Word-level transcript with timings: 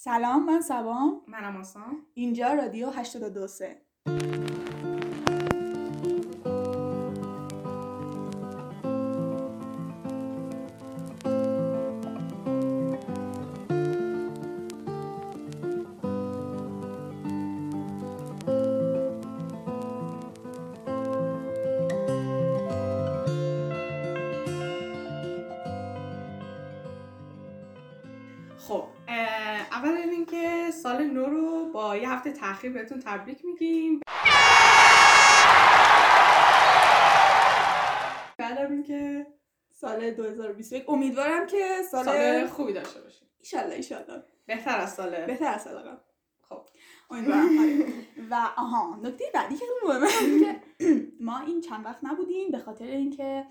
سلام 0.00 0.46
من 0.46 0.60
سبام. 0.60 1.22
منم 1.26 1.56
آسان 1.56 2.06
اینجا 2.14 2.52
رادیو 2.52 2.90
82 2.90 3.87
تاخیر 32.40 32.72
بهتون 32.72 33.00
تبریک 33.00 33.44
میگیم. 33.44 34.00
بعدم 38.38 38.72
اینکه 38.72 39.26
سال 39.70 40.10
2021 40.10 40.84
امیدوارم 40.88 41.46
که 41.46 41.82
سال, 41.90 42.04
سال 42.04 42.46
خوبی 42.46 42.72
داشته 42.72 43.00
باشیم. 43.00 43.28
ایشالله 43.38 43.74
ایشالله. 43.74 44.22
بهتر 44.46 44.80
از 44.80 44.94
سال 44.94 45.26
بهتر 45.26 45.44
از 45.54 45.62
سال 45.62 45.78
قبل 45.78 45.96
خب. 46.40 46.66
امیدوارم 47.10 47.58
آره. 47.58 47.86
و 48.30 48.48
آها 48.56 49.00
نکته 49.02 49.24
بعدی 49.34 49.56
که 49.56 49.64
مهمه 49.86 50.08
که 50.40 50.60
ما 51.20 51.40
این 51.40 51.60
چند 51.60 51.84
وقت 51.84 51.98
نبودیم 52.02 52.50
به 52.50 52.58
خاطر 52.58 52.84
اینکه 52.84 53.46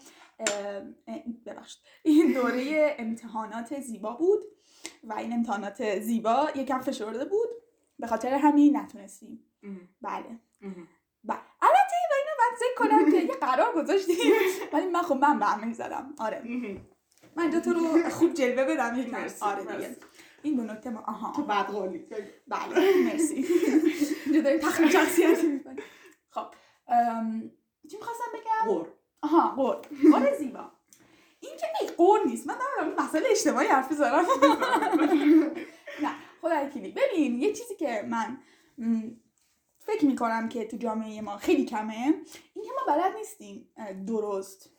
ببخشید. 1.46 1.82
این 2.04 2.34
دوره 2.34 2.96
امتحانات 3.00 3.80
زیبا 3.80 4.14
بود 4.14 4.40
و 5.04 5.14
این 5.14 5.34
امتحانات 5.34 6.00
زیبا 6.00 6.50
یکم 6.56 6.82
فشرده 6.82 7.26
بود. 7.26 7.50
به 8.00 8.08
خاطر 8.08 8.34
همین 8.34 8.78
نتونستیم. 8.78 9.44
بله. 10.02 10.40
بله. 11.24 11.40
البته 11.62 11.96
و 12.10 12.14
اینو 12.18 12.34
من 12.40 12.58
ذکر 12.60 12.76
کنم 12.76 13.12
که 13.12 13.18
یه 13.18 13.34
قرار 13.34 13.74
گذاشتیم. 13.76 14.16
ولی 14.74 14.86
من 14.86 15.02
خب 15.02 15.16
من 15.16 15.40
به 15.40 15.74
زدم 15.74 16.14
آره. 16.20 16.42
من 17.36 17.62
تو 17.62 17.74
رو 17.74 18.10
خوب 18.10 18.34
جلوه 18.34 18.64
بدم 18.66 19.00
یک 19.00 19.14
مرسی، 19.14 19.46
آره 19.46 19.64
دیگه. 19.64 19.96
این 20.42 20.56
دو 20.56 20.64
نکته 20.64 20.90
ما 20.90 21.00
آها. 21.08 21.34
تو 21.36 21.44
بعد 21.44 21.68
قولی 21.68 22.06
بله 22.48 23.04
مرسی. 23.04 23.46
اینجا 24.26 24.42
داریم 24.42 24.60
تخمین 24.60 24.90
شخصیتی 24.90 25.48
می‌کنیم. 25.48 25.84
خب 26.30 26.46
چی 27.92 27.98
می‌خواستم 27.98 28.24
بگم؟ 28.34 28.74
غور. 28.74 28.88
آها 29.22 29.56
قول 29.56 29.76
قول 30.12 30.36
زیبا. 30.38 30.72
این 31.40 31.52
که 31.58 31.66
ای 31.82 31.88
قول 31.88 32.20
نیست. 32.26 32.48
من 32.48 32.56
دارم 32.78 32.94
مسئله 33.06 33.24
اجتماعی 33.30 33.68
حرف 33.68 33.94
زدم 33.94 34.26
نه. 36.04 36.16
خدا 36.42 36.66
وکیلی 36.66 36.92
ببین 36.92 37.40
یه 37.40 37.54
چیزی 37.54 37.76
که 37.76 38.06
من 38.08 38.38
فکر 39.80 40.06
می‌کنم 40.06 40.50
که 40.50 40.66
تو 40.66 40.78
جامعه 40.78 41.22
ما 41.22 41.38
خیلی 41.38 41.66
کمه 41.66 41.94
این 42.54 42.66
که 42.66 42.72
ما 42.76 42.96
بلد 42.96 43.16
نیستیم 43.16 43.70
درست. 44.08 44.70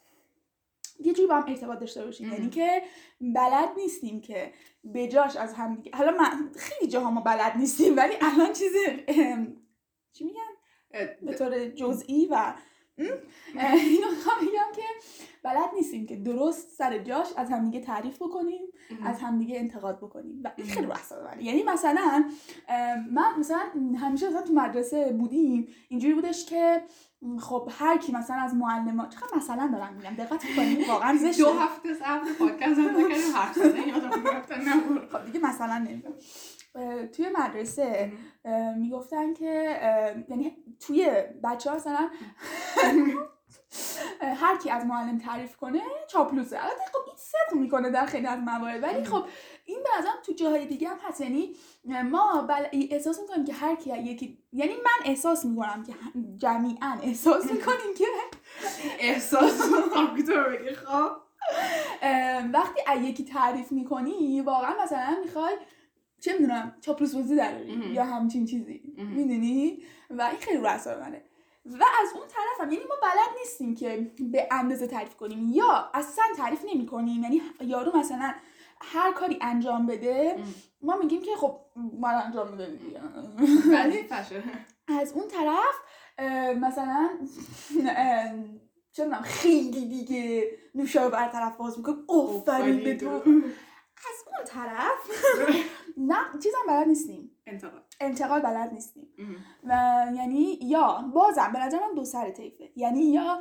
یه 1.01 1.12
جوری 1.12 1.29
با 1.29 1.34
هم 1.34 1.48
ارتباط 1.48 1.79
داشته 1.79 2.05
باشیم. 2.05 2.33
یعنی 2.33 2.51
که 2.51 2.83
بلد 3.20 3.69
نیستیم 3.77 4.20
که 4.20 4.53
بجاش 4.95 5.36
از 5.36 5.55
هم 5.55 5.75
دیگه 5.75 5.97
حالا 5.97 6.11
من 6.11 6.51
خیلی 6.56 6.91
جاها 6.91 7.11
ما 7.11 7.20
بلد 7.20 7.56
نیستیم 7.56 7.97
ولی 7.97 8.14
الان 8.20 8.53
چیز 8.53 8.73
چی 10.12 10.25
میگن؟ 10.25 10.41
اه، 10.91 11.06
به 11.06 11.34
طور 11.34 11.69
جزئی 11.69 12.29
و 12.31 12.55
اینو 12.98 14.10
می‌خوام 14.10 14.36
بگم 14.41 14.72
که 14.77 14.82
بلد 15.42 15.70
نیستیم 15.74 16.06
که 16.06 16.16
درست 16.16 16.70
سر 16.70 16.98
جاش 16.98 17.27
از 17.36 17.50
همدیگه 17.50 17.80
تعریف 17.86 18.22
بکنیم. 18.22 18.60
از 19.05 19.20
همدیگه 19.20 19.58
انتقاد 19.58 19.96
بکنیم. 19.96 20.40
و 20.44 20.52
این. 20.56 20.66
خیلی 20.66 20.86
بحث 20.86 21.12
منه. 21.12 21.44
یعنی 21.44 21.62
مثلا 21.62 22.24
من 23.12 23.38
مثلا 23.38 23.60
همیشه 24.00 24.28
مثلا 24.28 24.42
تو 24.42 24.52
مدرسه 24.52 25.12
بودیم 25.12 25.68
اینجوری 25.88 26.14
بودش 26.14 26.46
که 26.46 26.82
خب 27.40 27.68
هر 27.78 27.98
کی 27.98 28.12
مثلا 28.12 28.36
از 28.36 28.55
معلمات 28.55 29.14
چقدر 29.14 29.36
مثلا 29.36 29.70
دارم 29.73 29.94
میگم 29.94 30.14
دقت 30.14 30.44
کنید 30.56 30.89
واقعا 30.89 31.17
زشته. 31.17 31.42
دو 31.42 31.50
هفته 31.50 31.94
قبل 31.94 32.33
پادکست 32.33 32.80
حرف 33.34 33.55
زدن 33.55 33.89
یادم 33.89 34.11
خب 35.12 35.24
دیگه 35.24 35.39
مثلا 35.39 35.78
نمیگم 35.78 36.11
توی 37.16 37.28
مدرسه 37.28 38.12
می‌گفتن 38.77 39.34
که 39.34 39.77
یعنی 40.28 40.56
توی 40.80 41.11
بچه 41.44 41.70
ها 41.70 41.77
مثلا 41.77 42.08
هر 44.20 44.56
کی 44.56 44.70
از 44.70 44.86
معلم 44.86 45.18
تعریف 45.18 45.56
کنه 45.56 45.83
چاپلوسه. 46.08 46.64
البته 46.64 46.84
خب 46.92 46.98
این 47.06 47.17
صدق 47.17 47.55
می‌کنه 47.61 47.90
در 47.90 48.06
خیلی 48.06 48.27
از 48.27 48.38
موارد. 48.40 48.83
ولی 48.83 49.05
خب 49.05 49.24
این 49.64 49.78
به 49.83 49.88
نظرم 49.98 50.22
تو 50.27 50.33
جاهای 50.33 50.67
دیگه 50.67 50.88
هم 50.88 50.98
هست. 51.02 51.20
یعنی 51.20 51.56
ما 52.11 52.46
بل... 52.48 52.67
احساس 52.90 53.20
می‌کنیم 53.20 53.44
که 53.44 53.52
هر 53.52 53.74
کی 53.74 53.98
یکی 53.98 54.38
یعنی 54.52 54.74
من 54.74 55.05
احساس 55.05 55.44
می‌کنم 55.44 55.83
که 55.86 55.94
جمیعا 56.36 56.98
احساس 57.02 57.52
می‌کنیم 57.52 57.94
که 57.98 58.05
احساس 58.98 59.62
بگی 60.12 60.74
خب. 60.74 61.11
وقتی 62.52 62.80
از 62.86 63.02
یکی 63.02 63.24
تعریف 63.24 63.72
می‌کنی 63.72 64.40
واقعا 64.40 64.84
مثلا 64.84 65.17
می‌خوای 65.24 65.56
چه 66.20 66.33
می‌دونم 66.33 66.74
چاپلوس 66.80 67.14
بازی 67.14 67.36
دراری. 67.36 67.92
یا 67.92 68.05
همچین 68.05 68.46
چیزی. 68.46 68.83
می‌دونی؟ 68.96 69.83
و 70.11 70.23
این 70.23 70.40
خیلی 70.40 70.58
رو 70.58 70.67
اعصاب 70.67 71.01
منه. 71.01 71.23
و 71.67 71.84
از 72.02 72.08
اون 72.14 72.27
طرف 72.29 72.61
هم 72.67 72.73
یعنی 72.73 72.84
ما 72.84 72.95
بلد 73.02 73.39
نیستیم 73.40 73.74
که 73.74 74.11
به 74.33 74.48
اندازه 74.51 74.86
تعریف 74.86 75.17
کنیم 75.17 75.51
یا 75.52 75.90
اصلا 75.95 76.24
تعریف 76.36 76.64
نمی 76.74 76.86
کنیم 76.86 77.23
یعنی 77.23 77.42
یارو 77.61 77.96
مثلا 77.96 78.34
هر 78.80 79.12
کاری 79.12 79.39
انجام 79.40 79.86
بده 79.86 80.36
ما 80.83 80.96
میگیم 80.96 81.23
که 81.23 81.36
خب 81.36 81.61
من 82.01 82.14
انجام 82.14 82.50
میده. 82.50 82.79
ولی 83.73 84.06
از 85.00 85.12
اون 85.12 85.29
طرف 85.29 85.74
مثلا 86.56 87.08
چه 88.92 89.11
خیلی 89.23 89.86
دیگه 89.86 90.50
نوشابه 90.74 91.11
برطرف 91.11 91.56
باز 91.56 91.79
می‌کنم 91.79 92.05
آفرین 92.08 92.85
به 92.85 92.96
تو. 92.96 93.11
از 93.11 94.24
اون 94.27 94.45
طرف 94.46 94.98
نه 95.98 96.17
چیزم 96.42 96.59
بلد 96.69 96.89
نیستیم. 96.89 97.31
انتقاد. 97.47 97.83
انتقاد 98.01 98.42
بلد 98.42 98.73
نیستیم. 98.73 99.09
و 99.64 99.73
یعنی 100.17 100.59
یا 100.63 101.11
بازم 101.14 101.51
به 101.53 101.59
نظر 101.59 101.79
من 101.79 101.95
دو 101.95 102.05
سر 102.05 102.31
طیفه. 102.31 102.70
یعنی 102.77 103.01
یا 103.01 103.41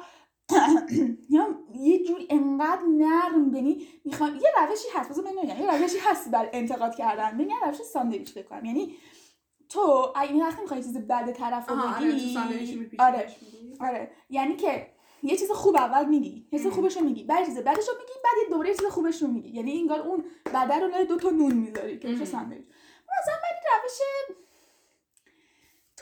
یا 1.30 1.48
یه 1.76 2.04
جوری 2.04 2.28
انقدر 2.30 2.82
نرم 2.82 3.56
یعنی 3.56 3.88
می‌خوام 4.06 4.36
یه 4.36 4.50
روشی 4.68 4.88
هست 4.96 5.10
بذار 5.10 5.26
من 5.26 5.50
یه 5.60 5.72
روشی 5.82 5.98
هست 6.00 6.32
برای 6.32 6.50
انتقاد 6.54 6.96
کردن. 6.96 7.32
ببین 7.38 7.52
روش 7.66 7.76
ساندویچ 7.76 8.34
فکر 8.34 8.48
کنم. 8.48 8.66
یعنی 8.66 8.96
تو 9.70 10.14
این 10.22 10.42
وقتی 10.42 10.62
می‌خوای 10.62 10.84
چیز 10.84 10.98
بد 10.98 11.32
طرف 11.32 11.70
رو 11.70 11.76
آره 11.80 12.12
بگی 12.12 12.38
آره 13.00 13.28
آره. 13.80 14.12
یعنی 14.30 14.56
که 14.56 14.97
یه 15.24 15.38
چیز 15.38 15.52
خوب 15.52 15.76
اول 15.76 16.06
میگی 16.06 16.48
یه 16.52 16.60
چیز. 16.60 16.72
خوبش 16.72 16.98
رو 16.98 17.04
میگی 17.04 17.24
بعد 17.24 17.46
چیز 17.46 17.58
بعدش 17.58 17.88
رو 17.88 17.94
میگی 18.00 18.14
بعد 18.24 18.34
یه 18.44 18.50
دوره 18.50 18.74
چیز 18.74 18.86
خوبش 18.86 19.22
رو 19.22 19.28
میگی 19.28 19.50
یعنی 19.50 19.80
انگار 19.80 20.00
اون 20.00 20.26
بده 20.46 20.80
رو 20.80 21.06
دو 21.06 21.18
تا 21.18 21.30
نون 21.30 21.54
می‌ذاری 21.54 22.00
که 22.00 22.08
میشه 22.08 22.22
ام. 22.22 22.26
ساندویچ 22.26 22.66
مثلا 23.22 23.36
من 23.36 23.82
روش 23.84 24.00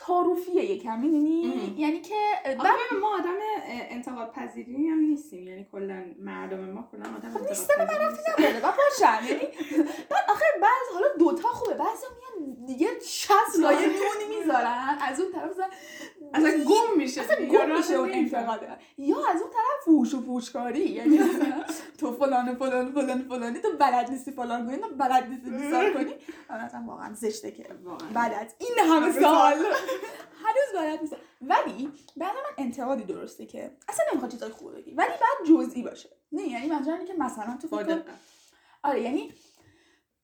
تعارفیه 0.06 0.64
یکم 0.64 0.98
می‌دونی. 1.00 1.74
یعنی 1.78 2.00
که 2.00 2.14
بعد 2.44 2.58
ببین، 2.58 3.00
ما 3.00 3.14
آدم 3.14 3.36
انتقاد 3.68 4.32
پذیری 4.32 4.88
هم 4.88 4.98
نیستیم 4.98 5.48
یعنی 5.48 5.66
کلا 5.72 6.04
مردم 6.18 6.70
ما 6.70 6.88
کلا 6.92 7.00
آدم 7.00 7.28
خب 7.30 7.36
انتقاد 7.36 7.48
نیستم 7.48 7.74
من 7.78 8.08
نیستن. 8.10 8.32
نداره 8.38 8.58
و 8.58 8.72
باشن 8.76 9.26
یعنی 9.26 9.48
بعد 10.10 10.24
آخه 10.28 10.44
بعض 10.62 10.94
حالا 10.94 11.06
دوتا 11.18 11.48
خوبه 11.48 11.74
بعضی 11.74 12.06
میان 12.16 12.66
دیگه 12.66 12.88
60 13.04 13.32
لایه 13.60 13.86
نون 13.86 14.38
می‌ذارن 14.38 14.98
از 15.00 15.20
اون 15.20 15.32
طرف 15.32 15.50
اصلا 16.34 16.50
گم 16.50 16.96
میشه 16.96 17.20
اصلا. 17.20 17.46
گم 17.46 17.76
میشه 17.76 17.94
اون. 17.94 18.10
انتقاده 18.12 18.66
یا 18.98 19.16
از 19.34 19.40
اون 19.40 19.50
طرف 19.50 19.84
فوش 19.84 20.14
و 20.14 20.20
فوشکاری 20.20 20.88
یعنی 20.88 21.20
تو 21.98 22.12
فلان 22.12 22.54
فلان 22.54 22.92
فلان 22.92 23.22
فلانی 23.28 23.58
تو 23.58 23.68
بلد 23.80 24.10
نیستی 24.10 24.30
فلان 24.30 24.66
کنی 24.66 24.76
تو 24.76 24.88
بلد 24.88 25.28
نیستی 25.28 25.50
بیسار 25.50 25.92
کنی 25.92 26.14
واقعا 26.86 27.14
زشته 27.14 27.50
که 27.50 27.66
واقعا. 27.84 28.08
بعد 28.14 28.32
از 28.32 28.54
این 28.58 28.88
همه 28.90 29.12
سال. 29.12 29.54
هنوز 30.44 30.82
بلد 30.82 31.00
نیست. 31.02 31.16
ولی 31.42 31.92
بعد 32.16 32.32
من 32.32 32.64
انتقادی 32.64 33.04
درسته 33.04 33.46
که 33.46 33.70
اصلا 33.88 34.04
نمی‌خواد 34.10 34.30
چیزای 34.30 34.50
خوب 34.50 34.76
بگی. 34.76 34.94
ولی 34.94 35.08
بعد 35.08 35.48
جزئی 35.48 35.82
باشه. 35.82 36.08
نه 36.32 36.42
یعنی 36.42 36.66
منظورم 36.66 37.04
که 37.04 37.14
مثلا 37.14 37.58
تو 37.62 37.68
فکر. 37.68 38.02
آره 38.82 39.02
یعنی 39.02 39.32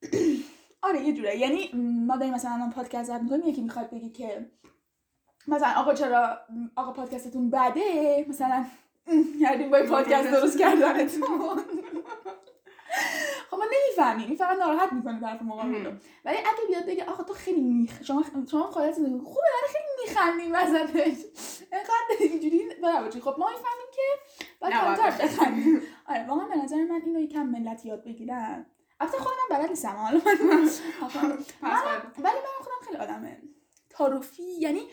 آره 0.87 1.01
یه 1.01 1.13
جوره. 1.13 1.37
یعنی 1.37 1.71
ما 2.07 2.17
داریم 2.17 2.33
مثلا 2.33 2.51
الان 2.51 2.71
پادکست 2.71 3.07
ضبط 3.07 3.21
می‌کنیم 3.21 3.47
یکی 3.47 3.61
می‌خواد 3.61 3.89
بگی 3.89 4.09
که 4.09 4.51
مثلا 5.47 5.73
آقا 5.77 5.93
چرا 5.93 6.37
آقا 6.75 6.91
پادکستتون 6.93 7.49
بده؟ 7.49 8.25
مثلا 8.29 8.65
کردیم 9.41 9.69
با 9.71 9.83
پادکست 9.89 10.31
درست 10.31 10.59
کردنتون. 10.59 11.23
خب 13.53 13.59
ما 13.59 13.65
نمی‌فهمیم 13.65 14.27
این 14.27 14.37
فقط 14.37 14.57
ناراحت 14.57 14.93
می‌کنه 14.93 15.19
طرف 15.19 15.41
مقابل 15.41 15.85
رو. 15.85 15.91
ولی 16.25 16.37
اگه 16.37 16.67
بیاد 16.67 16.85
بگه 16.85 17.05
آخه 17.05 17.23
تو 17.23 17.33
خیلی 17.33 17.61
میخ 17.61 18.03
شما 18.03 18.23
شما 18.51 18.71
خودت 18.71 18.95
خوبه 18.95 19.49
ولی 19.53 19.73
خیلی 19.73 19.85
میخندین 20.03 20.55
وسطش. 20.55 21.25
اینقدر 21.71 22.15
اینجوری 22.19 22.69
برای 22.83 23.11
خب 23.11 23.35
ما 23.39 23.49
می‌فهمیم 23.49 23.87
که 23.93 24.01
باید 24.59 24.73
کمتر 24.73 25.25
بخندیم. 25.25 25.81
آره 26.07 26.27
واقعا 26.27 26.47
به 26.47 26.55
نظر 26.55 26.75
من 26.75 27.01
اینو 27.05 27.19
یکم 27.19 27.43
ملت 27.43 27.85
یاد 27.85 28.03
بگیرن. 28.03 28.65
البته 28.99 29.17
خودم 29.17 29.59
بلد 29.59 29.69
نیستم 29.69 29.95
حالا 29.95 30.21
من 30.25 30.65
پس 30.65 30.81
باید 32.17 32.41
تعارفی 33.89 34.43
یعنی 34.43 34.79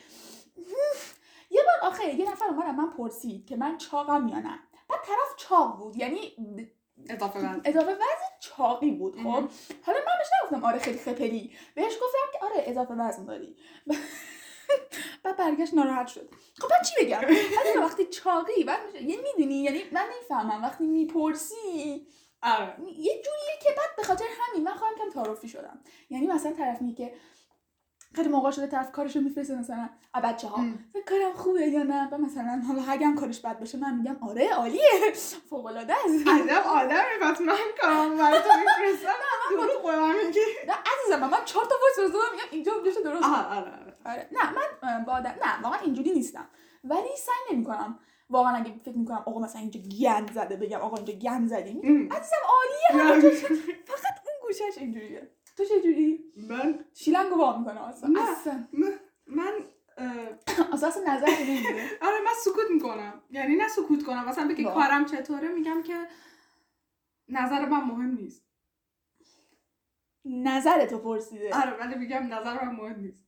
یه 1.50 1.62
بار 1.66 1.90
آخه 1.90 2.14
یه 2.14 2.30
نفر 2.32 2.44
اومد 2.44 2.74
من 2.74 2.90
پرسید 2.90 3.46
که 3.46 3.56
من 3.56 3.78
چاقم 3.78 4.28
یا 4.28 4.38
نه. 4.38 4.58
بعد 4.88 5.00
طرف 5.06 5.36
چاق 5.36 5.78
بود 5.78 5.96
یعنی 5.96 6.36
اضافه 7.08 7.38
وزن. 7.38 7.60
اضافه 7.64 7.92
وزن 7.92 8.30
چاقی 8.40 8.90
بود 8.90 9.14
خب. 9.14 9.22
حالا 9.82 9.98
من 9.98 10.12
بهش 10.18 10.28
نگفتم 10.42 10.64
آره 10.64 10.78
خیلی 10.78 10.98
خپلی. 10.98 11.52
بهش 11.74 11.92
گفتم 11.94 12.32
که 12.38 12.44
آره 12.44 12.64
اضافه 12.66 12.94
وزن 12.94 13.24
داری. 13.24 13.56
بعد 15.22 15.36
برگشت 15.36 15.74
ناراحت 15.74 16.06
شد. 16.06 16.30
خب 16.58 16.68
بعد 16.68 16.84
چی 16.84 17.04
بگم؟ 17.04 17.20
بعد 17.20 17.76
وقتی 17.80 18.04
چاقی 18.06 18.64
بعد 18.64 18.86
میشه. 18.86 19.02
یعنی 19.02 19.22
می‌دونی 19.22 19.54
یعنی 19.54 19.82
من 19.92 20.06
نمی‌فهمم. 20.14 20.62
وقتی 20.62 20.86
می‌پرسی 20.86 22.06
آره. 22.42 22.74
یه 22.96 23.22
جوریه 23.22 23.58
که 23.62 23.68
بعد 23.76 23.96
به 23.96 24.02
خاطر 24.02 24.24
همین 24.40 24.64
من 24.64 24.74
خواهم 24.74 24.94
کم 24.94 25.10
تعارفی 25.10 25.48
شدم. 25.48 25.80
یعنی 26.10 26.26
مثلا 26.26 26.52
طرف 26.52 26.82
میگه 26.82 27.06
که 27.08 27.14
خیلی 28.14 28.28
موقع 28.28 28.50
شده 28.50 28.66
طرف 28.66 28.92
کارشو 28.92 29.20
میفرسته 29.20 29.54
مثلا. 29.54 29.88
از 30.14 30.22
بچه 30.22 30.48
ها. 30.48 30.64
فکر 30.92 31.02
کارم 31.04 31.32
خوبه 31.32 31.66
یا 31.66 31.82
نه؟ 31.82 32.08
و 32.12 32.18
مثلا 32.18 32.62
حالا 32.68 32.82
اگه 32.88 33.14
کارش 33.14 33.40
بد 33.40 33.58
باشه 33.58 33.78
من 33.78 33.94
میگم 33.94 34.16
آره 34.28 34.48
عالیه. 34.54 35.12
فوق 35.50 35.66
العاده 35.66 35.94
است. 35.94 36.28
عجب 36.42 36.66
آدمی 36.66 37.18
پس 37.22 37.40
من 37.40 37.54
کارم 37.80 38.16
برای 38.18 38.38
تو 38.38 38.48
میفرستم. 38.58 39.08
دروغ 39.50 39.82
خودم. 39.82 40.12
میگی 40.26 40.40
نه 40.68 40.72
عزیزم 40.74 41.20
من 41.30 41.44
چهار 41.44 41.64
تا 41.64 41.74
وایس 41.82 41.96
فرستادم 42.12 42.32
میگم 42.32 42.44
اینجا 42.50 42.72
بشه 42.86 43.02
درست 43.02 43.24
آره 43.24 43.56
آره. 43.56 43.96
آره. 44.06 44.28
نه 44.32 44.50
من 44.52 45.04
با 45.04 45.12
آدم 45.12 45.30
نه 45.44 45.62
واقعا 45.62 45.80
اینجوری 45.80 46.10
نیستم. 46.12 46.48
ولی 46.84 47.08
سعی 47.18 47.56
نمی‌کنم. 47.56 47.98
واقعا 48.30 48.56
اگه 48.56 48.74
فکر 48.84 48.96
می‌کنم 48.98 49.22
آقا 49.26 49.40
مثلا 49.40 49.60
اینجا 49.60 49.80
گند 50.00 50.32
زده 50.32 50.56
بگم 50.56 50.78
آقا 50.78 50.96
اینجا 50.96 51.12
گند 51.12 51.48
زدیم. 51.48 51.78
عزیزم 52.12 52.36
عالیه. 52.50 53.20
فقط 53.86 54.20
اون 54.26 54.34
گوشش 54.42 54.78
اینجوریه. 54.78 55.30
تو 55.56 55.64
چه 55.64 55.80
جوری 55.80 56.24
من 56.48 56.84
شیلنگو 56.94 57.34
وا 57.34 57.58
می‌کنه 57.58 57.88
اصلا 57.88 58.08
نه. 58.08 58.30
اصلا. 58.30 58.64
من 59.26 59.52
اصلا 60.72 60.90
نظر 61.06 61.26
نمیده. 61.26 61.90
آره 62.06 62.20
من 62.24 62.32
سکوت 62.44 62.70
می‌کنم. 62.70 63.22
یعنی 63.30 63.56
نه 63.56 63.68
سکوت 63.68 64.04
کنم 64.04 64.28
مثلا 64.28 64.48
بگی. 64.48 64.64
کارم 64.64 65.04
چطوره 65.04 65.48
میگم 65.48 65.82
که 65.82 66.06
نظر 67.28 67.66
من 67.66 67.84
مهم 67.84 68.10
نیست. 68.14 68.44
نظر 70.24 70.86
تو 70.86 70.98
پرسیده. 70.98 71.50
آره 71.54 71.76
ولی 71.76 71.94
میگم 71.94 72.34
نظر 72.34 72.64
من 72.64 72.72
مهم 72.76 73.00
نیست. 73.00 73.24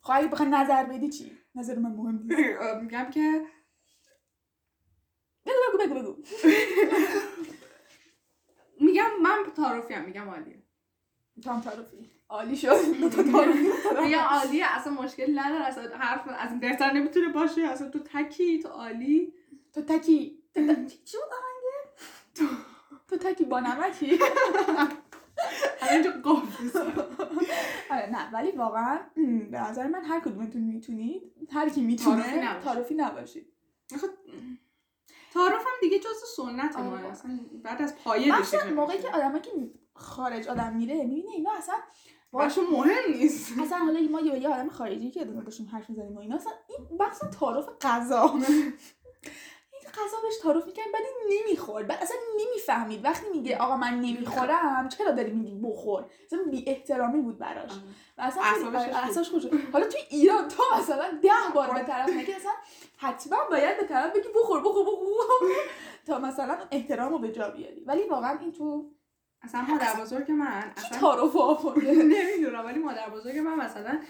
خب 0.00 0.12
اگه 0.16 0.28
بخوای 0.28 0.48
نظر 0.48 0.84
بدی 0.84 1.08
چی؟ 1.08 1.38
نظر 1.54 1.78
من 1.78 1.90
مهم 1.90 2.22
نیست. 2.22 2.62
میگم 2.82 3.10
که 3.10 3.46
بگو 5.46 5.78
بگو 5.78 5.94
بگو 5.94 6.12
بگو. 6.12 6.22
میگم 8.86 9.10
من 9.22 9.44
تعارفی 9.56 9.94
هم 9.94 10.04
میگم 10.04 10.28
عالیه. 10.30 10.62
تو 11.42 11.50
هم 11.50 11.60
تعارفی. 11.60 12.10
عالی 12.28 12.56
شد. 12.56 12.76
میگم 14.02 14.18
عالیه 14.34 14.66
اصلا 14.76 14.92
مشکل 14.92 15.38
نداره. 15.38 15.64
اصلا 15.64 15.96
حرف 15.98 16.28
از 16.38 16.50
این 16.50 16.60
بهتر 16.60 16.92
نمی‌تونه 16.92 17.28
باشه. 17.28 17.62
اصلا 17.62 17.90
تو 17.90 17.98
تکی 17.98 18.58
تو 18.58 18.68
عالی. 18.68 19.32
تو 19.72 19.82
تکی. 19.82 20.38
تو 20.54 20.60
چی 21.04 21.16
بود 21.16 21.30
آهنگه؟ 21.32 22.50
تو 23.08 23.16
تکی 23.16 23.44
با 23.44 23.60
نمکی. 23.60 24.18
اینجا 25.90 26.10
قافیز 26.22 26.76
آره 27.90 28.10
نه 28.10 28.30
ولی 28.32 28.50
واقعا 28.50 28.98
به 29.50 29.60
نظر 29.60 29.86
من 29.86 30.04
هر 30.04 30.20
کدومتون 30.20 30.62
می‌تونید. 30.62 31.22
هر 31.52 31.68
کی 31.68 31.80
می‌تونه. 31.80 32.60
تعارفی 32.64 32.94
نباشید. 32.94 33.52
تعارف 35.34 35.66
هم 35.66 35.72
دیگه 35.80 35.98
جز 35.98 36.16
سنت 36.36 36.76
آره. 36.76 36.86
ما 36.86 36.96
اصلا 36.96 37.40
بعد 37.62 37.82
از 37.82 37.96
پایه 37.96 38.40
مثلا 38.40 38.74
موقعی 38.74 38.98
که 38.98 39.08
آدمایی 39.08 39.42
که 39.42 39.50
خارج 39.94 40.48
آدم 40.48 40.76
میره 40.76 40.94
می‌بینه 41.04 41.30
اینا 41.30 41.50
اصلا 41.58 41.74
باشون 42.38 42.64
مهم 42.70 43.12
نیست. 43.12 43.52
اصلا 43.62 43.78
حالا 43.78 44.00
ما 44.00 44.20
یه 44.20 44.38
یه 44.38 44.48
آدم 44.48 44.68
خارجی 44.68 45.10
که 45.10 45.24
داشتیم 45.24 45.68
حرف 45.72 45.90
می‌زنیم 45.90 46.16
و 46.16 46.20
اینا 46.20 46.36
اصلا 46.36 46.52
این 46.68 46.78
مثلا 47.00 47.30
تعارف 47.30 47.68
غذا. 47.80 48.34
این 49.72 49.92
غذا 49.92 50.16
بهش 50.22 50.34
تعارف 50.42 50.66
می‌کنیم 50.66 50.92
بعد 50.92 51.02
این 51.02 51.40
نمی‌خورد. 51.40 51.86
بعد 51.86 52.02
اصلا 52.02 52.16
نمی‌فهمید. 52.40 53.04
وقتی 53.04 53.26
میگه 53.32 53.56
آقا 53.56 53.76
من 53.76 54.00
نمی‌خورم 54.00 54.88
چرا 54.88 55.10
داری 55.10 55.32
میگی 55.32 55.54
بخور؟ 55.54 56.04
اصلا 56.26 56.38
بی 56.50 56.64
احترامی 56.66 57.20
بود 57.20 57.38
براش. 57.38 57.72
و 58.18 58.22
اصلا 58.22 58.42
خورد 59.24 59.42
شد. 59.42 59.50
حالا 59.72 59.86
توی 59.86 60.00
ایران 60.10 60.48
تو 60.48 60.62
مثلا 60.78 61.04
ده 61.22 61.54
بار 61.54 61.74
به 61.74 61.82
طرف 61.82 62.08
نگی 62.08 62.32
اصلا 62.32 62.52
حتما 62.96 63.36
باید 63.50 63.76
به 63.80 63.84
طرف 63.84 64.16
بگی 64.16 64.28
بخور 64.36 64.60
بخور 64.60 64.84
بخور 64.84 65.48
تا 66.06 66.18
مثلا 66.18 66.58
احترام 66.70 67.12
رو 67.12 67.18
به 67.18 67.32
جا 67.32 67.50
بیاری. 67.50 67.84
ولی 67.86 68.02
واقعا 68.08 68.38
این 68.38 68.52
تو 68.52 68.90
اصلا 69.44 69.62
مادر 69.62 70.00
بزرگ 70.02 70.30
من 70.30 70.72
اصلا 70.76 70.98
تعارف 70.98 71.36
آورده 71.36 71.92
نمی‌دونم 72.14 72.64
ولی 72.64 72.78
مادر 72.78 73.10
بزرگ 73.10 73.38
من 73.38 73.54
مثلا 73.56 74.00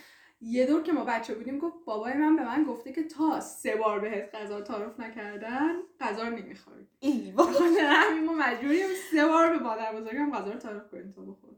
یه 0.41 0.67
دور 0.67 0.83
که 0.83 0.93
ما 0.93 1.05
بچه 1.05 1.35
بودیم 1.35 1.59
گفت 1.59 1.85
بابای 1.85 2.15
من 2.15 2.37
به 2.37 2.45
من 2.45 2.65
گفته 2.65 2.93
که 2.93 3.03
تا 3.03 3.41
سه 3.41 3.77
بار 3.77 4.01
بهت 4.01 4.35
غذا 4.35 4.61
تعارف 4.61 5.01
نکردن 5.01 5.73
غذا 6.01 6.23
رو 6.29 6.31
نمی‌خوری 6.37 6.89
ای 7.01 7.33
وای. 7.37 7.49
بخاطر 7.49 7.87
همین 7.87 8.25
ما 8.25 8.33
مجبوریم 8.33 8.87
سه 9.11 9.27
بار 9.27 9.51
به 9.51 9.59
مادر 9.59 9.93
بزرگم 10.01 10.33
غذا 10.33 10.53
رو 10.53 10.59
تعارف 10.59 10.91
کنیم 10.91 11.13
تا 11.13 11.23
بخور. 11.23 11.51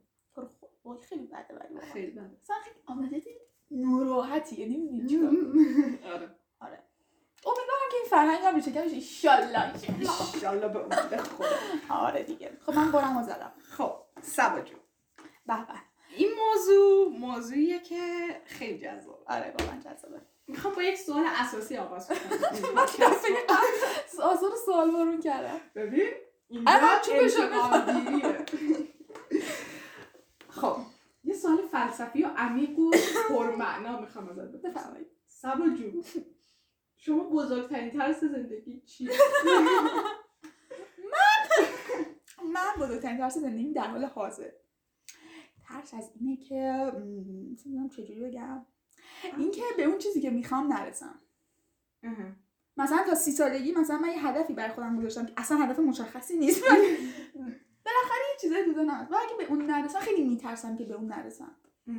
وای، 0.84 0.99
خیلی 1.02 1.26
بده 1.26 1.55
ولی. 1.55 1.81
خیلی 1.93 2.11
بده 2.11 2.31
اصلا 2.43 2.56
خیلی 2.56 2.81
نمی‌دونی 4.67 5.08
چیکار 5.08 5.28
آره 6.12 6.14
آره 6.14 6.35
امیدوارم 7.46 7.88
که 7.90 7.96
این 7.96 8.06
فرهنگ 8.10 8.44
هم 8.44 8.54
ریشه 8.54 8.72
کمش 8.72 8.93
ایشالله 8.93 9.72
ایشالله. 10.34 10.69
به 10.69 10.78
امید 10.78 11.20
خدا. 11.20 11.46
آره 11.88 12.22
دیگه. 12.22 12.58
خب 12.66 12.72
من 12.72 12.93
برم 12.93 13.16
و 13.16 13.22
زدم. 13.22 13.52
خب 13.76 13.94
سبا 14.22 14.60
جون. 14.60 14.81
به 15.46 15.54
به. 15.54 15.75
این 16.16 16.28
موضوع 16.46 17.08
موضوعیه 17.19 17.81
که 17.81 18.00
خیلی 18.46 18.78
جذاب 18.78 19.25
آره 19.26 19.54
واقعا 19.58 19.81
جذابه. 19.81 20.20
می‌خوام 20.46 20.75
با 20.75 20.82
یک 20.82 20.98
سوال 20.98 21.25
اساسی 21.26 21.76
آغاز 21.76 22.08
کنم. 22.08 22.19
من 22.76 22.87
سوال 24.66 24.90
بارون 24.90 25.20
کردم. 25.20 25.60
ببین 25.75 26.08
اینجا 26.49 26.70
آره،. 27.62 28.44
خب 30.49 30.76
یه 31.25 31.34
سوال 31.34 31.58
فلسفی 31.72 32.22
و 32.22 32.28
عمیق 32.37 32.78
و 32.78 32.90
پرمعنا 33.28 34.00
می‌خوام 34.00 34.28
ازت 34.28 34.40
بپرسم. 34.40 34.69
بفرمایید. 34.69 35.06
سبا 35.26 35.69
جون 35.69 36.04
شما 36.96 37.25
بزرگترین 37.25 37.90
ترس 37.90 38.20
زندگی 38.20 38.81
چیه؟ 38.81 39.10
من 42.54 42.84
بزرگترین 42.87 43.19
ترس 43.19 43.38
زندگی 43.38 43.72
در 43.72 43.87
حال 43.87 44.04
حاضر 44.04 44.50
ترس 45.69 45.94
از 45.94 46.10
اینه 46.14 46.37
که 46.37 46.93
نمی‌دونم 46.94 47.88
چجوری 47.88 48.20
بگم 48.20 48.66
اینکه 49.37 49.62
به 49.76 49.85
اون 49.85 49.99
چیزی 49.99 50.20
که 50.20 50.30
می‌خوام 50.30 50.73
نرسم. 50.73 51.20
مثلا 52.76 53.04
تا 53.06 53.14
سی 53.14 53.32
سالگی 53.32 53.73
مثلا 53.73 53.99
من 53.99 54.09
یه 54.09 54.26
هدفی 54.26 54.52
برای 54.52 54.73
خودم 54.73 54.99
گذاشتم 54.99 55.26
که 55.26 55.32
اصلا 55.37 55.59
هدف 55.59 55.78
مشخصی 55.78 56.37
نیست 56.37 56.62
ولی 56.70 56.97
بالاخره 57.85 58.20
یه 58.32 58.38
چیزای 58.40 58.64
تو 58.64 58.80
و 58.80 59.16
اگه 59.16 59.37
به 59.38 59.44
اون 59.44 59.66
نرسم 59.66 59.99
خیلی 59.99 60.25
میترسم 60.25 60.76
که 60.76 60.85
به 60.85 60.94
اون 60.94 61.06
نرسم 61.06 61.56
اه. 61.88 61.94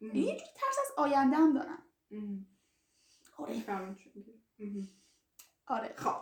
یه 0.00 0.24
جوری 0.24 0.50
ترس 0.56 0.78
از 0.78 0.92
آینده 0.96 1.36
هم 1.36 1.52
دارم. 1.52 1.82
آره. 3.38 3.62
آره 5.66 5.94
خب. 5.96 6.14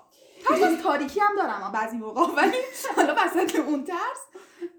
ترس 0.48 0.62
از 0.62 0.82
تاریکی 0.82 1.20
هم 1.20 1.36
دارم 1.36 1.72
بعضی 1.72 1.96
موقع 1.96 2.42
ولی 2.42 2.56
حالا 2.96 3.14
وسط 3.18 3.56
اون 3.56 3.84
ترس. 3.84 4.26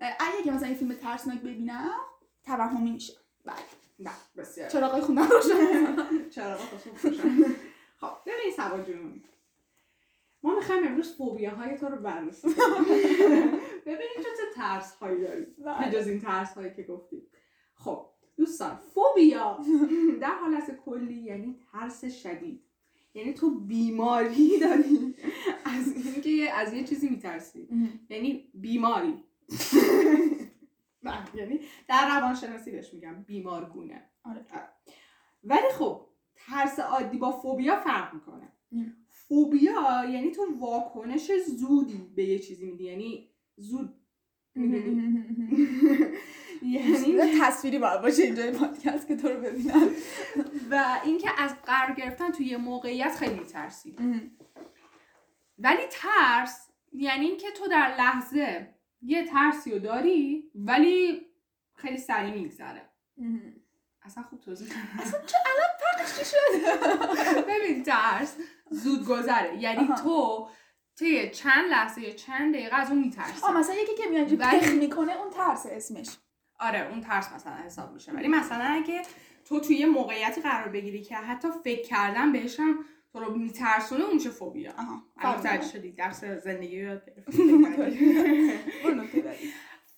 اگه 0.02 0.44
که 0.44 0.52
مثلا 0.52 0.70
یه 0.70 0.76
فیلم 0.76 0.94
ترسناک 0.94 1.40
ببینم 1.40 2.00
توهمی 2.44 2.92
میشه. 2.92 3.14
بله. 3.46 3.56
نه 4.00 4.12
بسیار. 4.38 4.70
چراغای 4.70 5.02
خونم 5.02 5.28
روشن 5.30 6.30
چرا 6.30 6.58
خودشون 6.58 6.96
خوشن 6.98 7.56
خب 7.98 8.12
ببین 8.26 8.52
سبا 8.58 8.78
جون. 8.78 9.24
ما 10.44 10.56
می‌خوایم 10.56 10.88
امروز 10.88 11.18
فوبیا 11.18 11.56
های 11.56 11.78
تو 11.78 11.88
رو 11.88 11.98
بررسی 11.98 12.48
ببینیم 13.86 14.24
چه 14.24 14.56
ترس 14.56 14.96
هایی 14.96 15.22
داری 15.24 15.46
بله. 15.46 15.88
بجز 15.88 16.08
این 16.08 16.22
ترس 16.22 16.54
هایی 16.54 16.74
که 16.74 16.84
گفتی 16.84 17.28
خب 17.74 18.11
دوستان 18.42 18.76
فوبیا. 18.76 19.60
در 20.22 20.36
حالت 20.42 20.78
کلی 20.86 21.22
یعنی 21.22 21.60
ترس 21.72 22.06
شدید. 22.06 22.62
یعنی 23.14 23.34
تو 23.34 23.60
بیماری 23.60 24.60
داری. 24.60 25.16
از 25.66 25.96
اینکه 25.96 26.54
از 26.54 26.74
یه 26.74 26.84
چیزی 26.84 27.10
میترسی. 27.10 27.68
یعنی 28.10 28.52
بیماری. 28.54 29.24
نه 31.04 31.26
یعنی 31.40 31.60
در 31.88 32.20
روانشناسی 32.20 32.72
بهش 32.72 32.94
میگم 32.94 33.24
بیمارگونه. 33.28 34.02
آره. 34.24 34.46
ولی 35.44 35.72
خب 35.78 36.08
ترس 36.36 36.80
عادی 36.80 37.18
با 37.18 37.32
فوبیا 37.32 37.76
فرق 37.76 38.14
می‌کنه. 38.14 38.52
فوبیا 39.08 40.06
یعنی 40.10 40.32
تو 40.32 40.46
واکنش 40.60 41.32
زودی 41.48 42.12
به 42.16 42.24
یه 42.24 42.40
چیزی 42.40 42.66
میدی. 42.66 42.84
یعنی 42.84 43.30
زود 43.58 43.94
یعنی 46.62 47.40
تصویری 47.42 47.80
باید 47.80 48.02
باشه 48.02 48.24
اینجا 48.24 48.44
این 48.44 48.54
پادکست 48.60 49.08
که 49.08 49.16
تو 49.16 49.28
رو 49.28 49.42
ببینن 49.42 49.90
و 50.72 51.00
اینکه 51.06 51.30
از 51.38 51.52
قرار 51.66 51.96
گرفتن 51.96 52.32
توی 52.32 52.46
یه 52.46 52.58
موقعیت 52.58 53.16
خیلی 53.16 53.44
ترسی 53.44 53.96
ولی 55.60 55.82
ترس 55.92 56.68
یعنی 56.94 57.26
اینکه 57.26 57.52
تو 57.52 57.68
در 57.68 57.96
لحظه 57.98 58.76
یه 59.02 59.26
ترسی 59.26 59.72
رو 59.72 59.80
داری 59.80 60.52
ولی 60.56 61.22
خیلی 61.76 61.98
سریع 61.98 62.34
میگذره. 62.34 62.90
اصلا 64.04 64.24
خوب 64.24 64.40
توضیح 64.40 64.68
اصلا 65.00 65.20
چه 65.26 65.38
الان 65.46 65.70
فرقش 65.80 66.20
چی 66.20 66.26
شد؟ 66.26 67.46
ببین 67.48 67.84
ترس 67.84 68.38
زود 68.70 69.06
گذره. 69.06 69.58
یعنی. 69.62 69.88
تو 70.04 70.50
طی 71.00 71.30
چند 71.30 71.70
لحظه 71.72 72.02
یا 72.02 72.14
چند 72.14 72.54
دقیقه 72.54 72.76
از 72.76 72.90
اون 72.90 73.00
میترسی. 73.00 73.42
آه 73.44 73.58
مثلا 73.58 73.76
یکی 73.76 73.96
که 73.96 74.36
ولی- 74.36 74.60
پخ 74.60 74.68
می‌کنه 74.72 75.18
اون 75.18 75.30
ترس 75.30 75.66
اسمش. 75.70 76.08
آره 76.62 76.90
اون 76.90 77.02
ترس 77.02 77.32
مثلا 77.34 77.54
حساب 77.54 77.94
میشه. 77.94 78.12
ولی 78.12 78.28
مثلا 78.28 78.66
اگه 78.66 79.02
تو 79.46 79.60
توی 79.60 79.76
یه 79.76 79.86
موقعیتی 79.86 80.42
قرار 80.42 80.70
بگیری 80.70 81.02
که 81.02 81.16
حتی 81.16 81.48
فکر 81.64 81.88
کردن 81.88 82.32
بهش 82.32 82.60
هم 82.60 82.86
تو 83.14 83.20
رو 83.20 83.36
میترسونه 83.36 84.04
اون 84.04 84.14
میشه 84.14 84.30
فوبیا. 84.30 84.74
آها 84.78 85.62
شدی 85.62 85.92
درس 85.92 86.24
زندگی 86.24 86.86
رو. 86.86 87.00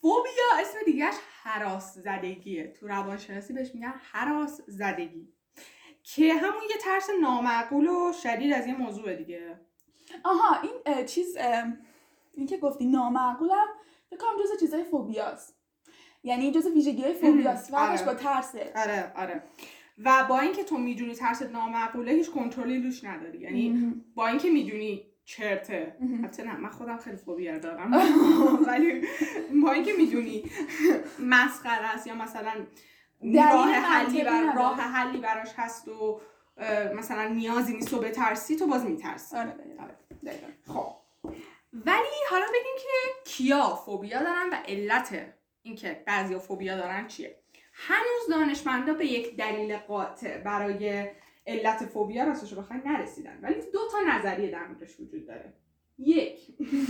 فوبیا 0.01 0.49
اسم 0.61 0.77
دیگهش 0.85 1.15
حراس 1.43 1.93
زدگیه. 1.93 2.73
تو 2.79 2.87
روانشناسی 2.87 3.53
بهش 3.53 3.71
میگن 3.73 3.93
حراس 4.11 4.61
زدگی. 4.67 5.33
که 6.03 6.33
همون 6.33 6.61
یه 6.69 6.77
ترس 6.81 7.09
نامعقول 7.21 7.87
و 7.87 8.13
شدید 8.23 8.53
از 8.53 8.67
یه 8.67 8.77
موضوع 8.77 9.15
دیگه. 9.15 9.59
آها 10.23 10.61
این 10.61 11.05
چیز 11.05 11.37
این 12.33 12.47
که 12.47 12.57
گفتی 12.57 12.85
نامعقولم 12.85 13.67
فکر 14.09 14.19
کنم 14.19 14.43
جز 14.43 14.59
چیزای 14.59 14.83
فوبیاست. 14.83 15.62
یعنی 16.23 16.51
جز 16.51 16.67
ویژگی 16.67 17.01
های 17.01 17.13
فوبیاست 17.13 17.71
فرقش 17.71 18.01
آره. 18.01 18.05
با 18.05 18.13
ترسه 18.13 18.71
آره 18.75 19.11
آره 19.15 19.43
و 19.97 20.25
با 20.29 20.39
اینکه 20.39 20.63
تو 20.63 20.77
می‌دونی 20.77 21.15
ترس 21.15 21.41
نامعقوله 21.41 22.11
هیچ 22.11 22.31
کنترلی 22.31 22.83
روش 22.83 23.03
نداری 23.03 23.39
یعنی. 23.39 23.93
با 24.15 24.27
اینکه 24.27 24.49
می‌دونی 24.49 25.05
چرته. 25.25 25.95
البته 26.01 26.43
نه 26.43 26.57
من 26.57 26.69
خودم 26.69 26.97
خیلی 26.97 27.17
فوبیا 27.17 27.57
دارم 27.57 27.91
ولی 28.67 29.01
با 29.63 29.71
اینکه 29.71 29.91
می‌دونی 29.97 30.43
مسخره 31.19 31.93
است 31.93 32.07
یا 32.07 32.15
مثلا 32.15 32.53
راه 33.35 33.71
حلی 33.71 34.23
بر. 34.23 34.53
راه 34.55 34.81
حلی 34.81 35.17
براش 35.17 35.49
هست 35.57 35.87
و 35.87 36.21
مثلا 36.95 37.27
نیازی 37.27 37.73
نیست 37.73 37.93
و 37.93 37.99
بترسی 37.99 38.55
تو 38.55 38.67
باز 38.67 38.85
میترسی 38.85 39.35
آره. 39.35 39.55
آره. 39.79 39.97
خب 40.67 40.95
ولی 41.73 42.17
حالا 42.29 42.45
بگیم 42.45 42.75
که 42.77 43.21
کیا 43.25 43.75
فوبیا 43.75 44.19
دارن 44.19 44.49
و 44.51 44.55
علت 44.67 45.33
اینکه 45.63 46.03
بعضیا 46.05 46.39
فوبیا 46.39 46.77
دارن 46.77 47.07
چیه؟ 47.07 47.35
هنوز 47.73 48.29
دانشمندا 48.29 48.93
به 48.93 49.05
یک 49.05 49.35
دلیل 49.37 49.77
قاطع 49.77 50.37
برای 50.37 51.09
علت 51.47 51.85
فوبیا 51.85 52.23
راستش 52.23 52.53
بخواین 52.53 52.81
نرسیدن. 52.85 53.39
ولی 53.41 53.55
دو 53.73 53.79
تا 53.91 53.97
نظریه 54.07 54.51
در 54.51 54.67
موردش 54.67 54.99
وجود 54.99 55.27
داره. 55.27 55.53
یک 55.97 56.39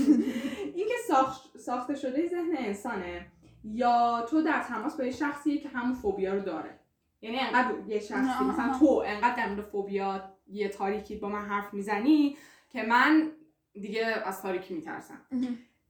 اینکه 0.75 0.93
ساخت 1.07 1.57
ساخته 1.57 1.95
شده 1.95 2.27
ذهن 2.27 2.57
انسانه 2.57 3.27
یا 3.63 4.25
تو 4.29 4.41
در 4.41 4.63
تماس 4.63 4.97
با 4.97 5.03
یه 5.03 5.11
شخصیه 5.11 5.57
که 5.57 5.69
همون 5.69 5.93
فوبیا 5.93 6.33
رو 6.33 6.39
داره. 6.39 6.79
یعنی 7.21 7.39
انقدر 7.39 7.87
یه 7.87 7.99
شخصی. 7.99 8.43
مثلا 8.43 8.79
تو 8.79 9.03
انقدر 9.05 9.35
در 9.35 9.49
مورد 9.49 9.61
فوبیا 9.61 10.33
یه 10.47 10.69
تاریکی 10.69 11.15
با 11.15 11.29
من 11.29 11.45
حرف 11.45 11.73
می‌زنی 11.73 12.37
که 12.69 12.83
من 12.83 13.31
دیگه 13.73 14.05
از 14.05 14.41
تاریکی 14.41 14.73
میترسم. 14.73 15.21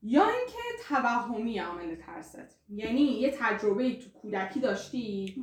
یا 0.03 0.23
اینکه 0.23 0.59
توهمی 0.87 1.59
عامل 1.59 1.95
ترست. 1.95 2.61
یعنی 2.69 3.01
یه 3.01 3.31
تجربه 3.39 3.95
تو 3.95 4.09
کودکی 4.09 4.59
داشتی 4.59 5.35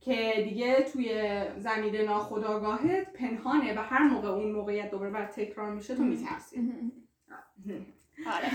که 0.00 0.44
دیگه 0.48 0.82
توی 0.82 1.42
زمین 1.56 1.96
ناخودآگاهت 1.96 3.12
پنهانه 3.12 3.78
و 3.78 3.82
هر 3.82 4.02
موقع 4.02 4.28
اون 4.28 4.52
موقعیت 4.52 4.90
دوباره 4.90 5.10
بر 5.10 5.26
تکرار 5.26 5.74
میشه 5.74 5.94
تو 5.94 6.02
میترسی. 6.02 6.60
مهم. 6.60 7.86
آره. 8.26 8.50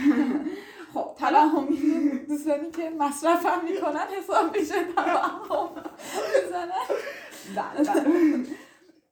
خب 0.93 1.15
توهمی 1.19 1.77
دوستانی 2.27 2.71
که 2.71 2.89
مصرف 2.89 3.45
هم 3.45 3.65
می‌کنن 3.65 4.07
حساب 4.17 4.57
میشه 4.57 4.93
توهم 4.95 5.69
بزنن 6.45 6.71
بله، 7.55 7.93
بله. 7.93 8.45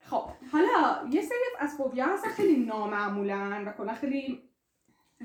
خب 0.09 0.23
حالا 0.51 1.09
یه 1.11 1.21
سری 1.21 1.37
از 1.59 1.77
فوبیا 1.77 2.05
هستن 2.05 2.29
خیلی 2.29 2.65
نامعمولن 2.65 3.67
و 3.67 3.71
کلا 3.71 3.93
خیلی 3.93 4.50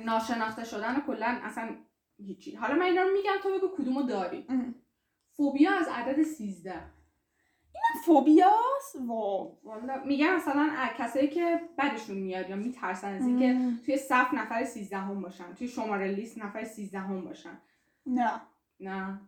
ناشناخته 0.04 0.64
شدن 0.64 0.96
و 0.96 1.00
کلا 1.00 1.38
اصلا 1.42 1.76
هیچی. 2.18 2.54
حالا 2.54 2.74
من 2.74 2.82
اینا 2.82 3.02
رو 3.02 3.12
میگم 3.12 3.32
تو 3.42 3.58
بگو 3.58 3.68
کدومو 3.76 4.02
داری. 4.02 4.46
فوبیا 5.36 5.70
از 5.72 5.88
عدد 5.88 6.22
13 6.22 6.74
فوبیاست؟ 8.04 8.96
وا 9.06 9.52
والا 9.64 10.04
میگن 10.04 10.34
مثلا 10.34 10.70
کسایی 10.98 11.28
که 11.28 11.60
بدشون 11.78 12.16
میاد 12.16 12.50
یا 12.50 12.56
میترسن 12.56 13.14
از 13.14 13.26
اینکه. 13.26 13.76
توی 13.86 13.96
صف 13.96 14.34
نفر 14.34 14.64
13 14.64 14.96
هم 14.96 15.20
باشن 15.20 15.54
توی 15.54 15.68
شماره 15.68 16.08
لیست 16.08 16.38
نفر 16.38 16.64
13 16.64 16.98
هم 16.98 17.24
باشن. 17.24 17.58
نه. 18.06 18.40
نه. 18.80 19.20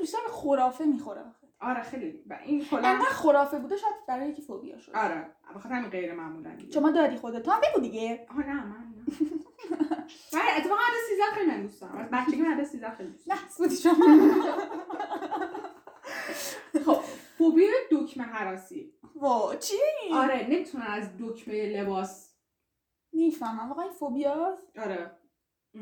بیشتر 0.00 0.18
خرافه 0.30 0.84
می‌خوره 0.84 1.24
آره 1.60 1.82
خیلی. 1.82 2.22
و 2.26 2.38
این 2.44 2.64
کلا 2.64 2.88
انقدر 2.88 3.04
خرافه 3.08 3.58
بوده 3.58 3.76
شاید 3.76 3.94
برای 4.08 4.28
یکی 4.28 4.42
فوبیا 4.42 4.78
شد 4.78 4.92
آره. 4.96 5.26
بخاطر 5.54 5.74
همین 5.74 5.90
غیر 5.90 6.14
معمولن 6.14 6.56
دیگه. 6.56 6.72
شما 6.72 6.90
داری 6.90 7.16
خودت. 7.16 7.42
تو 7.42 7.50
هم 7.50 7.60
بگو 7.60 7.80
دیگه. 7.80 8.26
آها 8.30 8.40
نه 8.40 8.64
من 8.64 8.70
نه. 8.70 9.04
من 10.34 10.40
اتفاقا 10.56 10.80
عدد 10.80 11.06
13 11.08 11.22
خیلی 11.34 11.50
من 11.50 11.62
دوست 11.62 11.80
دارم. 11.80 11.96
از 11.96 12.10
بچگی 12.10 12.42
من 12.42 12.52
عدد 12.52 12.64
13 12.64 12.90
خیلی 12.90 13.10
دوست 13.10 13.28
دارم. 13.28 13.40
سودی 13.48 13.76
شما. 13.76 13.94
خب 16.86 17.00
فوبیا 17.38 17.68
دکمه 17.90 18.24
حراسی. 18.24 18.92
وا 19.16 19.56
چی؟ 19.56 19.74
آره 20.12 20.46
نمی‌تونن 20.50 20.86
از 20.86 21.10
دکمه 21.20 21.66
لباس. 21.80 22.34
می‌فهمم. 23.12 23.68
واقعا 23.68 23.84
این 23.84 23.92
فوبیاست 23.92 24.78
آره. 24.78 25.10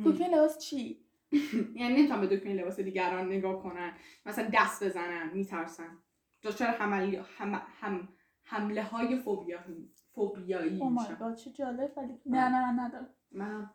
دکمه 0.04 0.28
لباس 0.28 0.58
چی؟ 0.58 1.03
یعنی 1.80 1.94
نمی‌تونن 1.94 2.20
به 2.20 2.36
دکمه 2.36 2.54
لباس 2.54 2.80
دیگران 2.80 3.26
نگاه 3.26 3.62
کنن. 3.62 3.92
مثلا 4.26 4.48
دست 4.52 4.84
بزنن 4.84 5.30
میترسن. 5.32 5.98
دچار 6.42 6.68
هم 6.68 7.62
هم 7.80 8.08
حمله 8.42 8.82
های 8.82 9.16
فوبیایی 9.16 9.90
فوبیایی 10.14 10.70
میشن؟ 10.70 11.34
چه 11.34 11.50
جالب 11.50 11.92
ولی 11.96 12.12
نه 12.26 12.48
نه 12.48 12.72
نه 12.72 12.82
ندارم. 12.82 13.08
من 13.32 13.70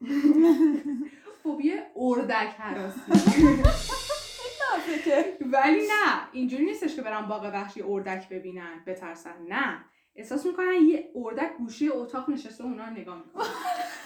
فوبیا 1.42 1.74
اردک 1.96 2.56
که 5.04 5.36
ولی 5.40 5.80
نه 5.80 6.28
اینجوری 6.32 6.64
نیستش 6.64 6.96
که 6.96 7.02
برن 7.02 7.26
باغ 7.26 7.44
وحشی 7.44 7.82
اردک 7.82 8.28
ببینن 8.28 8.84
بترسن. 8.86 9.42
نه. 9.48 9.84
احساس 10.14 10.46
می‌کنن 10.46 10.74
یه 10.88 11.10
اردک 11.14 11.56
گوشه 11.58 11.86
اتاق 11.92 12.30
نشسته 12.30 12.64
اونا 12.64 12.84
رو 12.84 12.90
نگاه 12.90 13.18
می‌کنن. 13.18 13.44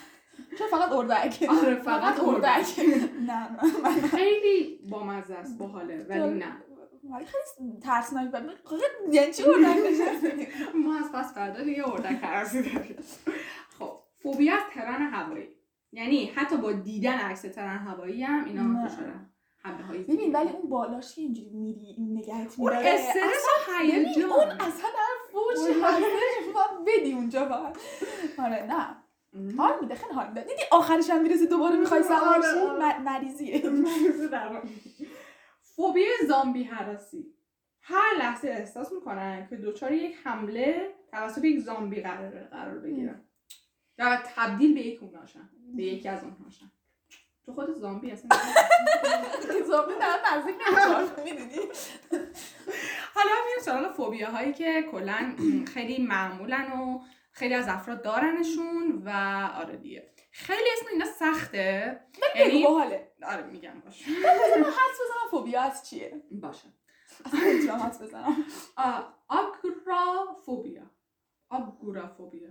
چون 0.59 0.67
فقط 0.71 0.93
اردک. 0.93 1.49
آره، 1.49 1.75
فقط 1.91 2.21
اردک. 2.25 2.67
نه 3.29 3.59
خیلی 4.09 4.81
بامزه 4.91 5.35
است 5.35 5.59
باحاله 5.59 6.07
ولی 6.09 6.35
نه. 6.35 6.57
ولی 7.11 7.25
خیلی 7.25 7.79
ترسناک 7.81 8.31
بود. 8.31 8.75
یعنی 9.15 9.33
چی 9.33 9.43
اردک؟ 9.43 10.49
ما 10.85 10.97
از 10.99 11.13
پس 11.13 11.35
فردا 11.35 11.65
دیگه 11.65 11.89
اردک 11.89 12.21
داریم 12.23 12.97
خب 13.79 14.01
فوبیا 14.23 14.55
از 14.55 14.63
ترن 14.75 15.03
هوایی. 15.03 15.49
یعنی 15.93 16.27
حتی 16.35 16.57
با 16.57 16.73
دیدن 16.73 17.19
عکس 17.19 17.43
ترن 17.43 17.79
هوایی 17.79 18.23
هم 18.23 18.45
اینا 18.45 18.63
نه. 18.63 18.87
دچار 18.89 19.13
حمله 19.63 19.85
های 19.85 19.99
ببین 19.99 20.33
ولی 20.33 20.49
اون 20.49 20.71
بالاش 20.71 21.15
که 21.15 21.21
اینجوری 21.21 21.57
میری 21.57 21.95
این 21.99 22.19
نگهت 22.19 22.55
اون 22.59 22.77
میداره 22.77 22.89
استرس 22.95 23.45
و 23.69 23.81
ببین 23.81 23.95
اون 23.95 24.07
هیجان 24.07 24.51
اصلا 24.61 24.89
هر 24.89 25.17
فوشی 25.33 25.81
هستش 25.83 26.45
بدی 26.87 27.13
اونجا 27.13 27.45
باید 27.45 27.77
آره 28.39 28.67
نه. 28.67 29.04
حال 29.59 29.73
میده 29.81 29.95
خیلی 29.95 30.13
حال 30.15 30.29
میده. 30.29 30.41
دیدی 30.41 30.63
آخرش 30.73 31.11
هم 31.11 31.23
می‌رسه 31.23 31.47
دوباره 31.47 31.77
می‌خوای 31.77 32.03
سوار 32.03 32.21
آره، 32.29 32.43
شی؟ 32.43 32.59
آره. 32.59 32.99
م- 32.99 33.03
مریضیه 33.03 33.63
فوبیا 35.63 36.07
زامبی 36.29 36.63
حراسی. 36.63 37.27
هر 37.81 38.15
لحظه 38.19 38.49
احساس 38.49 38.93
می‌کنن 38.93 39.47
که 39.51 39.57
دچار 39.57 39.93
یک 39.93 40.17
حمله 40.25 40.95
توسط 41.11 41.45
یک 41.45 41.61
زامبی 41.61 42.01
قرار 42.01 42.31
قرار 42.31 42.79
بگیرن. 42.79 43.21
یا 43.99 44.17
تبدیل 44.37 44.75
به 44.75 44.81
یک 44.81 45.03
اوناشن 45.03 45.49
به 45.77 45.83
یکی 45.83 46.09
از 46.09 46.25
اونهاشن 46.25 46.71
تو 47.47 47.53
خود 47.53 47.75
زامبی 47.75 48.11
اصلا 48.11 48.29
زامبی 49.69 49.93
در 50.01 50.19
نزدیک 50.37 50.55
می‌دونی؟ 51.25 51.57
حالا 53.15 53.31
میریم 53.47 53.61
سراغ 53.63 53.93
فوبیا 53.97 54.31
هایی 54.31 54.53
که 54.53 54.83
کلا 54.93 55.35
خیلی 55.75 56.03
معمولن 56.07 56.73
و 56.73 57.01
خیلی 57.35 57.55
از 57.55 57.69
افراد 57.69 58.03
دارنشون 58.03 59.03
و 59.05 59.11
آره 59.57 59.77
دیگه. 59.77 60.11
خیلی 60.31 60.69
اسم 60.73 60.87
اینا 60.93 61.05
سخته. 61.05 62.01
بگو 62.15 62.39
یعنی 62.39 62.65
باحاله. 62.65 63.13
آره 63.23 63.43
میگم 63.43 63.81
باشه. 63.85 64.11
من 64.11 64.65
حدس 64.65 64.99
بزنم 65.01 65.31
فوبیا 65.31 65.63
از 65.63 65.91
چیه؟ 65.91 66.23
باشه. 66.31 66.69
اصلا 67.25 67.77
حدس 67.79 68.03
بزنم. 68.03 68.45
آگرافوبیا. 69.29 70.91
آگورافوبیا 71.49 72.49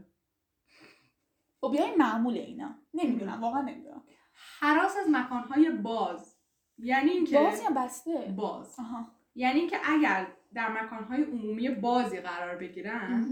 فوبیای 1.61 1.95
معموله 1.95 2.39
اینا. 2.39 2.75
نمی‌دونم 2.93 3.41
واقعا 3.41 3.61
نمی‌دونم. 3.61 4.03
حراس 4.59 4.97
از 4.97 5.09
مکانهای 5.09 5.69
باز. 5.69 6.35
یعنی 6.77 7.11
اینکه 7.11 7.39
باز 7.39 7.61
یا 7.61 7.69
بسته؟ 7.69 8.33
باز. 8.37 8.79
آها. 8.79 9.07
یعنی 9.35 9.59
اینکه 9.59 9.77
اگر 9.85 10.27
در 10.53 10.83
مکانهای 10.83 11.23
عمومی 11.23 11.69
بازی 11.69 12.19
قرار 12.19 12.55
بگیرن. 12.55 13.25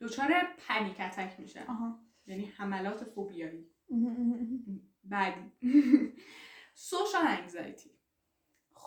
دچار 0.00 0.28
پنیک 0.58 1.00
اتک 1.00 1.40
میشن 1.40 1.66
آها. 1.68 1.98
یعنی 2.26 2.44
حملات 2.44 3.04
فوبیایی. 3.04 3.66
بعدی 5.04 5.52
سوشال 6.74 7.26
انگزایتی 7.26 7.90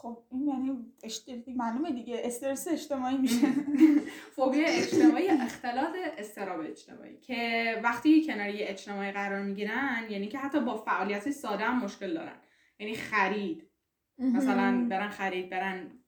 خب 0.04 0.24
این 0.32 0.48
یعنی 0.48 0.94
اشت... 1.04 1.30
معلومه 1.48 1.92
دیگه. 1.92 2.22
استرس 2.24 2.68
اجتماعی 2.68 3.18
میشه. 3.18 3.48
فوبیا 4.36 4.68
اجتماعی 4.68 5.28
اختلال 5.28 5.96
استراب 6.18 6.60
اجتماعی. 6.60 7.18
که 7.18 7.82
وقتی 7.84 8.26
کنار 8.28 8.50
یه 8.50 8.66
اجتماعی 8.70 9.12
قرار 9.12 9.44
می‌گیرن 9.44 10.08
یعنی 10.10 10.28
که 10.28 10.38
حتی 10.38 10.60
با 10.60 10.78
فعالیت 10.78 11.32
ساده 11.32 11.64
هم 11.64 11.84
مشکل 11.84 12.14
دارن. 12.14 12.36
یعنی 12.80 12.96
خرید. 12.96 13.70
مثلا 14.18 14.88
برن 14.90 15.10
خرید 15.10 15.50
برن 15.50 16.04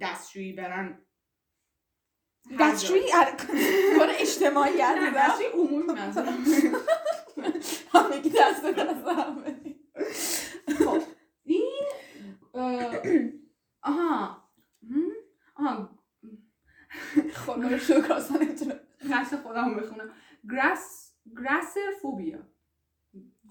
دستشویی 0.00 0.52
برن 0.52 1.05
دستشویی 2.60 3.10
کار 3.98 4.08
اجتماعی 4.18 4.76
نه 4.78 4.84
هست 4.84 5.16
دستشویی 5.16 5.48
عمومی 5.48 5.82
منظورم 5.92 6.44
همگی 7.94 8.30
دست 8.30 8.62
به 8.62 8.72
دست 8.72 9.06
هم. 9.06 9.44
خب 10.78 11.02
این 11.42 11.70
آها 13.82 14.42
هم؟ 14.82 15.08
آها. 15.56 15.98
خدا 17.34 17.68
رو 17.68 17.78
شکر 17.78 18.12
اصلا 18.12 18.36
نمی‌تونم 18.36 18.80
قصد 19.12 19.36
خودم 19.42 19.74
بخونم. 19.76 20.12
گراس 20.50 21.12
گراسر 21.38 21.80
فوبیا 22.02 22.38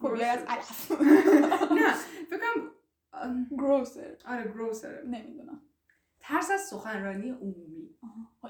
فوبیا 0.02 0.32
از 0.32 0.40
علف 0.48 0.92
نه 1.78 1.94
فکر 2.30 2.38
کنم 2.40 2.72
اه، 3.14 3.36
گروسر. 3.58 4.18
آره 4.26 4.52
گروسر. 4.52 5.02
نمی‌دونم. 5.02 5.62
ترس 6.20 6.52
از 6.52 6.62
سخنرانی 6.62 7.30
عمومی. 7.30 7.96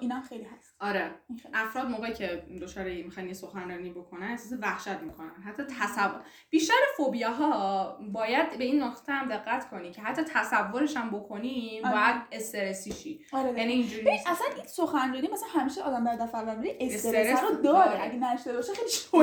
اینم 0.02 0.22
خیلی 0.22 0.44
هست 0.44 0.76
آره 0.80 1.12
خیلی 1.28 1.54
افراد 1.54 1.88
موقعی 1.88 2.14
که 2.14 2.44
دچار 2.62 2.84
می‌خوان 2.84 3.28
یه 3.28 3.34
سخنرانی 3.34 3.90
بکنن 3.90 4.28
احساس 4.28 4.60
وحشت 4.62 4.88
می‌کنن 4.88 5.44
حتی 5.46 5.64
تصور 5.64 6.22
بیشتر 6.50 6.74
فوبیاها 6.98 7.98
باید 8.14 8.58
به 8.58 8.64
این 8.64 8.84
نقطه 8.84 9.14
هم 9.14 9.30
دقت 9.30 9.70
کنی 9.70 9.92
که 9.92 10.02
حتی 10.02 10.22
تصورش 10.24 10.98
هم 10.98 11.10
بکنیم 11.10 11.86
آره. 11.86 11.96
باید 11.96 12.22
استرسی 12.32 12.92
شی 12.92 13.26
آره 13.34 13.60
یعنی 13.60 13.74
اینجوری. 13.74 14.10
اصلا 14.12 14.48
این 14.56 14.66
سخنرانی 14.66 15.28
مثلا 15.28 15.48
همیشه 15.50 15.82
آدم 15.82 16.04
در 16.04 16.26
دفعه 16.26 16.42
اول 16.42 16.68
استرس 16.80 17.44
رو 17.44 17.50
داره. 17.50 17.62
داره 17.62 18.04
اگه 18.04 18.16
نشته 18.16 18.54
باشه 18.54 18.74
خیلی 18.74 18.90
شده 18.98 19.16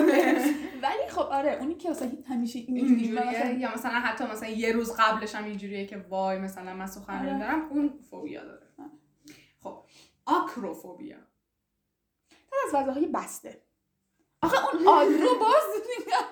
ولی 0.83 1.09
خب 1.09 1.21
آره 1.21 1.53
اونی 1.61 1.75
که 1.75 1.91
مثلا 1.91 2.13
همیشه 2.29 2.59
اینجوری 2.59 2.95
اینجوریه 2.95 3.31
مثلا 3.31 3.51
یا 3.51 3.75
مثلا 3.75 3.91
حتی 3.91 4.25
مثلا 4.25 4.49
یه 4.49 4.73
روز 4.73 4.97
قبلش 4.99 5.35
هم 5.35 5.45
اینجوریه 5.45 5.87
که 5.87 6.05
وای 6.09 6.39
مثلا 6.39 6.75
من 6.75 6.87
سخنرانی 6.87 7.31
آره. 7.31 7.39
دارم 7.39 7.69
اون 7.71 7.93
فوبیا 8.11 8.45
داره 8.45 8.53
آره. 8.53 8.72
خب 8.72 8.72
آکروفوبیا. 10.27 11.19
تا 12.51 12.57
از 12.67 12.83
فضاهای 12.83 13.07
بسته. 13.07 13.63
آخه 14.43 14.75
اون 14.75 14.89
آگرو 14.99 15.39
باز 15.39 15.63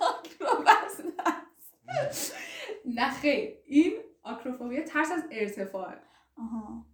آگرو 0.00 0.64
بسته 0.64 1.12
است. 1.98 2.34
نه 2.84 3.10
خیر. 3.10 3.56
این 3.64 3.92
آکروفوبیا 4.22 4.84
ترس 4.84 5.12
از 5.12 5.22
ارتفاع 5.30 5.94
آها. 6.38 6.86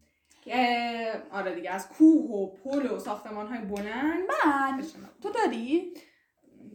که 0.42 1.22
آره 1.32 1.54
دیگه 1.54 1.70
از 1.70 1.88
کوه 1.88 2.30
و 2.30 2.46
پل 2.46 2.90
و 2.90 2.98
ساختمان 2.98 3.46
های 3.46 3.58
بلند. 3.58 4.24
من. 4.46 4.84
تو 5.22 5.30
داری؟ 5.30 5.94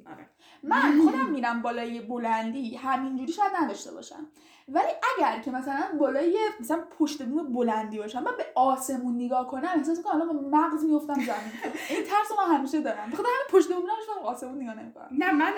آره. 0.06 0.30
من 0.64 1.02
خودم 1.04 1.30
میرم 1.30 1.62
بالای 1.62 2.02
بلندی 2.02 2.76
همینجوری 2.76 3.32
شاید 3.32 3.52
نداشته 3.62 3.92
باشم. 3.92 4.28
ولی 4.74 4.92
اگر 5.18 5.40
که 5.40 5.52
مثلا 5.52 5.84
بالای 6.00 6.38
مثلا 6.60 6.84
پشت 7.00 7.24
بوم 7.24 7.54
بلندی 7.54 7.98
باشم 7.98 8.24
من 8.24 8.32
به 8.38 8.46
آسمون 8.56 9.16
نگاه 9.16 9.48
کنم 9.48 9.70
احساس 9.76 9.98
می‌کنم 9.98 10.22
الان 10.22 10.36
مغز 10.36 10.84
میفتم 10.84 11.14
زمین. 11.14 11.74
این 11.90 12.04
ترس 12.04 12.32
رو 12.32 12.48
من 12.48 12.56
همیشه 12.56 12.82
دارم. 12.82 13.10
بخاطر 13.10 13.30
همین 13.30 13.48
پشت 13.50 13.68
بوم 13.68 13.78
نمیشم 13.78 14.26
آسمون 14.26 14.62
نگاه 14.62 14.76
نمی‌کنم. 14.76 15.08
نه 15.12 15.32
من 15.32 15.54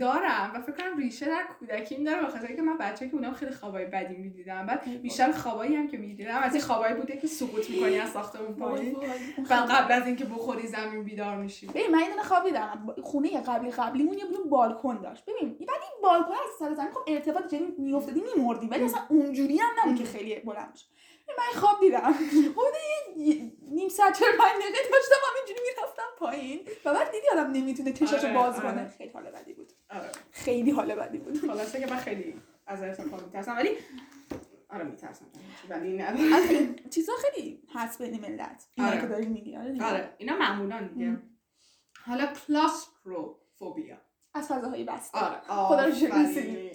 دارم 0.00 0.52
و 0.54 0.60
فکر 0.60 0.72
کنم 0.72 0.96
ریشه 0.96 1.26
در 1.26 1.42
کودکیم 1.58 2.04
داره 2.04 2.22
بخاطر 2.22 2.46
اینکه 2.46 2.62
من 2.62 2.78
بچه 2.78 3.06
که 3.08 3.16
بودم 3.16 3.32
خیلی 3.32 3.52
خوابای 3.52 3.86
بدی 3.86 4.16
می‌دیدم 4.16 4.66
بعد 4.66 5.02
بیشتر 5.02 5.32
خوابایی 5.32 5.76
هم 5.76 5.88
که 5.88 5.96
می‌دیدم. 5.96 6.38
از 6.42 6.54
این 6.54 6.62
خوابایی 6.62 6.94
بوده 6.94 7.16
که 7.16 7.26
سقوط 7.26 7.70
می‌کنی 7.70 7.98
از 7.98 8.10
ساختمون 8.10 8.54
پایین. 8.54 8.96
و 9.50 9.54
قبل 9.54 9.92
از 9.92 10.06
اینکه 10.06 10.24
بخوری 10.24 10.66
زمین 10.66 11.04
بیدار 11.04 11.36
میشی. 11.36 11.66
ببین 11.66 11.90
من 11.90 12.00
یه 12.00 12.10
دونه 12.10 12.22
خواب 12.22 12.44
دیدم 12.44 12.94
خونه 13.02 13.40
قبلی 13.40 13.70
قبلیمون 13.70 14.14
یه 14.14 14.24
بالکن 14.50 15.00
داشت. 15.02 15.24
ببین 15.26 15.48
بعد 15.48 15.80
این 15.82 16.02
بالکن 16.02 16.32
از 16.32 16.50
سر 16.58 16.74
زمین 16.74 16.92
خب 16.92 17.00
ارتفاع 17.06 17.42
یعنی 17.52 17.74
میافتادی 17.78 18.22
میمردی 18.60 18.66
ولی 18.66 18.84
اصلا 18.84 19.00
اونجوری 19.08 19.58
هم 19.58 19.68
نبود 19.82 19.98
که 19.98 20.04
خیلی 20.04 20.34
بلند 20.40 20.72
بشه 20.72 20.86
ببین، 21.28 21.36
من 21.38 21.60
خواب 21.60 21.80
دیدم. 21.80 22.12
حدود 22.56 22.74
نیم 23.70 23.88
ساعت 23.88 24.18
چهل 24.18 24.28
پنج 24.38 24.62
دقیقه 24.62 24.78
داشتم 24.92 25.14
همینجوری 25.30 25.60
می‌رفتم 25.68 26.02
پایین. 26.18 26.60
و 26.84 26.94
بعد 26.94 27.10
دیدی 27.10 27.26
آدم 27.32 27.50
نمی‌تونه 27.50 27.92
چشاشو 27.92 28.26
آره، 28.26 28.34
باز 28.34 28.54
آره. 28.60 28.70
کنه. 28.72 28.88
خیلی 28.88 29.10
حال 29.10 29.30
بدی 29.30 29.52
بود. 29.54 29.72
آره. 29.90 30.10
خیلی 30.30 30.70
حال 30.70 30.94
بدی 30.94 31.18
بود. 31.18 31.38
خلاصه 31.40 31.80
که 31.80 31.86
من 31.86 31.96
خیلی 31.96 32.34
از 32.66 32.82
ارتفاع 32.82 33.20
میترسم 33.20 33.56
ولی 33.56 33.70
آره 34.68 34.84
میترسم. 34.84 35.24
ولی 35.68 35.96
نه. 35.96 36.14
چیزا 36.94 37.12
خیلی 37.18 37.62
هست 37.74 38.02
بین 38.02 38.20
ملت 38.20 38.66
اینا. 38.74 38.96
که 39.00 39.06
داری 39.06 39.26
میگی. 39.26 39.56
آره 39.56 40.14
اینا 40.18 40.36
معمولا 40.36 40.88
دیگه. 40.94 41.16
حالا 42.06 42.26
کلاستروفوبیا 42.46 43.96
از 44.34 44.48
فضاهای 44.48 44.84
بسته. 44.84 45.18
خدا 45.48 45.84
رو 45.84 45.94
شکر 45.94 46.06
آفرین. 46.06 46.26
نیستی. 46.26 46.70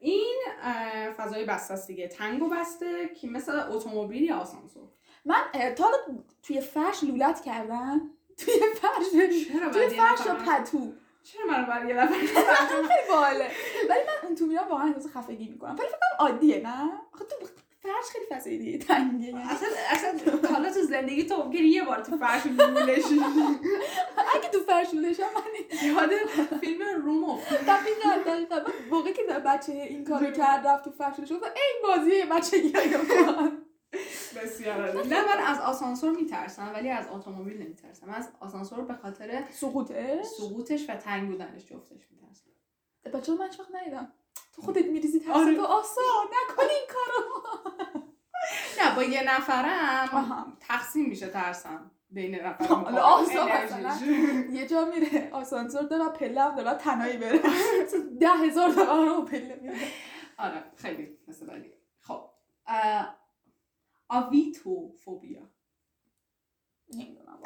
این 0.00 0.42
اه، 0.62 1.11
فضای 1.22 1.44
بسته 1.44 1.74
است 1.74 1.86
دیگه. 1.86 2.08
تنگ 2.08 2.42
و 2.42 2.48
بسته 2.48 3.08
که 3.20 3.28
مثل 3.28 3.60
اتومبیل 3.70 4.22
یا 4.22 4.36
آسانسور 4.36 4.88
من 5.24 5.36
تا 5.76 5.90
توی 6.42 6.60
فرش 6.60 7.04
لولت 7.04 7.40
کردم. 7.40 8.10
توی 8.44 8.54
فرش 8.74 9.06
توی 9.72 9.88
فرش 9.88 10.20
نفر 10.20 10.32
من- 10.32 10.44
پتو؟ 10.64 10.92
چرا 11.22 11.46
من 11.46 11.66
باید 11.66 11.88
یه 11.88 11.96
دفعه 11.96 12.18
خیلی 12.88 13.08
باحاله. 13.08 13.50
ولی 13.90 14.00
من 14.00 14.26
اون 14.28 14.34
تو 14.34 14.46
میرم 14.46 14.68
واقعا 14.70 14.86
احساس 14.86 15.06
خفگی 15.16 15.48
می‌کنم. 15.48 15.70
ولی 15.78 15.88
فکر 15.88 15.98
کنم 15.98 16.26
عادیه 16.26 16.60
نه؟ 16.62 16.90
آخه 17.14 17.24
تو 17.24 17.46
فرش 17.82 18.04
خیلی 18.12 18.24
فضای 18.30 18.58
دیگه 18.58 18.78
تنگه. 18.78 19.50
اصلا 19.50 19.68
اصلا 19.90 20.10
حالا 20.52 20.72
تو 20.72 20.82
زندگی 20.82 21.24
تو 21.24 21.44
ممکنه 21.44 21.60
یه 21.60 21.84
بار 21.84 22.00
تو 22.00 22.18
فرش 22.18 22.46
لولشی 22.46 23.20
اگه 24.34 24.48
تو 24.52 24.60
فرش 24.60 24.94
لولشم 24.94 25.22
من 25.22 25.88
یاد 25.88 26.10
فیلم 26.60 27.02
روم 27.02 27.24
افتادم. 27.24 27.62
دقیقا 27.62 28.30
دقیقا. 28.30 28.56
من 28.56 28.72
موقعی 28.90 29.12
که 29.12 29.22
بچه 29.22 29.72
این 29.72 30.04
کارو 30.04 30.30
کرد 30.30 30.66
رفت 30.66 30.84
تو 30.84 30.90
فرش 30.90 31.18
لولش 31.18 31.32
گفتم 31.32 31.46
ای 31.56 31.82
بازی 31.82 32.22
بچه 32.22 32.56
بسیار. 34.36 35.06
نه 35.06 35.24
من 35.26 35.42
از 35.46 35.60
آسانسور 35.60 36.10
میترسم 36.16 36.70
ولی 36.74 36.88
از 36.90 37.06
اتومبیل 37.12 37.62
نمیترسم. 37.62 38.06
من 38.06 38.14
از 38.14 38.28
آسانسور 38.40 38.84
به 38.84 38.94
خاطر 38.94 39.44
سقوطش؟ 39.50 40.24
سقوطش 40.26 40.90
و 40.90 40.94
تنگ 40.94 41.28
بودنش 41.28 41.66
جفتش 41.66 42.06
میترسم. 42.10 42.50
بچه 43.14 43.34
من 43.34 43.46
هیچ 43.46 43.60
وقت 43.60 43.74
ندیدم؟ 43.74 44.12
تو 44.52 44.62
خودت 44.62 44.84
میریزی 44.86 45.20
ترس 45.20 45.36
آره. 45.36 45.56
تو 45.56 45.62
آسا 45.62 46.00
نکن 46.24 46.62
این 46.62 46.86
کارو 46.88 47.42
نه 48.80 48.96
با 48.96 49.02
یه 49.02 49.22
نفرم. 49.36 50.56
تقسیم 50.60 51.08
میشه 51.08 51.28
ترسم 51.28 51.90
بین 52.10 52.34
نفر 52.34 52.64
حالا 52.66 53.00
آسا 53.02 53.42
انرژیش. 53.44 53.72
مثلا. 53.76 54.44
یه 54.50 54.66
جا 54.66 54.84
میره 54.84 55.30
آسانسور 55.32 55.82
داره 55.82 56.08
پله 56.08 56.42
هم 56.42 56.54
داره 56.56 56.78
تنهایی 56.78 57.16
بره 57.16 57.38
ده 58.20 58.28
هزار 58.30 58.68
دلار 58.68 59.06
رو 59.06 59.22
پله 59.24 59.58
میره 59.62 59.76
آره 60.38 60.64
خیلی 60.76 61.18
مثل 61.28 61.46
بعدی 61.46 61.72
خب 62.00 62.30
اه، 62.66 63.16
آویتوفوبیا 64.08 65.50
نمی‌دونم 66.94 67.38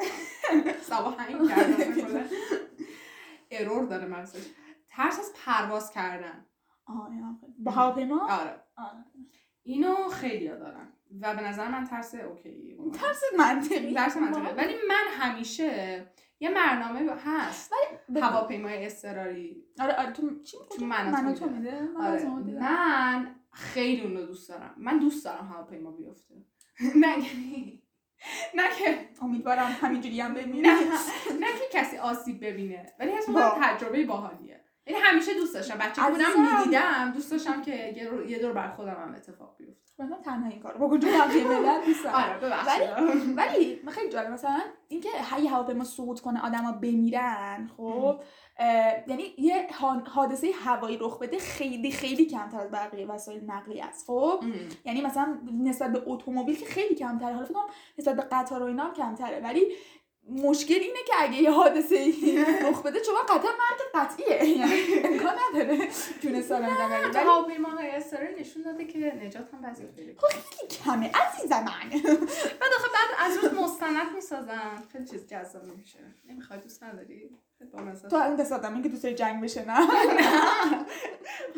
سوا 0.81 1.09
همین 1.09 1.47
کردم. 1.49 2.29
ارور 3.51 3.85
داره 3.85 4.05
مغزش 4.05 4.45
ترس 4.89 5.19
از 5.19 5.33
پرواز 5.45 5.91
کردن 5.91 6.45
با 7.59 7.71
هواپیما؟ 7.71 8.27
آره. 8.29 8.55
آره. 8.77 9.05
اینو 9.63 9.95
خیلی 10.09 10.47
دارن. 10.47 10.87
و 11.21 11.35
به 11.35 11.41
نظر 11.41 11.67
من 11.67 11.83
ترس 11.83 12.15
اوکی. 12.15 12.77
ترس 12.93 13.21
منطقی. 13.37 13.93
ترس 13.93 14.17
منطقه 14.17 14.55
ولی 14.55 14.73
من 14.89 15.03
همیشه 15.19 16.05
یه 16.39 16.51
برنامه 16.53 17.11
هست. 17.25 17.71
به- 18.09 18.21
هواپیمای 18.21 18.85
اضطراری. 18.85 19.63
آره 19.79 19.93
آره. 19.93 20.11
تو 20.11 20.39
چی 20.43 20.57
تو 20.77 20.85
من 20.85 21.09
من 21.11 21.33
تو 21.33 21.39
تو 21.45 21.49
میده. 21.49 21.81
من 21.81 22.05
آره. 22.07 22.25
من 22.59 23.35
خیلی 23.51 24.01
اون 24.01 24.17
رو 24.17 24.25
دوست 24.25 24.49
دارم. 24.49 24.73
من 24.77 24.99
دوست 24.99 25.25
دارم 25.25 25.47
هواپیما 25.47 25.91
بیفته. 25.91 26.35
نه 27.01 27.07
یعنی- 27.07 27.83
نه 28.55 28.63
که 28.77 29.09
امیدوارم 29.21 29.77
همینجوری 29.81 30.21
هم 30.21 30.33
بمیره 30.33 30.69
نه 31.39 31.47
که 31.47 31.79
کسی 31.79 31.97
آسیب 31.97 32.45
ببینه. 32.45 32.93
ولی 32.99 33.11
حس. 33.11 33.27
می‌کنم 33.29 33.51
تجربه 33.61 34.05
باحالیه. 34.05 34.56
یعنی 34.87 35.01
همیشه 35.03 35.33
دوست 35.33 35.53
داشتم. 35.53 35.77
بچه 35.77 36.01
بودم. 36.01 36.57
می‌دیدم. 36.59 37.11
دوست 37.15 37.31
داشتم 37.31 37.61
که 37.61 37.93
یه 38.27 38.39
دور- 38.39 38.53
بر 38.53 38.69
خودم 38.71 38.89
هم 39.03 39.13
اتفاق 39.15 39.55
بیفته. 39.57 39.87
مثلا 39.99 40.17
تنها 40.25 40.49
این 40.49 40.59
کارو 40.59 40.87
بکن 40.87 40.99
چون 40.99 41.09
بقیه 41.19 41.47
ملت 41.47 41.85
دوست. 41.87 42.05
آره 42.05 42.37
ولی 43.35 43.79
من 43.85 43.91
خیلی 43.91 44.09
جالب 44.09 44.29
مثلا 44.31 44.59
اینکه 44.87 45.09
هی 45.35 45.47
هواپیما 45.47 45.83
سقوط 45.83 46.19
کنه 46.19 46.45
آدما 46.45 46.71
بمیرن 46.71 47.69
خب 47.77 48.19
یعنی 49.07 49.23
یه 49.37 49.67
حادثه 50.05 50.47
هوایی 50.65 50.97
رخ 51.01 51.19
بده 51.19 51.39
خیلی 51.39 51.91
خیلی 51.91 52.25
کمتر 52.25 52.59
از 52.59 52.71
بقیه 52.71 53.05
وسایل 53.07 53.43
نقلیه 53.47 53.85
است 53.85 54.07
خب. 54.07 54.43
یعنی 54.85 55.01
مثلا 55.01 55.37
نسبت 55.63 55.91
به 55.91 56.01
اتومبیل 56.05 56.59
که 56.59 56.65
خیلی 56.65 56.95
کمتره. 56.95 57.33
حالا 57.33 57.45
فکر 57.45 57.53
کنم 57.53 57.69
نسبت 57.99 58.15
به 58.15 58.21
قطار 58.21 58.63
و 58.63 58.65
اینا 58.65 58.83
هم 58.83 58.93
کمتره. 58.93 59.39
ولی 59.43 59.67
مشکل 60.29 60.73
اینه 60.73 60.99
که 61.07 61.13
اگه 61.19 61.41
یه 61.41 61.51
حادثه 61.51 61.95
ای 61.95 62.45
رخ 62.63 62.81
بده 62.81 63.03
شما 63.03 63.17
قطعا 63.19 63.51
مرد 63.51 63.79
قطعیه. 63.93 64.45
یعنی 64.57 64.73
امکان 65.03 65.35
نداره 65.49 65.87
جون 66.21 66.41
سالم 66.41 66.77
داره 66.77 67.07
ولی 67.07 67.17
هواپیماهای 67.17 67.89
استرال 67.89 68.35
نشون 68.39 68.63
داده 68.63 68.85
که 68.85 68.97
نجات 68.99 69.53
هم 69.53 69.73
پیدا 69.95 70.21
خب 70.21 70.27
خیلی 70.27 70.69
کمه. 70.69 71.11
عزیز 71.15 71.51
من. 71.51 71.89
بعد 72.59 72.71
آخه 72.77 72.87
بعد 72.93 73.31
از 73.31 73.37
روز 73.37 73.53
مستند 73.53 74.15
می‌سازن 74.15 74.83
خیلی 74.91 75.05
چیز 75.05 75.27
جذاب 75.27 75.63
میشه. 75.63 75.99
نمی‌خوای 76.25 76.59
دوست 76.59 76.83
نداری. 76.83 77.29
تو 78.09 78.15
الان 78.15 78.35
دستم 78.35 78.73
این 78.73 78.83
که 78.83 78.89
دوست 78.89 79.05
جنگ 79.05 79.43
بشه 79.43 79.65
نه؟ 79.65 79.79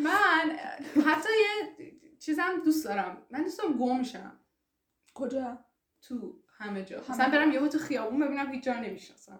من 0.05 0.59
حتی 1.05 1.29
یه 1.29 1.91
چیزم 2.19 2.61
دوست 2.65 2.85
دارم. 2.85 3.25
من 3.29 3.43
دوست 3.43 3.57
دارم 3.57 3.73
گم 3.73 4.03
شم. 4.03 4.39
کجا؟ 5.13 5.57
تو. 6.01 6.39
همه 6.59 6.83
جا. 6.83 6.97
همه 6.97 7.09
مثلا. 7.09 7.29
برم 7.29 7.51
یهو 7.51 7.67
تو 7.67 7.77
خیابون 7.77 8.19
ببینم 8.19 8.51
هیچ 8.51 8.63
جا 8.63 8.73
نمی‌شناسم. 8.73 9.39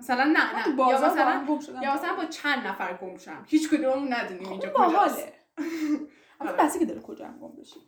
مثلا. 0.00 0.24
نه 0.24 0.68
نه. 0.68 0.88
یا 0.88 0.96
مثلا 1.06 1.58
شدم. 1.66 1.82
یا 1.82 1.94
مثلا 1.94 2.16
با 2.16 2.24
چند 2.24 2.66
نفر 2.66 2.94
گم 2.96 3.16
شم 3.18 3.44
هیچ 3.46 3.70
کدوم 3.70 4.14
ندونیم 4.14 4.48
اینجا 4.48 4.68
کجاست. 4.68 4.74
باحاله 4.92 5.32
البته 6.40 6.62
بسی 6.64 6.78
که 6.78 6.84
داره 6.84 7.00
کجا 7.00 7.26
هم 7.26 7.38
گم 7.38 7.52
بشی 7.56 7.80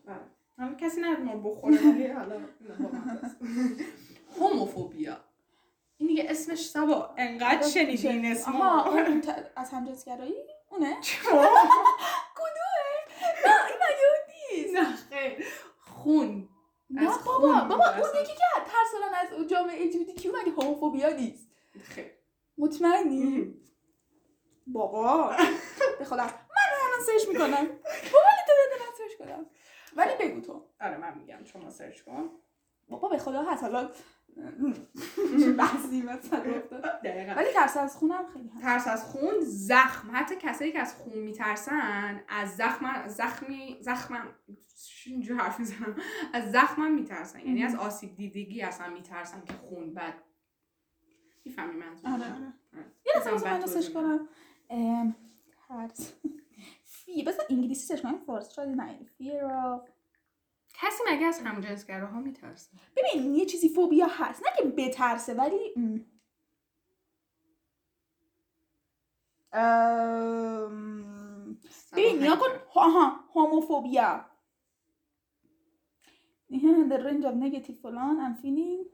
همه 0.59 0.77
کسی 0.77 1.01
نداره 1.01 1.22
ما 1.22 1.37
بخوره 1.51 2.14
حالا 2.18 2.40
هوموفوبیا. 4.40 5.16
این 5.96 6.09
دیگه 6.09 6.27
اسمش 6.29 6.68
سبا 6.68 7.14
انقدر 7.18 7.68
شنیدی 7.68 8.09
این 8.09 8.24
اسم 8.33 8.53
ت- 9.20 9.51
از 9.57 9.70
همجنسگرایی 9.70 10.35
اونه؟ 10.70 10.96
کدومه؟ 12.38 12.98
نه 13.46 13.55
این 13.88 14.64
نیست. 14.66 15.12
نه 15.12 15.37
خون. 15.81 16.48
نه 16.90 17.18
بابا 17.27 17.61
بابا. 17.68 17.85
اون 17.87 18.22
یکی 18.22 18.33
که 18.33 18.44
ترس 18.66 18.92
دارن 18.92 19.14
از 19.42 19.48
جامعه 19.48 19.90
LGBT 19.90 20.20
کیو 20.20 20.33
مگه 20.37 20.53
homophobia 20.52 21.09
نیست. 21.09 21.48
خیر 21.83 22.11
مطمئنی؟ 22.59 23.55
بابا. 24.66 25.33
به 25.98 26.05
خدا. 26.05 26.16
من 26.24 26.68
الان 26.87 27.07
search 27.07 27.28
می‌کنم. 27.29 27.66
بابا 28.12 28.31
تو 28.46 28.53
بده 28.66 28.85
من 28.85 28.92
search 28.98 29.18
کنم 29.18 29.46
ولی 29.96 30.11
بگو 30.20 30.40
تو. 30.40 30.68
آره 30.81 30.96
من 30.96 31.18
میگم. 31.18 31.44
شما 31.44 31.70
search 31.70 32.00
کن. 32.03 32.31
بابا 32.88 33.09
به 33.09 33.18
خدا 33.18 33.42
هست. 33.42 33.62
حالا 33.62 33.90
چه 35.40 35.53
بحثی 35.53 36.03
مثلا 36.03 36.55
افتاد 36.55 36.83
دقیقا. 37.05 37.33
ولی 37.33 37.53
ترس 37.55 37.77
از 37.77 37.96
خونم 37.96 38.27
خیلی 38.33 38.48
هست. 38.48 38.62
ترس 38.62 38.88
از 38.88 39.05
خون 39.05 39.35
زخم. 39.40 40.09
حتی 40.12 40.35
کسایی 40.37 40.72
که 40.72 40.79
از 40.79 40.94
خون 40.94 41.18
میترسن 41.18 42.20
از 42.29 42.57
زخم 42.57 43.09
زخمی 43.09 43.77
زخمم 43.81 44.27
اینجور 45.07 45.38
حرف 45.40 45.59
می‌زنم. 45.61 45.96
از 46.33 46.53
زخمم 46.53 46.94
میترسن. 46.94 47.40
یعنی 47.40 47.64
از 47.64 47.74
آسیب 47.74 48.16
دیدگی 48.16 48.62
اصلا 48.62 48.88
میترسن 48.88 49.42
که 49.46 49.53
خون 49.53 49.94
بد. 49.94 50.14
می‌فهمی 51.44 51.77
منظورم؟ 51.77 52.12
آره 52.12 52.24
آره. 52.24 52.53
یه 53.07 53.12
بزن 53.16 53.31
لحظه 53.31 53.51
من 53.51 53.61
توضیح 53.61 53.94
کنم. 53.94 54.29
ترس. 55.68 56.12
فی 56.85 57.22
بذار 57.22 57.44
انگلیسی 57.51 57.87
سرچ 57.87 58.03
کنم 58.03 58.18
فارسی 58.18 58.55
شاید 58.55 58.68
نه 58.68 58.98
fear 59.18 59.42
of 59.42 59.88
کسی 60.80 61.02
مگه 61.10 61.26
از 61.26 61.40
همجنسگراها 61.40 62.20
میترسه؟ 62.20 62.70
ببین 62.96 63.34
یه 63.34 63.46
چیزی 63.46 63.68
فوبیا 63.68 64.06
هست. 64.10 64.42
نه 64.42 64.48
که 64.58 64.64
بترسه 64.64 65.34
ولی 65.34 65.72
ام. 65.76 66.04
ام، 69.52 71.58
ببین 71.92 72.18
نیا 72.18 72.36
کن. 72.36 72.46
آها 72.74 73.20
هوموفوبیا. 73.34 74.24
The 76.90 76.98
range 77.06 77.24
of 77.24 77.34
negative 77.34 77.82
فلان 77.82 78.34
I'm 78.34 78.42
feeling 78.42 78.86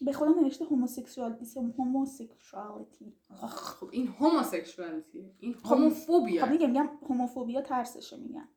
به 0.00 0.12
خدا 0.12 0.28
نوشته 0.28 0.64
homosexuality 0.64 1.44
homosexuality. 1.78 3.34
خب 3.48 3.88
این 3.92 4.08
هوموسکشوالیتی 4.08 5.34
این 5.38 5.54
خب، 5.54 5.74
هوموفوبیا 5.74 6.44
خب 6.44 6.50
میگم 6.50 6.70
میگم 6.70 6.88
هوموفوبیا 7.08 7.62
ترسشه 7.62 8.16
میگن 8.16 8.48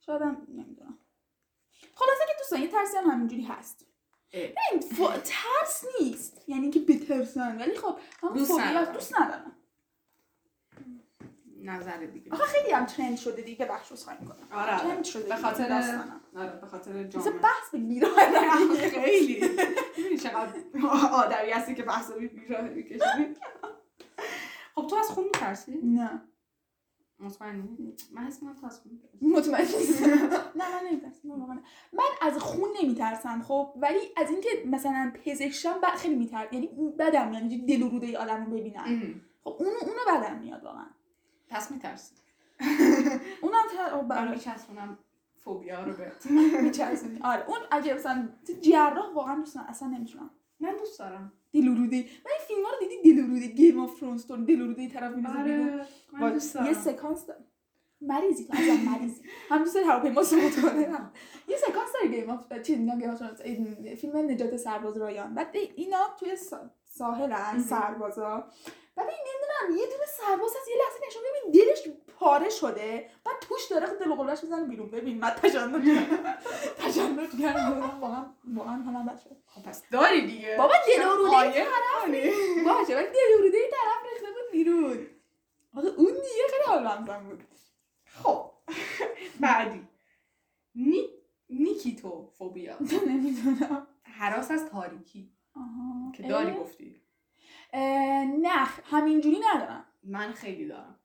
شایدم 0.00 0.46
نمی‌دونم. 0.48 0.98
خلاصه 2.52 2.68
که 2.68 2.72
دوستان 2.72 2.82
یه 2.82 2.86
ترسی 2.86 2.96
هم 2.96 3.10
همینجوری 3.10 3.42
هست. 3.42 3.86
فو... 4.96 5.06
ترس 5.06 5.84
نیست. 6.00 6.48
یعنی 6.48 6.70
که 6.70 6.80
بترسن. 6.80 7.58
ولی 7.60 7.76
خب 7.76 7.98
هم 8.22 8.34
دوست 8.34 8.50
فوبیا. 8.50 8.84
دوست 8.84 9.20
ندارم. 9.20 9.52
نظر 11.64 11.96
دیگه. 11.96 12.32
آخه 12.32 12.44
خیلی 12.44 12.72
هم 12.72 12.86
ترند 12.86 13.16
شده 13.16 13.42
دیگه 13.42 13.66
بخش 13.66 13.90
رو 13.90 13.96
می‌کنم 14.20 14.48
آره 14.52 14.72
آره. 14.72 14.82
ترند 14.82 15.04
شده 15.04 15.28
به 15.28 15.36
خاطر. 15.36 15.72
آره 16.36 16.60
به 16.60 16.66
خاطر 16.66 16.92
مثل 16.92 17.08
جامعه 17.08 17.30
بحث 17.30 17.70
به 17.72 17.78
گیراه 17.78 18.10
خیلی. 18.90 19.48
می‌بینی 19.96 20.16
چقدر 20.18 20.54
آدمی 21.12 21.50
هستی 21.50 21.74
که 21.74 21.82
بحث 21.82 22.10
رو 22.10 22.20
بیراه 22.20 22.60
می‌کشی. 22.60 23.00
خب 24.74 24.86
تو 24.86 24.96
از 24.96 25.08
خون 25.08 25.24
میترسی؟ 25.24 25.80
نه. 25.82 26.22
مطمئنی؟ 27.22 27.96
من 28.12 28.24
حس 28.24 28.42
می‌ترسی. 28.42 29.00
مطمئن 29.22 29.62
نیستم 29.78 30.06
نه 30.60 30.82
من 30.82 30.88
نمیترسم. 30.90 31.28
من 31.28 31.62
من 31.92 32.04
از 32.22 32.38
خون 32.38 32.68
نمیترسم 32.82 33.42
خب. 33.42 33.72
ولی 33.76 33.98
از 34.16 34.30
اینکه 34.30 34.48
مثلا 34.66 35.12
پزشکم 35.24 35.80
بعد 35.82 35.94
خیلی 35.94 36.14
میترسم 36.14 36.52
یعنی 36.54 36.66
بدم 36.98 37.32
یعنی 37.32 37.58
دل 37.66 37.82
و 37.82 37.88
روده 37.88 38.18
آدم 38.18 38.44
رو 38.44 38.52
ببینم. 38.52 39.14
خب 39.44 39.56
اونو 39.58 39.76
اونو 39.80 40.20
بدم 40.22 40.38
میاد 40.38 40.64
واقعا. 40.64 40.86
پس 41.48 41.70
میترسی. 41.70 42.14
اونم 43.42 43.62
تر... 43.76 43.90
آره 43.94 44.06
برای 44.08 44.30
میچسبونم 44.30 44.98
فوبیا 45.44 45.84
رو 45.84 45.92
بهت. 45.92 46.26
میچرسونی 46.66 47.18
آره 47.22 47.44
اون 47.48 47.58
اگه 47.70 47.94
مثلا 47.94 48.28
جراح 48.60 49.12
واقعا 49.14 49.34
دوست 49.36 49.56
ندارم. 49.56 49.70
اصلا 49.70 49.88
نمی‌تونم. 49.88 50.30
من 50.62 50.76
دوست 50.76 50.98
دارم. 50.98 51.32
دل 51.52 51.68
و 51.68 51.74
روده 51.74 51.96
من 51.96 52.30
این 52.32 52.40
فیلم 52.48 52.64
ها 52.64 52.70
رو 52.72 52.78
دیدی؟ 52.88 53.14
دل 53.14 53.24
و 53.24 53.26
روده 53.26 53.46
گیم 53.46 53.78
آف 53.80 54.00
ترونز 54.00 54.26
تو 54.26 54.36
دل 54.36 54.60
و 54.62 54.66
روده 54.66 54.88
طرف 54.88 55.14
بیرون. 55.14 55.36
آره 55.36 55.86
من 56.12 56.32
دوست 56.32 56.56
یه 56.56 56.62
دارم. 56.62 56.74
سکانس 56.74 57.26
داره. 57.26 57.44
مریضی 58.00 58.44
تو 58.44 58.52
ازم 58.52 58.90
مریضی. 58.90 59.22
هم 59.48 59.58
دوست 59.58 59.74
داری 59.74 59.86
هواپیما 59.86 60.22
سقوط 60.22 60.60
کنه. 60.62 61.10
یه 61.48 61.56
سکانس 61.56 61.92
داره 61.94 62.08
گیم 62.08 62.30
آف 62.30 62.52
چی 62.62 62.76
میگم 62.76 63.00
گیم 63.00 63.10
آف 63.10 63.22
فیلم 64.00 64.16
نجات 64.16 64.56
سرباز 64.56 64.96
رایان. 64.96 65.34
بعد 65.34 65.56
اینا 65.76 65.98
توی 66.20 66.36
سا- 66.36 66.70
ساحلن 66.84 67.30
مهم. 67.52 67.62
سربازا. 67.62 68.44
بعد 68.96 69.06
این 69.08 69.18
نمی‌دونم 69.28 69.80
یه 69.80 69.86
دونه 69.92 70.06
سرباز 70.18 70.50
هست 70.60 70.68
یه 70.68 70.74
لحظه 70.76 71.06
نشون 71.06 71.22
ببین 71.28 71.64
دلش 71.64 71.88
پاره 72.22 72.50
شده. 72.50 73.10
بعد 73.24 73.34
توش 73.40 73.60
داره 73.70 73.86
دل 73.86 74.14
قلبش 74.14 74.44
می‌زنه 74.44 74.66
بیرون. 74.66 74.90
ببین 74.90 75.18
من 75.18 75.30
تشنج 75.30 75.54
کردم 75.54 76.34
تشنج 76.78 77.40
کردم 77.42 78.00
واقعا 78.00 78.24
واقعا 78.54 78.74
همه 78.74 79.12
بچه. 79.12 79.30
خب 79.46 79.62
پس 79.62 79.82
داری 79.90 80.26
دیگه. 80.26 80.56
بابا 80.58 80.74
دل 80.88 81.02
روده 81.02 81.30
قایم 81.30 81.66
کنی. 82.02 82.20
باشه 82.64 82.94
ولی 82.96 83.06
دل 83.06 83.42
روده 83.42 83.58
طرف 83.70 84.12
ریخته 84.12 84.26
بود 84.26 84.52
بیرون. 84.52 85.06
آخه 85.76 85.88
اون 85.88 86.06
دیگه 86.06 86.44
خیلی 86.50 86.64
حال 86.66 86.84
بمزن 86.84 87.24
بود. 87.24 87.44
خب. 88.06 88.50
بعدی. 89.40 89.88
نی... 90.74 91.08
نیکیتو 91.50 92.30
فوبیا 92.38 92.76
نمی‌دونم. 93.06 93.86
حراس 94.02 94.50
از 94.50 94.70
تاریکی. 94.70 95.32
که 96.16 96.22
داری؟ 96.22 96.52
گفتی. 96.52 97.02
نه 98.42 98.64
همینجوری 98.90 99.40
ندارم. 99.52 99.84
من 100.02 100.32
خیلی 100.32 100.68
دارم. 100.68 100.98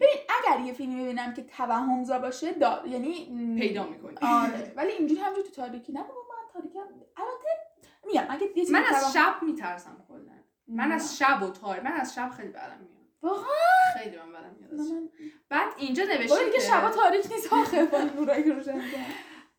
اگر 0.00 0.60
یه 0.60 0.72
فیلمی 0.72 1.02
ببینم 1.04 1.34
که 1.34 1.42
توهمزا 1.42 2.18
باشه 2.18 2.52
دا 2.52 2.82
یعنی 2.88 3.12
پیدا 3.58 3.86
می‌کنی. 3.86 4.14
آره 4.22 4.72
ولی 4.76 4.92
اینجوری 4.92 5.20
همجوری 5.20 5.48
تو 5.48 5.54
تاریکی 5.54 5.92
نه 5.92 6.00
بابا 6.02 6.12
من 6.30 6.52
تاریکی 6.52 6.78
هم 6.78 6.84
البته 7.16 7.48
میگم 8.06 8.26
اگه 8.28 8.46
یه 8.56 8.70
من 8.72 8.84
از 8.84 9.00
توهم- 9.00 9.12
شب 9.12 9.42
میترسم 9.42 10.04
کلا. 10.08 10.18
من. 10.68 10.92
از 10.92 11.18
شب 11.18 11.42
و 11.42 11.50
تار 11.50 11.80
من 11.80 11.92
از 11.92 12.14
شب 12.14 12.30
خیلی 12.36 12.48
بدم 12.48 12.78
میاد. 12.80 13.00
واقعا؟ 13.22 13.44
خیلی 13.98 14.16
من 14.16 14.32
بدم 14.32 14.56
میاد 14.60 14.88
شب. 14.88 15.22
بعد 15.48 15.68
اینجا 15.78 16.04
نوشته 16.04 16.50
که 16.54 16.60
شبا 16.60 16.90
تاریک 16.90 17.26
نیست 17.32 17.52
آخه 17.52 17.88
نورایی 18.16 18.42
روشن. 18.52 18.80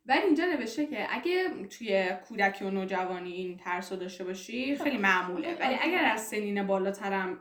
ولی 0.05 0.19
اینجا 0.21 0.45
نوشته 0.45 0.85
که 0.85 1.07
اگه 1.09 1.49
توی 1.67 2.09
کودکی 2.27 2.65
و 2.65 2.69
نوجوانی 2.69 3.31
این 3.31 3.57
ترس 3.57 3.91
رو 3.91 3.97
داشته 3.97 4.23
باشی 4.23 4.75
خیلی 4.75 4.97
معموله. 4.97 5.57
ولی 5.59 5.77
اگر 5.81 6.05
از 6.05 6.27
سنین 6.27 6.67
بالاترم 6.67 7.39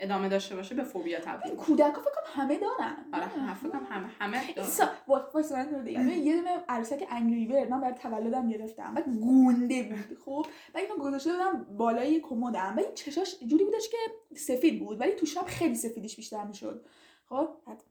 ادامه 0.00 0.28
داشته 0.28 0.56
باشه 0.56 0.74
به 0.74 0.82
فوبیا 0.84 1.20
تبدیل 1.20 1.54
کودکا 1.54 2.00
فکر 2.00 2.10
کنم 2.10 2.42
همه 2.42 2.58
دارن. 2.58 2.96
آره 3.12 3.54
فکر 3.54 3.68
کنم 3.68 3.86
همه 3.90 4.06
همه 4.20 4.52
دارن. 4.52 4.68
سا... 4.68 4.84
وا- 5.08 5.30
وایسا 5.34 5.56
من 5.56 5.64
ببین، 5.66 6.08
یه 6.10 6.36
دونه 6.36 6.64
عروسک 6.68 7.06
انگری 7.10 7.46
برد 7.46 7.70
من 7.70 7.80
برای 7.80 7.94
تولدم 7.94 8.48
گرفتم. 8.48 8.94
بعد 8.94 9.08
گونده 9.08 9.82
بود 9.82 10.18
خب؟ 10.24 10.46
بعد 10.74 10.84
اینو 10.84 10.96
گذاشته 11.04 11.32
بودم 11.32 11.66
بالای 11.78 12.20
کمدم. 12.20 12.74
و 12.76 12.80
این 12.80 12.94
چشاش 12.94 13.36
جوری 13.46 13.64
بودش 13.64 13.88
که 13.88 13.96
سفید 14.36 14.78
بود 14.84 15.00
ولی 15.00 15.12
تو 15.12 15.26
شب 15.26 15.44
خیلی 15.46 15.74
سفیدش 15.74 16.16
بیشتر 16.16 16.44
می‌شد. 16.44 16.86
خب؟ 17.28 17.48
بعد 17.66 17.82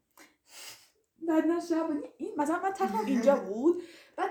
شب 1.70 1.90
این 2.18 2.34
مثلا 2.38 2.60
من 2.64 2.72
تخم 2.72 3.06
اینجا 3.06 3.36
بود. 3.36 3.82
بعد 4.16 4.30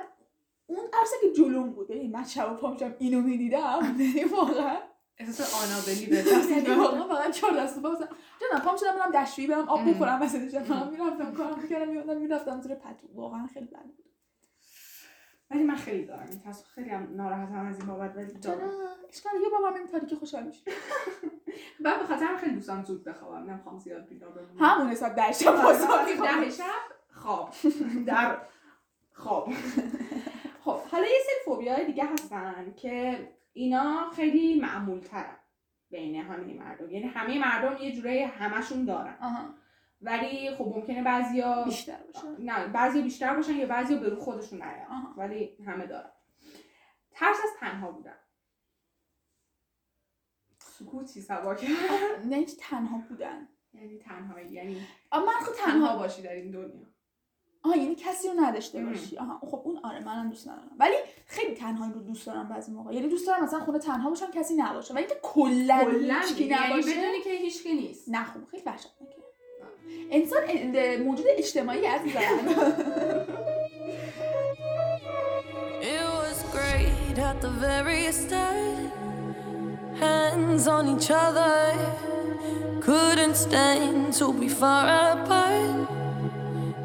اون 0.67 0.81
عروسک 0.93 1.37
جلوم 1.37 1.71
بود. 1.71 1.89
ببین 1.89 2.11
من 2.13 2.25
شب 2.25 2.53
و 2.53 2.55
پا 2.55 2.71
میشم 2.73 2.95
اینو 2.99 3.21
می‌دیدم. 3.21 3.97
یعنی 3.99 4.25
واقعا 4.25 4.77
احساس 5.19 5.65
آنابلی 5.65 6.07
به 6.07 6.23
دست 6.23 6.69
واقعا 6.79 7.09
فقط 7.15 7.31
چهار 7.31 7.53
دست 7.53 7.83
پا 7.83 7.91
مثلا 7.91 8.09
جنم 8.41 8.61
پام 8.61 8.77
شدم 8.77 8.97
برم 8.97 9.11
دستشویی 9.15 9.47
برم 9.47 9.69
آب. 9.69 9.91
بخورم 9.91 10.23
وسط 10.23 10.49
شب 10.53 10.63
فقط 10.65 10.87
می‌رفتم 10.91 11.33
کارم 11.33 11.61
می‌کردم 11.63 11.89
میومدم 11.89 12.21
می‌رفتم 12.21 12.61
زیر 12.61 12.75
پتو. 12.75 13.07
واقعا 13.15 13.47
خیلی 13.47 13.67
بد 13.67 13.83
بود. 13.83 14.05
ولی 15.51 15.63
من 15.63 15.77
خیلی 15.77 16.05
دارم 16.05 16.27
این 16.31 16.41
تصویر 16.41 16.67
خیلی 16.75 16.91
هم 16.91 17.09
ناراحتم 17.17 17.67
از 17.67 17.79
این 17.79 17.87
بابت 17.87 18.17
ولی 18.17 18.33
دارم 18.33 18.71
اشکال 19.13 19.33
یه 19.43 19.49
بابا 19.49 19.71
من 19.71 19.87
تاریکی 19.87 20.17
خوشحال 20.17 20.43
میشه. 20.43 20.63
بعد 21.85 21.99
به 21.99 22.07
خاطر 22.07 22.37
خیلی 22.37 22.55
دوستم 22.55 22.85
زود 22.85 23.05
بخوابم. 23.05 23.51
نمی‌خوام 23.51 23.79
زیاد 23.79 24.07
بیدار 24.09 24.31
بمونم. 24.33 24.65
همون 24.65 24.89
حساب 24.89 25.15
در 25.15 25.33
شب 25.33 25.49
آره، 25.49 26.17
ده 26.17 26.51
شب 26.51 26.65
خواب. 27.11 27.55
در 28.07 28.39
خواب. 29.13 29.49
خب 30.65 30.81
حالا 30.81 31.07
یه 31.07 31.19
سری 31.27 31.35
فوبیای 31.45 31.87
دیگه 31.87 32.05
هستن 32.05 32.75
که 32.77 33.29
اینا 33.55 34.11
خیلی 34.11 34.61
معمول 34.61 35.01
ترن 35.01 35.37
بین 35.91 36.17
همه 36.17 36.55
مردم. 36.55 36.91
یعنی 36.91 37.07
همه 37.07 37.39
مردم 37.39 37.83
یه 37.83 37.93
جورایی 37.93 38.23
همشون 38.23 38.85
دارن. 38.85 39.17
آها. 39.21 39.55
ولی 40.01 40.51
خب 40.51 40.73
ممکنه 40.77 41.03
بعضیا 41.03 41.65
بیشتر 41.65 41.99
باشه. 42.03 42.29
نه 42.39 42.67
بعضی 42.67 43.03
بیشتر 43.03 43.35
باشن 43.35 43.55
یا 43.55 43.67
بعضی 43.67 43.97
به 43.97 44.09
رو 44.09 44.17
خودشون 44.17 44.63
نیان. 44.63 45.15
ولی 45.17 45.57
همه 45.67 45.87
دارن. 45.87 46.11
ترس 47.11 47.37
از 47.45 47.51
تنها 47.61 47.93
بودن. 47.93 48.19
سکوتی 50.59 51.21
سوا 51.21 51.55
کرد. 51.55 52.27
نه 52.27 52.45
تنها 52.45 52.99
بودن. 53.09 53.49
یعنی 53.75 53.99
تنهایی 53.99 54.53
یعنی 54.53 54.87
من 55.13 55.21
خود 55.21 55.55
تنها 55.55 55.73
تنها 55.73 55.97
باشی 55.97 56.23
در 56.23 56.33
این 56.33 56.51
دنیا. 56.51 56.94
آها 57.65 57.77
یعنی 57.77 57.95
کسی 57.95 58.29
رو 58.29 58.35
نداشته. 58.41 58.85
باشی. 58.85 59.19
آها 59.19 59.39
خب 59.51 59.61
اون 59.65 59.79
آره 59.83 60.05
منم 60.05 60.31
دوست 60.31 60.49
ندارم. 60.49 60.71
ولی 60.79 60.95
خیلی 61.27 61.55
تنهایی 61.55 61.93
رو 61.93 62.01
دوست 62.01 62.27
دارم 62.27 62.49
بعضی 62.49 62.73
موقع. 62.73 62.95
یعنی 62.95 63.09
دوست 63.09 63.27
دارم 63.27 63.45
مثلا 63.45 63.61
خونه 63.61 63.79
تنها 63.79 64.09
باشم 64.11 64.31
کسی 64.35 64.55
نباشه. 64.55 64.95
ولی 64.95 65.05
اینکه 65.05 65.21
کلا 65.23 65.79
هیچکی 66.23 66.45
یعنی 66.45 66.73
نباشه 66.73 66.91
بدونی 66.91 67.21
که 67.25 67.31
هیچکی 67.31 67.73
نیست. 67.75 68.09
نه 68.09 68.25
خب 68.25 68.41
خیلی 68.51 68.63
وحشتناکه. 68.67 69.17
انسان 70.11 70.43
موجود 71.03 71.27
اجتماعی 71.29 71.87
عزیزم. 71.87 72.21
It 75.97 76.07
was 76.21 76.39
great 76.57 77.19
at 77.19 77.37
the 77.45 77.51
very 77.67 78.11
start. 78.23 78.91
Hands 80.01 80.65
on 80.77 80.85
each 80.95 81.11
other. 81.11 81.57
Couldn't 82.81 83.37
stand 83.47 84.15
to 84.15 84.27
be 84.41 84.49
far 84.49 84.87
apart. 85.15 85.94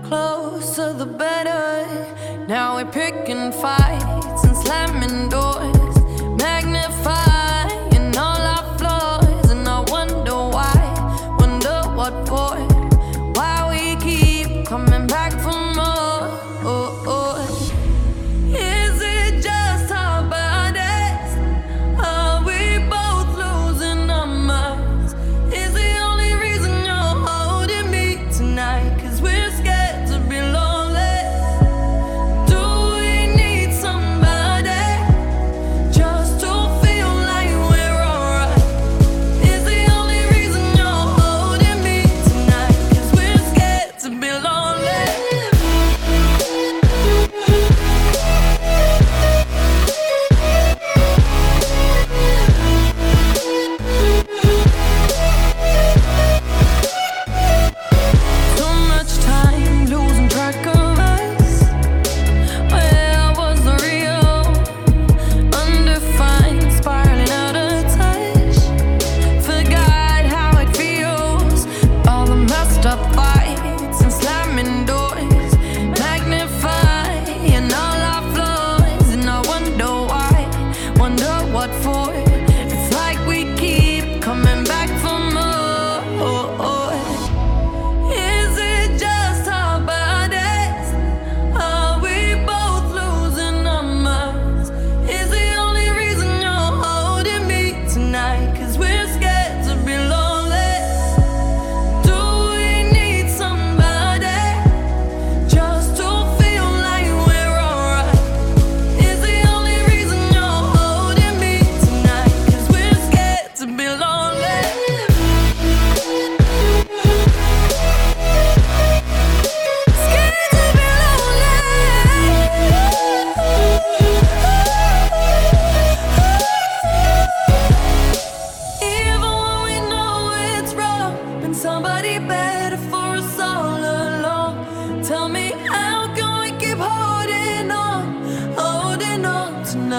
Closer 0.10 0.92
the 0.92 1.06
better. 1.06 1.86
Now 2.48 2.78
we're 2.78 2.92
picking 2.92 3.52
fights 3.52 4.44
and 4.44 4.58
slamming 4.58 5.30
doors. 5.30 5.79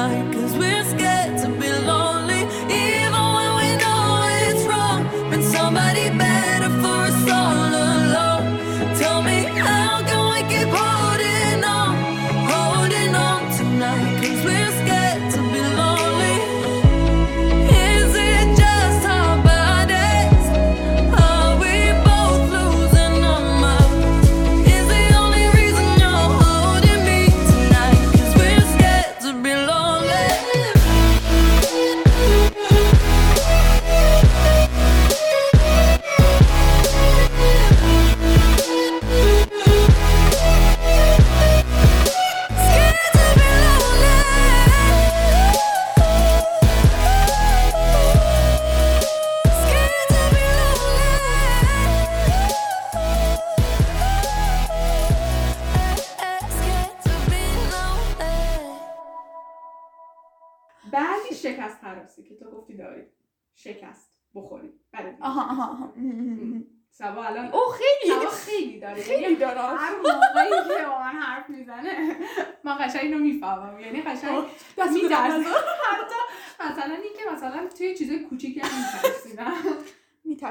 cause 0.09 0.57
we're 0.57 0.85
scared 0.85 1.39
to 1.43 1.49
belong. 1.59 2.10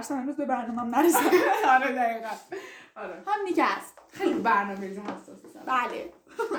میترسم 0.10 0.20
امروز 0.20 0.36
به 0.36 0.46
برنامه 0.46 0.98
نرسم 0.98 1.20
آره 1.76 1.92
دقیقا. 1.96 2.30
آره. 2.96 3.24
هم 3.28 3.46
دیگه 3.48 3.64
است. 3.64 3.98
خیلی 4.12 4.40
برنامه 4.40 4.80
ریزی 4.88 5.02
حساسی 5.02 5.48
سر 5.54 5.60
بله. 5.60 6.14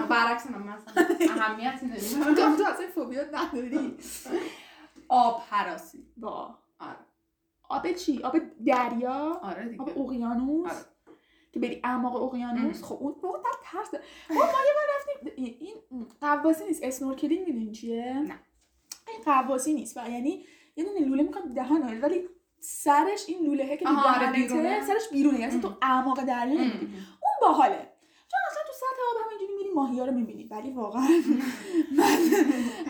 برعکس 0.09 0.47
من 0.51 0.63
مثلا 0.63 1.43
اهمیتی 1.43 1.87
نمی‌دونم 1.87 2.57
تو 2.57 2.65
تو 2.65 2.71
اصلا 2.71 2.87
فوبیا 2.95 3.23
نداری. 3.33 3.97
آب 5.09 5.43
هراسی. 5.51 6.07
با. 6.17 6.55
آره. 6.79 6.97
آب 7.69 7.93
چی؟ 7.93 8.23
آب 8.23 8.37
دریا؟ 8.67 9.41
آره 9.43 9.69
دیگه. 9.69 9.83
آب 9.83 9.99
اقیانوس؟ 9.99 10.71
آره. 10.71 10.85
که 11.53 11.61
بری 11.61 11.81
اعماق 11.85 12.23
اقیانوس. 12.23 12.83
خب 12.83 12.99
اون 13.01 13.15
موقع 13.23 13.39
در 13.39 13.51
ترس. 13.63 13.89
خب 14.29 14.35
ما 14.35 14.41
یه 14.41 14.75
بار 14.75 14.87
رفتیم. 14.97 15.33
این 15.91 16.07
غواصی 16.21 16.65
نیست. 16.65 16.83
snorkeling 16.85 17.47
می‌دونی 17.47 17.73
چیه؟ 17.73 18.13
نه. 18.13 18.39
این 19.09 19.23
قواسی 19.25 19.75
نیست. 19.75 19.97
و 19.97 20.01
یعنی 20.11 20.47
یه 20.77 20.85
دونه 20.85 21.01
لوله 21.01 21.23
می‌کنم 21.23 21.53
دهن 21.55 22.01
ولی 22.01 22.29
سرش 22.61 23.25
این 23.29 23.47
لوله 23.47 23.77
که 23.77 23.89
آره، 23.89 24.33
بیرونه. 24.33 24.87
سرش 24.87 25.09
بیرونه 25.13 25.41
یعنی. 25.41 25.61
تو 25.61 25.77
اعماق 25.83 26.25
دریا 26.25 26.45
نمی‌ری. 26.55 26.87
ام. 26.87 26.93
اون 26.93 27.33
باحاله 27.41 27.91
چون 28.29 28.41
اصلا 28.51 28.63
تو 28.67 28.73
سطح 28.73 29.01
آب 29.11 29.27
همینجوری 29.27 29.53
میری 29.57 29.71
ماهی 29.75 30.01
رو 30.01 30.13
می‌بینی 30.13 30.45
ولی 30.45 30.71
واقعا 30.71 31.09
من 31.97 32.19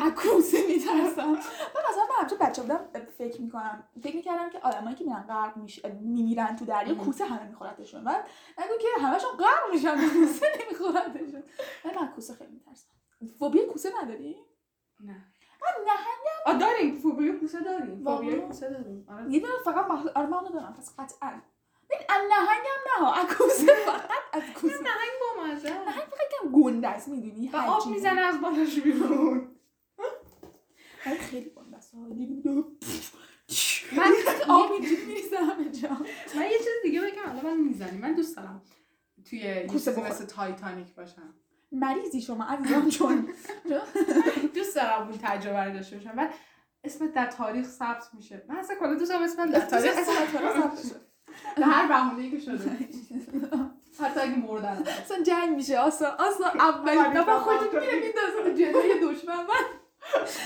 از 0.07 0.13
کوسه 0.13 0.67
میترسم 0.67 1.31
من 1.31 1.83
مثلا 1.91 2.05
من 2.11 2.23
همچون 2.23 2.39
بچه 2.39 2.63
بودم 2.63 2.81
فکر 3.19 3.41
می‌کنم 3.41 3.85
فکر 4.03 4.17
می‌کردم 4.17 4.51
که 4.51 4.59
آدمایی 4.59 4.97
که 4.97 5.05
میرن 5.05 5.23
غرق 5.29 5.57
میش... 5.57 5.85
میمیرن 6.01 6.57
تو 6.57 6.65
دریا. 6.65 6.95
کوسه 6.95 7.25
همه 7.25 7.49
میخورتشون 7.49 8.01
من 8.01 8.23
نگو 8.59 8.79
که 8.81 8.89
همشون 9.07 9.31
غرق 9.39 9.75
میشن 9.75 9.97
کوسه 10.09 10.47
نمیخورتشون 10.65 11.43
من 11.85 11.99
از 11.99 12.09
کوسه 12.15 12.35
خیلی 12.35 12.51
میترسم 12.53 12.87
فوبیا 13.39 13.67
کوسه 13.67 13.91
نداری؟ 14.03 14.37
نه 15.01 15.13
من 15.13 15.30
آ 16.47 16.53
داریم. 16.53 16.99
فوبیا 16.99 17.39
کوسه 17.39 17.61
داریم. 17.61 18.05
کوسه 18.49 18.69
داریم. 18.71 19.07
آره. 19.09 19.33
یه 19.33 19.41
دونه 19.41 19.53
فقط 19.65 20.17
اونو 20.17 20.49
دارم. 20.49 20.75
پس 20.79 20.95
قطعا. 20.99 21.41
ببین 21.91 22.07
از 22.09 22.23
نهنگم 22.31 22.81
نه 22.87 23.07
ها. 23.07 23.15
از 23.15 23.27
کوسه 23.27 23.75
فقط 23.87 24.11
از 24.33 24.43
کوسه 24.55 24.75
نهنگ 24.75 25.11
با 25.21 25.45
مزه. 25.45 25.69
نهنگ 25.69 26.05
فقط 26.05 26.29
کم 26.43 26.53
گنده 26.53 26.89
است 26.89 27.09
می‌دونی؟ 27.09 27.49
و 27.49 27.57
آب 27.57 27.87
می‌زنه 27.87 28.21
از 28.21 28.41
بالاش 28.41 28.81
بیرون. 28.81 29.57
خیلی 31.21 31.51
گنده 31.51 31.77
است. 31.77 31.95
من 33.97 34.13
آب 34.49 34.71
جا 35.71 35.91
من 36.37 36.45
یه 36.51 36.59
چیز 36.59 36.69
دیگه 36.83 37.01
بگم 37.01 37.23
الان 37.31 37.47
من 37.47 37.57
می‌زنی 37.57 37.99
من 37.99 38.15
دوست 38.15 38.37
دارم 38.37 38.63
توی 39.31 39.67
کوسه. 39.67 40.01
مثل 40.11 40.25
تایتانیک 40.25 40.95
باشم. 40.95 41.35
مریضی 41.73 42.21
شما 42.21 42.45
عزیزم 42.45 42.89
چون 42.89 43.29
دوست 44.55 44.77
دارم 44.77 45.09
اون 45.09 45.19
تجربه 45.23 45.65
رو 45.65 45.73
داشته 45.73 45.97
باشم. 45.97 46.13
بعد 46.13 46.35
اسمت 46.85 47.13
در 47.13 47.27
تاریخ 47.27 47.67
ثبت 47.67 48.09
میشه. 48.13 48.45
من 48.49 48.57
اصلا 48.57 48.77
کلا 48.77 48.95
دوست 48.95 49.11
دارم 49.11 49.23
اسمت 49.23 49.51
در 49.51 49.61
تاریخ 49.61 49.95
به 51.57 51.65
هر 51.67 51.87
بهونه‌ای 51.89 52.31
که 52.31 52.39
شده. 52.39 52.71
حتی 54.01 54.21
اگه 54.21 54.37
مردن. 54.37 54.85
اصلا 55.03 55.23
جنگ 55.23 55.57
میشه. 55.57 55.79
اصلا 55.79 56.09
اصلا 56.09 56.47
اولین 56.47 56.99
آره، 56.99 57.21
دفعه 57.21 57.39
خودتو 57.39 57.77
آره. 57.77 57.81
میره 57.81 57.93
میندازه 58.01 58.55
جلوی 58.55 59.15
دشمن. 59.15 59.37
من 59.37 59.47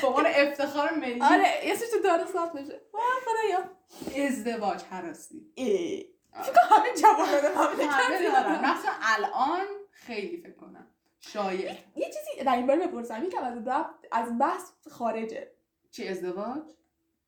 به 0.01 0.07
عنوان 0.07 0.27
افتخار 0.27 0.95
ملی. 0.95 1.21
آره 1.23 1.45
اسمش 1.63 1.89
تو 1.91 1.99
داره 2.05 2.25
ثبت 2.25 2.55
میشه. 2.55 2.81
وای 2.93 3.03
خدایا. 3.25 4.27
ازدواج 4.27 4.83
حراسی. 4.83 5.51
ای. 5.55 6.07
فکر 6.43 6.53
کنم 6.53 6.79
همه 6.79 6.95
جوانان 6.97 7.29
همه 7.29 7.75
مملکت 7.75 8.33
دارن 8.33 8.61
دارن. 8.61 8.71
مثلا 8.71 8.93
الان 9.03 9.67
خیلی 9.91 10.37
فکر 10.37 10.53
کنم. 10.57 10.84
شایع 11.33 11.73
یه 11.97 12.07
چیزی 12.07 12.45
در 12.45 12.57
این 12.57 12.67
باره 12.67 12.87
بپرسم. 12.87 13.25
یکم 13.25 13.45
از 13.45 13.87
از 14.13 14.39
بحث 14.39 14.71
خارجه. 14.91 15.51
چی 15.91 16.09
ازدواج؟ 16.09 16.63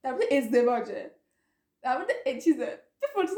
در 0.03 0.13
مورد 0.13 0.33
ازدواجه. 0.33 1.15
در 1.83 1.99
مورد 1.99 2.39
چیزه. 2.39 2.83
بپرسم؟ 3.03 3.37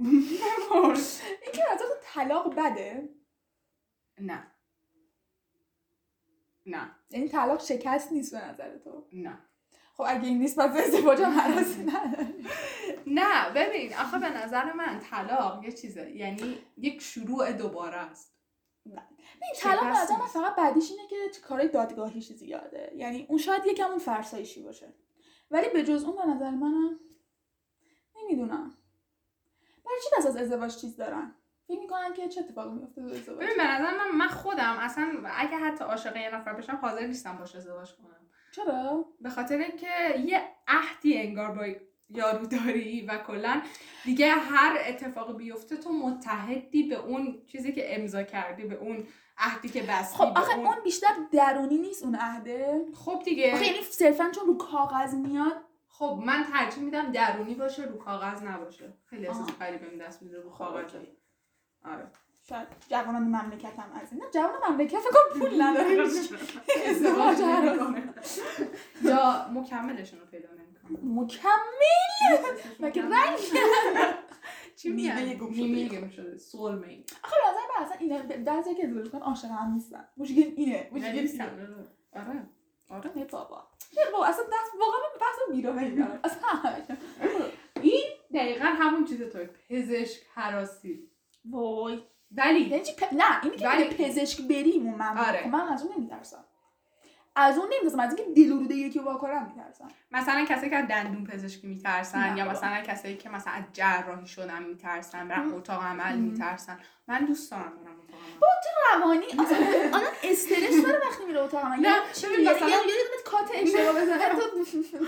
اینکه 1.44 1.70
از 1.72 1.80
طلاق 2.02 2.54
بده. 2.54 3.08
نه. 4.20 4.46
نه. 6.66 6.90
یعنی 7.10 7.28
طلاق 7.28 7.60
شکست 7.60 8.12
نیست 8.12 8.34
به 8.34 8.44
نظر 8.44 8.78
تو؟ 8.78 9.06
نه. 9.12 9.38
خب 9.94 10.04
اگه 10.06 10.24
این 10.24 10.38
نیست 10.38 10.58
پس 10.58 10.76
ازدواج 10.76 11.20
هم 11.20 11.40
حراسی 11.40 11.86
نه 13.06 13.50
ببین 13.50 13.94
آخه 13.94 14.18
به 14.18 14.28
نظر 14.28 14.72
من 14.72 15.00
طلاق 15.00 15.64
یه 15.64 15.72
چیزه. 15.72 16.10
یعنی 16.10 16.58
یک 16.76 17.02
شروع 17.02 17.52
دوباره 17.52 17.96
است. 17.96 18.39
این 19.42 19.54
شکست 19.54 19.82
نظر 19.82 20.16
من. 20.16 20.26
فقط 20.26 20.56
بعدیش 20.56 20.90
اینه 20.90 21.08
که 21.08 21.40
کارهای 21.48 21.68
دادگاهیش 21.68 22.32
زیاده 22.32 22.92
یعنی 22.96 23.26
اون 23.28 23.38
شاید 23.38 23.66
یکم 23.66 23.90
اون 23.90 23.98
فرسایشی 23.98 24.62
باشه. 24.62 24.94
ولی 25.50 25.68
به 25.68 25.84
جز 25.84 26.04
اون 26.04 26.16
به 26.16 26.26
نظر 26.26 26.50
منم 26.50 27.00
نمی‌دونم. 28.16 28.76
برای 29.84 29.98
چی 30.04 30.08
پس 30.16 30.26
از 30.26 30.36
ازدواج 30.36 30.76
چیز 30.76 30.96
دارن؟ 30.96 31.34
فکر 31.68 31.80
می‌کنن 31.80 32.12
که 32.12 32.28
چه 32.28 32.40
اتفاقی 32.40 32.70
میفته 32.70 33.02
تو 33.02 33.08
ازدواج؟ 33.08 33.38
ببین 33.38 33.56
به 33.56 33.66
نظر 33.66 33.96
من 33.96 34.10
من 34.16 34.28
خودم 34.28 34.76
اصلا 34.80 35.22
اگه 35.36 35.56
حتی 35.56 35.84
عاشق 35.84 36.16
یه 36.16 36.34
نفر 36.34 36.52
بشم 36.52 36.76
حاضر 36.82 37.06
نیستم 37.06 37.38
باش 37.38 37.56
ازدواج 37.56 37.94
کنم. 37.94 38.30
چرا؟ 38.52 39.04
به 39.20 39.30
خاطر 39.30 39.58
اینکه 39.58 40.18
یه 40.26 40.42
عهدی 40.68 41.18
انگار 41.18 41.50
با 41.50 41.66
یارو 42.10 42.46
داری 42.46 43.00
و 43.00 43.18
کلا 43.18 43.62
دیگه 44.04 44.32
هر 44.32 44.78
اتفاقی 44.86 45.32
بیفته 45.32 45.76
تو 45.76 45.92
متحدی 45.92 46.82
به 46.82 46.96
اون 46.96 47.42
چیزی 47.46 47.72
که 47.72 48.00
امضا 48.00 48.22
کردی 48.22 48.64
به 48.64 48.74
اون 48.74 49.06
عهدی 49.38 49.68
که 49.68 49.82
بستی 49.82 50.16
خب 50.18 50.32
آخه 50.36 50.56
اون... 50.56 50.66
اون 50.66 50.76
بیشتر 50.84 51.08
درونی 51.32 51.78
نیست 51.78 52.04
اون 52.04 52.14
عهده؟ 52.14 52.84
خب 52.94 53.22
دیگه. 53.24 53.54
آخه 53.54 53.66
یعنی 53.66 53.82
صرفا 53.82 54.30
چون 54.34 54.46
رو 54.46 54.56
کاغذ 54.56 55.14
میاد؟ 55.14 55.56
خب 55.88 56.22
من 56.26 56.44
ترجیح 56.52 56.84
میدم 56.84 57.12
درونی 57.12 57.54
باشه 57.54 57.84
رو 57.84 57.98
کاغذ 57.98 58.42
نباشه. 58.42 58.92
خیلی 59.04 59.26
احساس. 59.26 59.50
غریبه 59.60 59.86
بهم 59.86 59.98
دست 59.98 60.22
میده 60.22 60.40
رو 60.40 60.50
کاغذ. 60.50 60.94
اوکی. 60.94 61.08
آره. 61.84 62.06
شاید 62.48 62.68
جوانان 62.88 63.22
مملکت 63.22 63.78
هم 63.78 63.92
از 64.02 64.12
این. 64.12 64.22
نه 64.22 64.30
جوان 64.34 64.70
مملکت 64.70 64.98
فکر 64.98 65.38
پول 65.38 65.62
نداره. 65.62 66.02
ازدواج. 66.90 67.38
یا 69.02 69.46
مکملشون 69.54 70.20
رو 70.20 70.26
پیدا 70.26 70.48
نمی‌کنم 70.48 70.69
مکمل؟ 71.02 71.50
مگه 72.80 73.02
رنگ 73.02 73.38
چی 74.76 74.88
میگن؟ 74.88 75.34
گم 75.34 76.08
شده. 76.08 76.36
سول 76.36 76.78
می 76.78 77.04
آخه 77.24 77.36
به 77.36 77.50
نظر 77.50 77.60
من 77.78 77.84
اصلا 77.84 77.96
اینه 78.00 78.22
بعضی 78.44 78.74
که 78.74 78.86
ازدواج 78.86 79.10
کنن 79.10 79.20
عاشق 79.22 79.48
هم 79.48 79.72
نیستن. 79.72 80.04
مشکل 80.16 80.52
اینه 80.56 80.88
مشکل 80.92 81.06
اینه. 81.18 81.44
آره 82.12 82.48
آره. 82.90 83.10
نه 83.16 83.24
بابا. 83.24 83.62
نه 83.98 84.10
بابا 84.12 84.26
اصلا 84.26 84.44
دست 84.44 84.72
واقعا 84.80 84.98
من 85.00 85.20
بحث 85.20 85.56
بیراهه 85.56 85.84
می‌برم 85.84 86.20
اصلا 86.24 86.48
همش. 86.48 86.98
این 87.82 88.04
دقیقا 88.34 88.64
همون 88.64 89.04
چیز 89.04 89.22
توی 89.22 89.48
پزشک 89.68 90.22
حراسی. 90.34 91.10
وای. 91.44 92.02
ولی 92.32 92.60
یعنی. 92.60 92.82
نه 93.12 93.44
اینی 93.44 93.88
که 93.88 94.04
پزشک 94.04 94.42
بریم 94.48 94.88
و 94.88 94.96
من 94.96 95.18
آره. 95.18 95.38
خب 95.42 95.48
من 95.48 95.60
از 95.68 95.82
اون 95.82 95.94
نمیترسم. 95.96 96.44
از 97.40 97.58
اون 97.58 97.68
نمیترسم 97.72 98.00
از 98.00 98.14
اینکه 98.14 98.32
دل 98.42 98.50
روده 98.50 98.74
یکی 98.74 98.98
واکنم 98.98 99.46
میترسم 99.56 99.88
مثلا 100.10 100.44
کسی 100.44 100.70
که 100.70 100.76
از 100.76 100.88
دندون 100.88 101.24
پزشکی 101.24 101.66
میترسن 101.66 102.36
یا. 102.36 102.50
مثلا 102.50 102.80
کسایی 102.86 103.16
که 103.16 103.28
مثلا 103.28 103.52
از 103.52 103.64
جراحی 103.72 104.26
شدن 104.26 104.62
میترسن 104.62 105.28
برن. 105.28 105.52
اتاق 105.52 105.82
عمل. 105.82 106.16
میترسن 106.16 106.78
من 107.08 107.24
دوست 107.24 107.50
دارم 107.50 107.62
برم 107.64 107.96
اتاق 108.00 108.20
عمل 108.20 109.00
روانی 109.04 109.24
اصلا 109.26 109.58
آدم 109.98 110.06
استرس 110.22 110.82
داره 110.86 111.00
وقتی 111.08 111.24
میره 111.26 111.40
اتاق 111.40 111.64
من 111.64 111.76
نه، 111.76 111.94
ببین 112.24 112.40
یه 112.44 112.50
مثلا- 112.54 112.68
یه 112.68 112.74
کات 113.24 113.50
اشتباه 113.54 114.02
بزنه 114.02 114.28
تو 114.28 114.40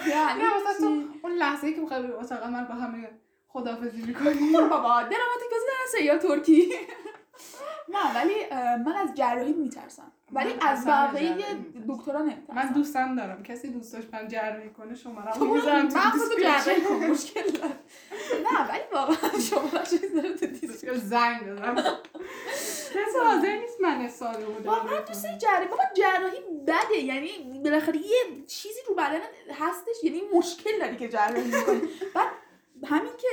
یعنی 0.09 0.42
نه 0.42 0.49
مثلا 0.57 0.73
تو؟ 0.79 1.05
اون 1.23 1.33
لحظه 1.33 1.73
که 1.73 1.81
می‌خوای 1.81 2.03
بری 2.03 2.12
اتاق 2.12 2.42
عمل 2.42 2.64
با 2.64 2.75
همه 2.75 3.11
خدافزی 3.49 4.03
می‌کنی 4.03 4.53
برو 4.53 4.68
بابا 4.68 4.88
دراماتیک 4.88 5.51
بازی 5.51 5.64
در 5.68 5.99
سریال 5.99 6.18
ترکی 6.18 6.73
نه 7.92 8.14
ولی 8.14 8.35
من 8.85 8.96
از 8.96 9.14
جراحی 9.14 9.52
میترسم. 9.52 10.12
ولی 10.33 10.55
از 10.61 10.87
بقیه. 10.87 11.35
دکترا 11.88 12.20
نمیترسم. 12.20 12.55
من 12.55 12.66
دوستم 12.66 13.16
دارم. 13.16 13.42
کسی 13.42 13.68
دوست 13.68 13.92
داشت 13.92 14.09
من 14.12 14.28
جراحی 14.28 14.68
کنه 14.68 14.94
تو 15.35 15.44
رو 15.44 15.55
می‌ذارم 15.55 15.88
تو 15.88 15.98
جراحی 16.42 16.81
کن 16.81 16.94
مشکل. 16.94 17.40
نه 18.52 18.68
ولی 18.68 18.83
واقعا 18.92 19.40
شما 19.50 19.83
چیز 19.83 20.14
داره 20.14 20.35
تو 20.35 20.46
دیسکریپشن. 20.46 20.98
زنگ 20.98 21.42
بزنم 21.42 21.74
کسی 22.94 23.18
حاضر 23.24 23.57
نیست 23.57 23.81
من 23.81 24.09
ساده 24.09 24.46
بودم 24.46 24.70
واقعا 24.70 25.00
دوست 25.00 25.38
جراحی؟ 25.38 25.66
بابا 25.66 25.83
جراحی 25.96 26.40
بده. 26.66 26.98
یعنی 26.98 27.61
بالاخره 27.64 27.96
یه 27.96 28.44
چیزی 28.46 28.81
رو 28.88 28.94
بدن 28.94 29.20
هستش. 29.55 30.05
یعنی 30.05 30.22
مشکل 30.35 30.78
داری 30.81 30.96
که 30.96 31.09
جراحی 31.09 31.42
می‌کنی 31.42 31.81
بعد 32.14 32.28
همین 32.87 33.12
که 33.21 33.29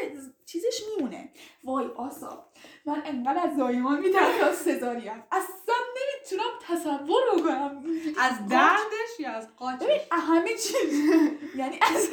چیزش 0.46 0.82
میمونه. 0.90 1.30
وای 1.64 1.86
آسا 1.86 2.50
من 2.86 3.02
انقدر 3.06 3.48
از 3.48 3.56
زایمان 3.58 4.00
میترسم 4.00 4.52
سزاریم. 4.52 5.24
اصلا 5.32 5.76
نمی‌تونم 5.98 6.52
تصور 6.68 7.22
بکنم. 7.36 7.84
از 8.20 8.48
دردش 8.48 9.20
یا 9.20 9.32
از 9.32 9.56
قاچش؟ 9.56 9.84
ببین 9.84 10.00
همه 10.12 10.50
چیز. 10.50 11.10
یعنی 11.56 11.80
از 11.96 12.10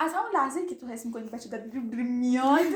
از 0.00 0.14
همون 0.14 0.30
لحظه 0.34 0.66
که 0.66 0.74
تو 0.74 0.86
حس 0.86 1.06
می‌کنی 1.06 1.28
بچه 1.28 1.48
داره 1.48 1.64
میاد 2.02 2.72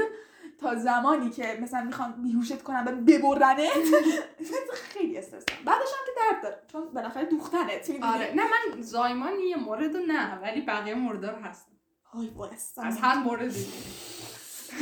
تا 0.61 0.75
زمانی 0.75 1.31
که 1.31 1.59
مثلا 1.63 1.85
می‌خوان 1.85 2.23
بیهوشت 2.23 2.63
کنن 2.63 2.85
و 2.85 2.93
ببرنت 2.93 3.61
خیلی 4.93 5.19
استرس 5.19 5.45
بعدش 5.65 5.89
هم 5.89 6.07
که 6.07 6.13
درد 6.17 6.43
داره. 6.43 6.63
چون 6.73 6.93
بالاخره 6.93 7.25
دوختنت؟ 7.25 7.91
آره. 8.03 8.35
نه 8.35 8.43
من 8.45 8.83
زایمان 8.83 9.39
یه 9.39 9.57
مورد 9.57 9.97
رو 9.97 10.07
نه 10.07 10.41
ولی 10.41 10.61
بقیه 10.61 10.95
مورد 10.95 11.25
رو 11.27 11.37
هستن 11.37 11.76
آی 12.13 12.31
اصلا 12.53 12.85
از 12.85 12.99
هر 13.01 13.15
موردی 13.19 13.67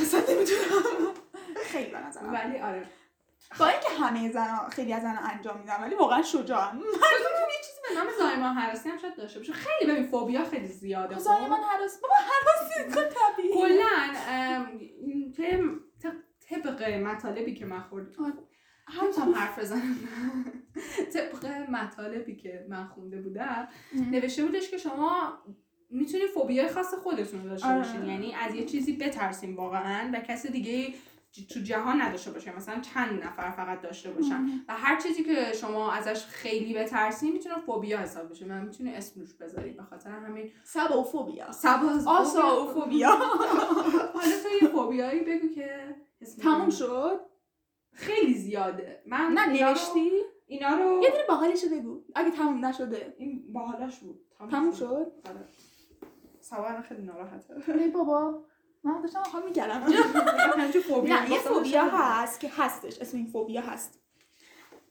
اصلا 0.02 0.20
نمی‌تونم 0.20 1.14
خیلی 1.64 1.90
به 1.90 1.98
نظرم. 2.00 2.32
ولی 2.32 2.58
آره. 2.58 2.86
با 3.58 3.66
اینکه 3.68 3.88
همه 4.00 4.32
زن 4.32 4.68
خیلی 4.68 4.92
از 4.92 5.02
زن 5.02 5.18
انجام 5.32 5.58
میدن 5.60 5.82
ولی 5.82 5.94
واقعا 5.94 6.22
شجاعن 6.22 6.76
یه 6.78 6.84
چیزی 7.66 7.80
به 7.88 7.94
نام 8.00 8.06
زایمان 8.18 8.54
هراسی 8.56 8.88
هم 8.88 8.96
شاید 8.98 9.16
داشته 9.16 9.38
باشه. 9.38 9.52
خیلی 9.52 9.92
ببین 9.92 10.06
فوبیا 10.06 10.44
خیلی 10.44 10.66
زیاده. 10.66 11.18
زایمان 11.18 11.60
حراس 11.60 12.00
بابا 12.00 12.14
حراسی 12.14 12.84
کن 12.94 13.02
طبیعی. 13.34 13.54
کلا 13.54 14.66
طبق 16.50 16.82
مطالبی 16.82 17.54
که 17.54 17.66
من 17.66 17.80
خوردم. 17.80 18.38
هم 18.88 19.34
حرف 19.34 19.58
بزنم. 19.58 19.96
طبق 21.14 21.46
مطالبی 21.70 22.36
که 22.36 22.66
من 22.68 22.86
خونده 22.86 23.20
بودم 23.20 23.68
نوشته 24.10 24.44
بودش 24.44 24.70
که 24.70 24.78
شما 24.78 25.38
می‌تونید 25.90 26.26
فوبیای 26.26 26.68
خاص 26.68 26.94
خودتون 26.94 27.42
رو 27.42 27.48
داشته 27.48 27.68
آره. 27.68 27.78
باشین 27.78 28.06
یعنی 28.06 28.34
از 28.34 28.54
یه 28.54 28.64
چیزی 28.64 28.92
بترسین 28.92 29.54
واقعا 29.54 30.10
و 30.14 30.20
کسی 30.20 30.48
دیگه 30.48 30.94
تو 31.50 31.60
جهان 31.60 32.02
نداشته 32.02 32.30
باشه. 32.30 32.56
مثلا 32.56 32.80
چند 32.80 33.24
نفر 33.24 33.50
فقط 33.50 33.80
داشته 33.80 34.10
باشن. 34.10 34.46
و 34.68 34.74
هر 34.74 35.00
چیزی 35.00 35.24
که 35.24 35.52
شما 35.60 35.92
ازش 35.92 36.24
خیلی 36.24 36.74
بترسین 36.74 37.32
می‌تونه 37.32 37.54
فوبیا 37.66 37.98
حساب 37.98 38.30
بشه. 38.30 38.46
و 38.46 38.52
می‌تونه 38.52 38.90
اسم 38.90 39.20
روش 39.20 39.34
بذارید 39.34 39.76
به 39.76 39.82
خاطر 39.82 40.10
همین. 40.10 40.50
سبوفوبیا. 40.64 41.46
آساوفوبیا 42.06 43.10
حالا 44.14 44.36
تو 44.42 44.64
یه 44.64 44.68
فوبیایی 44.72 45.20
بگو 45.20 45.48
که 45.54 45.96
تموم 46.42 46.70
شد؟ 46.70 47.20
خیلی 47.92 48.34
زیاده. 48.34 49.02
من 49.06 49.32
نه 49.34 49.46
نوشتی؟ 49.46 50.10
اینا 50.46 50.68
رو 50.68 51.02
یه 51.02 51.10
دونه 51.10 51.24
باحالشو 51.28 51.68
بگو. 51.68 52.02
اگه 52.14 52.30
تموم 52.30 52.64
نشده. 52.64 53.14
این 53.18 53.52
باحالاش 53.52 53.98
بود. 53.98 54.20
تموم 54.50 54.72
شد؟ 54.72 55.12
آره. 55.28 55.44
سوار 56.44 56.82
خیلی 56.88 57.02
ناراحته. 57.02 57.54
ای 57.80 57.88
بابا 57.90 58.44
من 58.84 59.00
داشتم 59.00 59.22
حال 59.32 59.42
می‌کردم 59.44 59.80
نه 60.58 61.30
یه 61.30 61.38
فوبیا 61.40 61.84
هست 61.84 62.40
که 62.40 62.50
هستش 62.56 62.98
اسم 62.98 63.16
این 63.16 63.26
فوبیا 63.26 63.60
هست. 63.60 64.00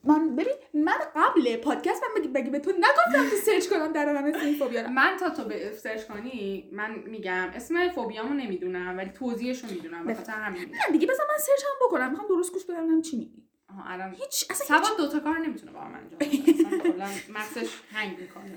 من 0.04 0.36
ببین 0.36 0.54
من 0.74 0.92
قبل 1.16 1.56
پادکست 1.56 2.02
من 2.02 2.20
بگی, 2.20 2.28
بگی 2.28 2.50
به 2.50 2.58
تو 2.58 2.70
نگفتم 2.70 3.30
که 3.30 3.36
search 3.36 3.68
کنم 3.68 3.92
در 3.92 4.12
من 4.12 4.26
اسم 4.34 4.46
این 4.46 4.58
فوبیا 4.58 4.88
من 4.88 5.16
تا 5.20 5.30
تو 5.30 5.44
به 5.44 5.72
search 5.72 6.04
کنی 6.06 6.68
من 6.72 6.94
میگم 7.06 7.50
اسم 7.54 7.88
فوبیامو 7.88 8.34
نمی‌دونم 8.34 8.96
ولی 8.98 9.10
توضیحشو 9.10 9.66
می‌دونم 9.66 10.04
به 10.06 10.12
بفهم. 10.12 10.24
خاطر 10.24 10.32
همین. 10.40 10.62
نه 10.70 10.92
دیگه 10.92 11.06
بذار 11.06 11.26
من 11.30 11.38
search 11.38 11.64
هم 11.64 11.86
بکنم 11.88 12.10
می‌خوام 12.10 12.28
درست 12.28 12.52
گوش 12.52 12.64
بدم 12.64 13.02
چی 13.02 13.16
میگی. 13.18 13.42
آها 13.70 13.90
الان 13.92 14.10
هیچ 14.14 14.46
اصلا 14.50 14.76
هیچ 14.78 14.86
سبا 14.86 14.96
دوتا 14.96 15.20
کار 15.20 15.38
نمی‌تونه 15.38 15.72
با 15.72 15.80
هم 15.80 15.94
انجام 15.94 16.18
بده 16.18 16.92
کلا 16.92 17.08
مغزش 17.34 17.70
هنگ 17.92 18.18
می‌کنه. 18.20 18.56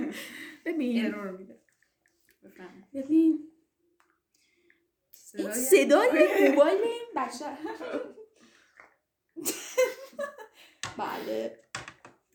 ببین. 0.66 1.06
ارور 1.14 1.30
میده. 1.30 1.57
بفهم 2.48 2.88
ببین 2.94 3.48
این 5.34 5.52
صدای 5.52 6.08
موبایل. 6.50 6.82
این 6.82 7.06
بچه 7.16 7.44
بله. 10.98 11.60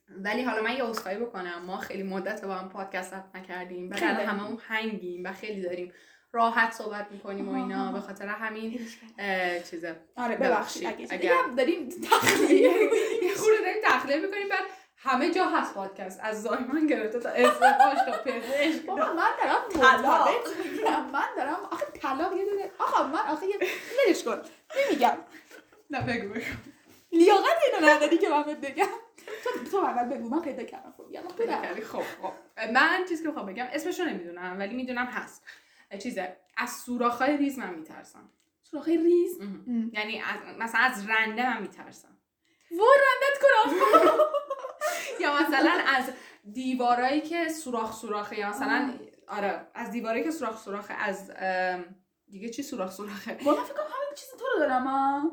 ولی 0.10 0.42
حالا 0.42 0.62
من 0.62 0.76
یه 0.78 0.84
عذرخواهی 0.84 1.18
بکنم. 1.18 1.66
ما 1.66 1.78
خیلی 1.78 2.04
مدت 2.04 2.46
با 2.46 2.54
هم 2.56 2.70
پادکست 2.70 3.12
ضبط 3.12 3.36
نکردیم. 3.36 3.94
خیلی. 3.94 4.12
الان 4.12 4.26
هممون 4.26 4.58
هنگیم 4.68 5.24
و 5.24 5.34
خیلی 5.34 5.62
داریم 5.62 5.94
راحت 6.32 6.74
صحبت 6.74 7.12
می‌کنیم 7.12 7.50
و 7.50 7.54
اینا. 7.56 7.92
به 7.92 8.00
خاطر 8.00 8.28
همین 8.28 8.80
چیزه. 9.70 9.96
آره 10.16 10.36
ببخشید. 10.36 10.88
اگه 11.10 11.34
داریم 11.58 11.90
تخلیه 11.90 12.72
یه 13.24 13.36
خورده 13.36 13.58
داریم 13.62 13.82
تخلیه 13.84 14.18
می‌کنیم. 14.18 14.50
بعد 14.50 14.64
همه 15.04 15.32
جا 15.32 15.46
هست 15.46 15.74
پادکست. 15.74 16.20
از 16.24 16.44
زایمان 16.44 16.88
گرفته 16.88 17.20
تا 17.20 17.30
ازدواج 17.30 17.98
تا 18.06 18.12
پزشک 18.26 18.86
بابا 18.86 19.14
من 19.14 19.30
دارم. 19.44 19.62
مرتبط 19.76 20.58
میگم. 20.74 21.06
من 21.12 21.26
دارم 21.38 21.60
آخه 21.72 21.86
طلاق 21.86 22.34
یه 22.38 22.46
دونه 22.46 22.72
آقا 22.80 23.04
من 23.04 23.20
آخه 23.20 23.46
یه 23.48 23.60
ولش 24.08 24.24
کن. 24.24 24.42
نمیگم. 24.78 25.18
نه 25.90 26.02
بگو 26.02 26.30
بگو. 26.30 26.46
لیاقت 27.12 27.58
اینو 27.74 27.90
نداری 27.90 28.18
که 28.18 28.30
من 28.30 28.44
بگم. 28.44 28.88
تو 29.44 29.64
تو 29.72 29.78
اول 29.78 30.18
بگو. 30.18 30.30
من 30.30 30.42
پیدا 30.42 30.64
کردم 30.64 30.94
خب 30.98 31.06
یلا 31.12 31.28
پیدا 31.38 31.62
کردی 31.62 31.82
خب 31.82 32.04
خب. 32.22 32.34
من 32.74 33.06
چیزی 33.10 33.24
که 33.24 33.30
می‌خوام 33.30 33.46
بگم 33.46 33.68
اسمشو 33.74 34.04
نمی‌دونم 34.04 34.60
ولی 34.60 34.76
می‌دونم 34.76 35.06
هست. 35.06 35.44
چیزه 36.00 36.38
از 36.58 36.70
سوراخ‌های 36.70 37.38
ریز 37.38 37.60
من 37.60 37.74
میترسم. 37.74 38.30
سراخ 38.72 38.88
ریز. 38.88 39.40
یعنی 39.94 40.22
از 40.22 40.56
مثلا 40.60 40.82
از 40.82 41.10
رنده 41.10 41.50
من 41.50 41.62
میترسم. 41.62 42.18
وای 42.72 42.98
رندت 42.98 43.42
کنم. 43.44 44.18
یا 45.22 45.42
مثلا 45.42 45.72
از 45.98 46.10
دیوارایی 46.54 47.22
که 47.22 47.50
سوراخ 47.50 47.96
سوراخه 47.96 48.40
یا 48.40 48.50
مثلا 48.50 48.94
آره 49.28 49.68
از 49.74 49.92
دیوارایی 49.92 50.24
که 50.24 50.32
سوراخ 50.32 50.62
سوراخه 50.62 50.94
از 50.94 51.32
دیگه 52.32 52.50
چی 52.50 52.64
سوراخ 52.64 52.92
سوراخه 52.92 53.32
من 53.32 53.38
فکر 53.38 53.74
کنم 53.74 53.84
همین 53.84 54.16
چیز 54.16 54.30
تو 54.40 54.46
رو 54.54 54.60
دارم 54.60 54.88
ها 54.88 55.32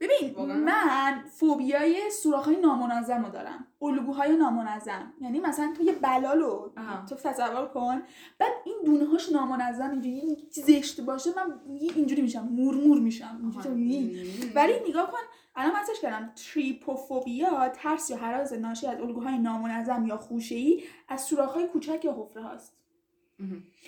ببین؟ 0.00 0.52
من 0.52 1.24
فوبیای 1.30 2.10
سوراخ 2.10 2.44
های 2.44 2.56
نامنظم 2.56 3.24
رو 3.24 3.30
دارم 3.30 3.66
الگوهای 3.82 4.36
نامنظم 4.36 5.12
یعنی 5.20 5.40
مثلا 5.40 5.74
تو 5.76 5.82
یه 5.82 5.92
بلالو. 5.92 6.70
تو 7.08 7.14
تصور 7.14 7.66
کن 7.66 8.02
بعد 8.38 8.52
این 8.64 8.76
دونه 8.84 9.04
هاش 9.04 9.32
نامنظم 9.32 9.90
اینجوری 9.90 10.16
یه 10.16 10.36
چیز 10.54 10.64
زشت 10.64 11.00
باشه 11.00 11.30
من 11.36 11.60
اینجوری 11.96 12.22
میشم 12.22 12.48
مورمور 12.50 12.98
میشم 12.98 13.52
اینجوری. 13.64 14.52
ولی 14.54 14.72
نگاه 14.88 15.10
کن 15.10 15.18
الان 15.56 15.80
مسش 15.80 16.00
کردم 16.00 16.32
تریپوفوبیا 16.34 17.68
ترس 17.68 18.10
یا 18.10 18.16
هراس 18.16 18.52
ناشی 18.52 18.86
از 18.86 19.00
الگوهای 19.00 19.38
نامنظم 19.38 20.06
یا 20.06 20.16
خوشه‌ای 20.16 20.84
از 21.08 21.22
سوراخ‌های 21.22 21.66
کوچک 21.66 22.04
یا 22.04 22.12
حفره 22.18 22.42
هاست. 22.42 22.76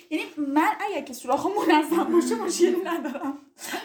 یعنی 0.09 0.25
من 0.37 0.71
اگر 0.79 1.01
که 1.01 1.13
سوراخ 1.13 1.45
منظم 1.45 2.03
باشه 2.03 2.35
مشکلی 2.35 2.81
ندارم. 2.83 3.37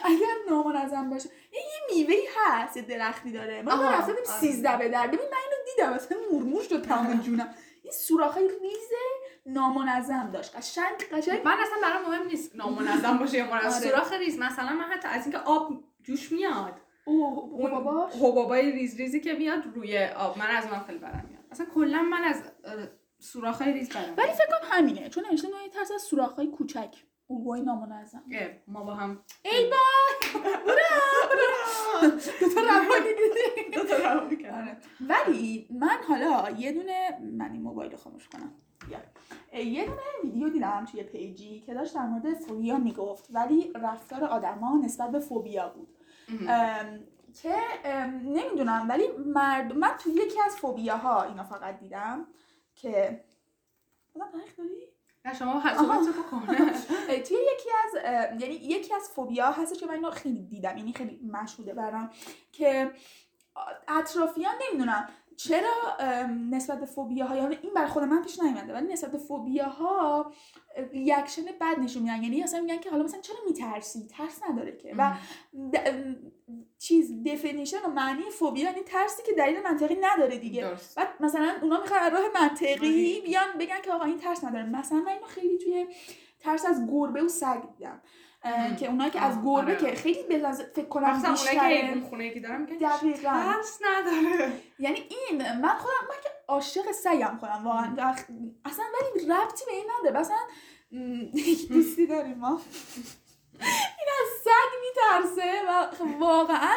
اگر 0.04 0.26
نامنظم 0.50 1.10
باشه 1.10 1.28
یه 1.52 1.60
یه 1.60 1.96
میوهی 1.96 2.22
هست 2.36 2.76
یه 2.76 2.82
درختی 2.82 3.32
داره. 3.32 3.62
ما 3.62 3.76
ما 3.76 3.90
رفتیم 3.90 4.14
آره. 4.14 4.24
13 4.24 4.76
به 4.76 4.88
در 4.88 5.06
ببین 5.06 5.18
من 5.18 5.24
اینو 5.24 5.56
دیدم 5.76 5.92
اصلا 5.92 6.18
مرمور 6.32 6.62
شد 6.62 6.82
تمام 6.82 7.20
جونم. 7.26 7.54
این 7.82 7.92
سوراخ‌های 7.92 8.48
ریز 8.48 8.88
نامنظم 9.46 10.30
داشت. 10.30 10.56
قشنگ 10.56 10.96
قشنگ. 11.12 11.44
من 11.44 11.52
اصلا 11.52 11.76
برام 11.82 12.02
مهم 12.02 12.26
نیست 12.26 12.56
نامنظم 12.56 13.18
باشه 13.18 13.38
یا 13.38 13.44
منظم 13.50 13.66
آره. 13.66 13.90
سوراخ 13.90 14.12
ریز 14.12 14.38
مثلا 14.38 14.72
من 14.72 14.84
حتی 14.84 15.08
از 15.08 15.22
اینکه 15.22 15.38
آب 15.38 15.84
جوش 16.02 16.32
میاد 16.32 16.74
اوه 17.04 17.38
اون 17.38 17.70
حباباش؟ 17.70 18.12
حبابای 18.14 18.72
ریز 18.72 18.96
ریزی 18.96 19.20
که 19.20 19.32
میاد 19.32 19.62
روی 19.74 20.04
آب. 20.04 20.38
من 20.38 20.46
از 20.46 20.64
اون 20.64 20.80
خیلی 20.80 20.98
بدم 20.98 21.26
میاد. 21.30 21.44
اصلا 21.50 21.66
کلا 21.74 22.02
من 22.02 22.24
از 22.24 22.42
سوراخ 23.18 23.62
های 23.62 23.72
ریز 23.72 23.88
بدم 23.88 24.14
ولی 24.16 24.32
فکر 24.32 24.46
کنم 24.46 24.68
همینه. 24.70 25.08
چون 25.08 25.24
نوشته 25.30 25.48
نوعی 25.48 25.68
ترس 25.68 25.90
از 25.92 26.02
سوراخ‌های 26.02 26.46
کوچک. 26.46 26.96
الگوهای 27.30 27.62
نامنظم 27.62 28.22
ما 28.66 28.84
با 28.84 28.94
هم 28.94 29.24
ای 29.42 29.70
دو 33.74 33.84
تا 33.84 33.96
روانی. 33.96 34.46
آره. 34.46 34.76
ولی 35.08 35.68
من 35.70 35.98
حالا 36.08 36.50
یه 36.58 36.72
دونه 36.72 37.18
من 37.38 37.52
این 37.52 37.62
موبایل 37.62 37.90
رو 37.90 37.96
خاموش 37.96 38.28
کنم. 38.28 38.52
یه 39.52 39.84
دونه 39.84 40.00
ویدیو 40.24 40.48
دیدم 40.48 40.84
توی 40.92 41.02
پیجی 41.02 41.60
که 41.60 41.74
داشت 41.74 41.94
در 41.94 42.06
مورد 42.06 42.34
فوبیا 42.34 42.76
می‌گفت. 42.78 43.28
ولی 43.30 43.72
رفتار 43.74 44.24
آدما 44.24 44.80
نسبت 44.84 45.10
به 45.10 45.20
فوبیا 45.20 45.68
بود. 45.68 45.88
که 47.42 47.56
نمی‌دونم 48.24 48.86
ولی 48.88 49.08
مرد 49.26 49.72
من 49.72 49.96
توی 49.98 50.12
یکی 50.12 50.40
از 50.46 50.56
فوبیاها 50.56 51.22
اینا 51.22 51.44
فقط 51.44 51.78
دیدم 51.78 52.26
که؟ 52.74 53.24
نه 55.24 55.34
شما 55.34 55.62
بکن 56.12 56.46
توی 57.26 57.36
یکی 57.36 57.68
از 57.84 57.94
یعنی 58.40 58.54
یکی 58.54 58.94
از 58.94 59.08
فوبیا 59.08 59.50
هستش 59.50 59.80
که 59.80 59.86
من 59.86 59.94
اینو 59.94 60.10
خیلی 60.10 60.42
دیدم 60.42 60.76
یعنی 60.76 60.92
خیلی 60.92 61.20
مشهوده 61.32 61.74
برام 61.74 62.10
که 62.52 62.92
اطرافیان 63.88 64.54
نمی‌دونم 64.68 65.08
چرا 65.36 65.96
نسبت 66.50 66.80
به 66.80 66.86
فوبیا 66.86 67.26
ها 67.26 67.36
یعنی 67.36 67.58
این 67.62 67.74
برا 67.74 67.86
خود 67.86 68.02
من 68.02 68.22
پیش 68.22 68.40
نیومده 68.42 68.74
ولی 68.74 68.92
نسبت 68.92 69.12
به 69.12 69.18
فوبیا 69.18 69.68
ها 69.68 70.32
reaction 70.92 71.42
بد 71.60 71.78
نشون 71.78 72.02
میدن 72.02 72.22
یعنی 72.22 72.42
اصلا 72.42 72.60
میگن 72.60 72.78
که 72.78 72.90
حالا 72.90 73.02
مثلا 73.02 73.20
چرا 73.20 73.36
میترسی؟ 73.46 74.06
ترس 74.06 74.40
نداره 74.50 74.76
که. 74.76 74.94
و 74.98 75.14
definition 77.32 77.76
و 77.86 77.88
معنی 77.88 78.22
فوبیا 78.30 78.64
یعنی 78.64 78.82
ترسی 78.82 79.22
که 79.22 79.32
دلیل 79.32 79.62
منطقی 79.62 79.96
نداره 80.00 80.36
دیگه. 80.38 80.60
درست. 80.62 80.96
بعد 80.96 81.08
مثلا 81.20 81.54
اونا 81.62 81.80
می‌خوان 81.80 82.10
راه 82.10 82.22
منطقی. 82.42 83.20
بیان 83.20 83.58
بگن 83.58 83.80
که 83.82 83.92
آقا 83.92 84.04
این 84.04 84.18
ترس 84.18 84.44
نداره 84.44 84.66
مثلا 84.66 84.98
من 84.98 85.12
اینو 85.12 85.26
خیلی 85.26 85.58
توی 85.58 85.86
ترس 86.40 86.64
از 86.66 86.86
گربه 86.90 87.22
و 87.22 87.28
سگ 87.28 87.62
دیدم. 87.78 88.00
که 88.78 88.88
اونایی 88.88 89.10
که 89.10 89.20
از 89.20 89.36
گربه 89.44 89.72
آره. 89.72 89.76
که 89.76 89.94
خیلی 89.94 90.22
به 90.22 90.38
نظر- 90.38 90.64
فکر 90.74 90.84
کنم 90.88 91.22
که 91.22 91.28
بیشتره. 91.28 92.00
خونه 92.00 92.30
که 92.34 92.40
دارم 92.40 92.66
دقیقاً. 92.66 93.30
ترس 93.30 93.78
نداره. 93.82 94.52
یعنی 94.78 94.96
این 95.10 95.42
من 95.42 95.76
خودم 95.78 96.08
من 96.08 96.16
که 96.22 96.28
عاشق 96.48 96.92
سگم 96.92 97.36
خودم 97.40 97.60
واقعا. 97.64 98.14
اصلا 98.64 98.84
ولی 99.14 99.26
ربطی 99.26 99.64
به 99.66 99.72
این 99.72 99.84
نداره. 100.00 100.20
مثلا 100.20 100.36
دوستی 101.74 102.06
داریم 102.06 102.38
ما. 102.38 102.60
این 103.60 104.08
از 104.22 104.28
سگ 104.44 104.70
میترسه 104.82 105.52
و 105.68 105.90
خب 105.98 106.20
واقعا 106.20 106.74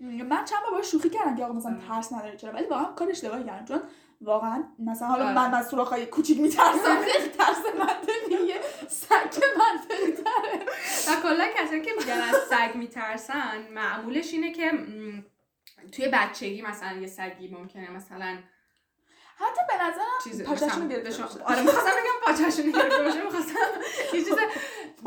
من 0.00 0.44
چند 0.44 0.60
بار 0.62 0.70
باهاش 0.70 0.90
شوخی 0.90 1.10
کردم 1.10 1.36
که 1.36 1.44
آقا 1.44 1.52
مثلا 1.52 1.78
ترس 1.88 2.12
نداره 2.12 2.36
چرا؟ 2.36 2.52
ولی 2.52 2.66
واقعا 2.66 2.84
کار 2.84 3.10
اشتباهی 3.10 3.44
کردم. 3.44 3.64
چون 3.64 3.80
واقعا 4.20 4.64
مثلا 4.78 5.08
حالا. 5.08 5.32
من 5.32 5.54
از 5.54 5.68
سوراخ‌های 5.68 6.06
کوچیک 6.06 6.40
میترسم. 6.40 7.02
خیلی 7.02 7.28
ترس 7.28 7.62
منطقیه 7.78 8.60
سگ 8.88 9.42
منطقی 9.58 10.12
تره 10.12 10.66
و 11.08 11.20
کلا 11.22 11.46
کسایی 11.56 11.82
که 11.82 11.90
میگن 11.98 12.20
از 12.20 12.34
سگ 12.50 12.76
میترسن 12.76 13.72
معمولش 13.74 14.32
اینه 14.32 14.52
که 14.52 14.72
توی 15.92 16.08
بچگی 16.12 16.62
مثلا 16.62 16.98
یه 16.98 17.06
سگی 17.06 17.48
ممکنه 17.48 17.90
مثلا 17.90 18.38
حتی 19.38 19.60
به 19.68 19.84
نظرم 19.84 20.18
چیز 20.24 20.42
پاچشونو 20.42 20.70
مثلا 20.70 20.88
گرفته. 20.88 21.44
آره 21.44 21.62
می‌خواستم 21.62 21.90
بگم 21.90 22.26
پاچشونو 22.26 22.72
گرفته 22.72 23.02
باشه. 23.02 23.22
می‌خواستم 23.22 23.54
یه 24.14 24.24
چیز 24.24 24.34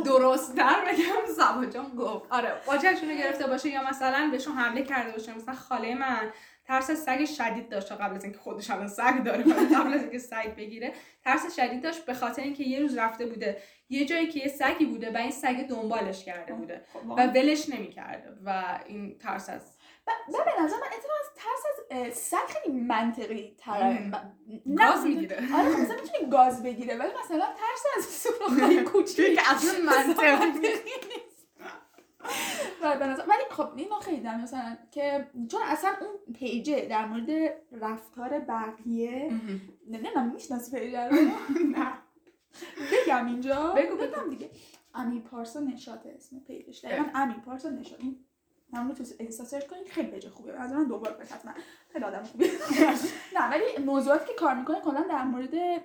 درست 0.05 0.55
در 0.55 0.85
بگم. 0.85 1.33
سبا 1.35 1.65
جان 1.65 1.95
گفت. 1.95 2.25
آره 2.31 2.49
پاچشونو 2.65 3.13
گرفته 3.13 3.47
باشه 3.47 3.69
یا 3.69 3.89
مثلا 3.89 4.29
بهشون 4.31 4.53
حمله 4.53 4.83
کرده 4.83 5.11
باشه. 5.11 5.33
مثلا 5.33 5.55
خاله 5.55 5.95
من 5.95 6.31
ترس 6.65 6.89
از 6.89 7.03
سگ 7.03 7.25
شدید 7.25 7.69
داشت 7.69 7.91
قبل 7.91 8.15
از 8.15 8.23
اینکه 8.23 8.39
خودش 8.39 8.69
الان 8.69 8.87
سگ 8.87 9.23
داره. 9.23 9.43
قبل 9.75 9.93
از 9.93 10.01
اینکه 10.01 10.19
سگ 10.19 10.55
بگیره 10.55 10.93
ترس 11.23 11.55
شدید 11.55 11.83
داشت 11.83 12.05
به 12.05 12.13
خاطر 12.13 12.41
اینکه 12.41 12.63
یه 12.63 12.79
روز 12.79 12.97
رفته 12.97 13.25
بوده. 13.25 13.61
یه 13.89 14.05
جایی 14.05 14.27
که 14.27 14.39
یه 14.39 14.47
سگی 14.47 14.85
بوده 14.85 15.13
و 15.13 15.17
این 15.17 15.31
سگ 15.31 15.67
دنبالش 15.69 16.25
کرده 16.25 16.53
بوده 16.53 16.85
خب، 16.93 17.09
و. 17.09 17.13
ولش 17.13 17.69
نمی‌کرده. 17.69 18.29
و 18.45 18.79
این 18.85 19.17
ترس 19.17 19.49
از 19.49 19.77
و 20.29 20.37
به 20.45 20.61
نظر 20.63 20.75
من 20.77 20.87
اتفاقا 20.93 21.13
از 21.21 21.29
ترس 21.35 21.63
از 22.07 22.13
سگ 22.17 22.37
خیلی 22.47 22.79
منطقی 22.79 23.55
تره. 23.57 24.11
نه، 24.65 24.89
گاز 24.91 25.05
می‌گیره. 25.05 25.37
آره 25.55 25.69
خب 25.69 25.79
مثلا 25.79 25.95
می‌تونی 26.01 26.29
گاز 26.31 26.63
بگیره 26.63 26.97
ولی 26.97 27.11
مثلا 27.25 27.45
ترس 27.45 27.83
از 27.97 28.05
سوراخ‌های 28.05 28.83
کوچیک. 28.91 29.35
که 29.35 29.51
اصلا 29.51 29.79
منطقی 30.07 30.69
و 32.83 32.97
به 32.97 33.05
نظر 33.07 33.23
ولی 33.27 33.41
خب 33.51 33.69
اینو 33.75 33.95
خیلی 33.95 34.21
دارم 34.21 34.41
مثلا 34.41 34.77
که 34.91 35.27
چون 35.51 35.61
اصلا 35.65 35.91
اون 36.01 36.33
پیجه 36.35 36.85
در 36.85 37.05
مورد 37.05 37.53
رفتار 37.71 38.39
بقیه 38.39 39.31
نمی‌دونم 39.87 40.31
می‌شناسی 40.33 40.79
page 40.79 41.03
ه 41.03 41.09
رو؟ 41.09 41.15
نه. 41.75 41.93
بگم 42.91 43.25
اینجا. 43.25 43.73
بگو، 43.77 43.95
بگو. 43.95 44.07
بگم 44.07 44.29
دیگه. 44.29 44.49
امی 44.93 45.19
پارسا 45.19 45.59
نشاط 45.59 46.05
اسم 46.05 46.39
page 46.39 46.65
ش. 46.65 46.85
دقیقا 46.85 47.05
امی 47.15 47.33
پارسا 47.33 47.69
نشاط. 47.69 47.99
این 47.99 48.25
همون 48.73 48.95
تو 48.95 49.03
اینستا 49.19 49.43
search 49.43 49.67
کنید 49.67 49.87
خیلی 49.87 50.07
page 50.07 50.27
خوبه. 50.27 50.53
از 50.53 50.71
من 50.71 50.87
دنبال 50.87 51.13
کنید 51.13 51.27
حتما. 51.27 51.51
خیلی 51.93 52.05
آدم 52.05 52.23
نه 53.35 53.49
ولی 53.49 53.85
موضوعاتی 53.85 54.25
که 54.25 54.33
کار 54.33 54.55
می‌کنه 54.55 54.81
کلا 54.81 55.05
در 55.09 55.23
مورد 55.23 55.81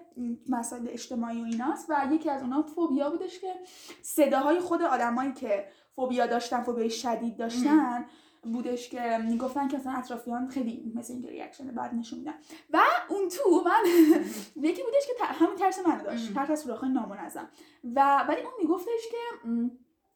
مسائل 0.48 0.88
اجتماعی 0.88 1.42
و 1.42 1.44
ایناست 1.44 1.86
و 1.90 2.08
یکی 2.12 2.30
از 2.30 2.42
اونها 2.42 2.62
فوبیا 2.62 3.10
بودش 3.10 3.38
که 3.38 3.54
صداهای 4.02 4.60
خود 4.60 4.82
آدمایی 4.82 5.32
که 5.32 5.68
فوبیا 5.96 6.26
داشتن 6.26 6.62
فوبیای 6.62 6.90
شدید 6.90 7.36
داشتن 7.36 8.04
بودش 8.52 8.88
که 8.88 9.18
می‌گفتن 9.18 9.68
که 9.68 9.76
مثلا 9.76 9.92
اطرافیان 9.92 10.48
خیلی 10.48 10.92
مثل 10.94 11.12
اینکه 11.12 11.28
reaction 11.28 11.66
بد 11.66 11.94
نشون 11.94 12.18
میدن. 12.18 12.34
و 12.70 12.80
اون 13.08 13.28
تو 13.28 13.62
من 13.64 13.82
یکی 14.68 14.82
بودش 14.82 15.06
که 15.06 15.24
همین 15.24 15.56
ترس 15.56 15.86
منو 15.86 16.04
داشت. 16.04 16.34
ترس 16.34 16.50
از 16.50 16.60
سوراخ‌های 16.60 16.92
نامنظم. 16.92 17.48
و 17.94 18.24
ولی 18.28 18.40
اون 18.40 18.52
میگفتش 18.58 19.08
که 19.10 19.48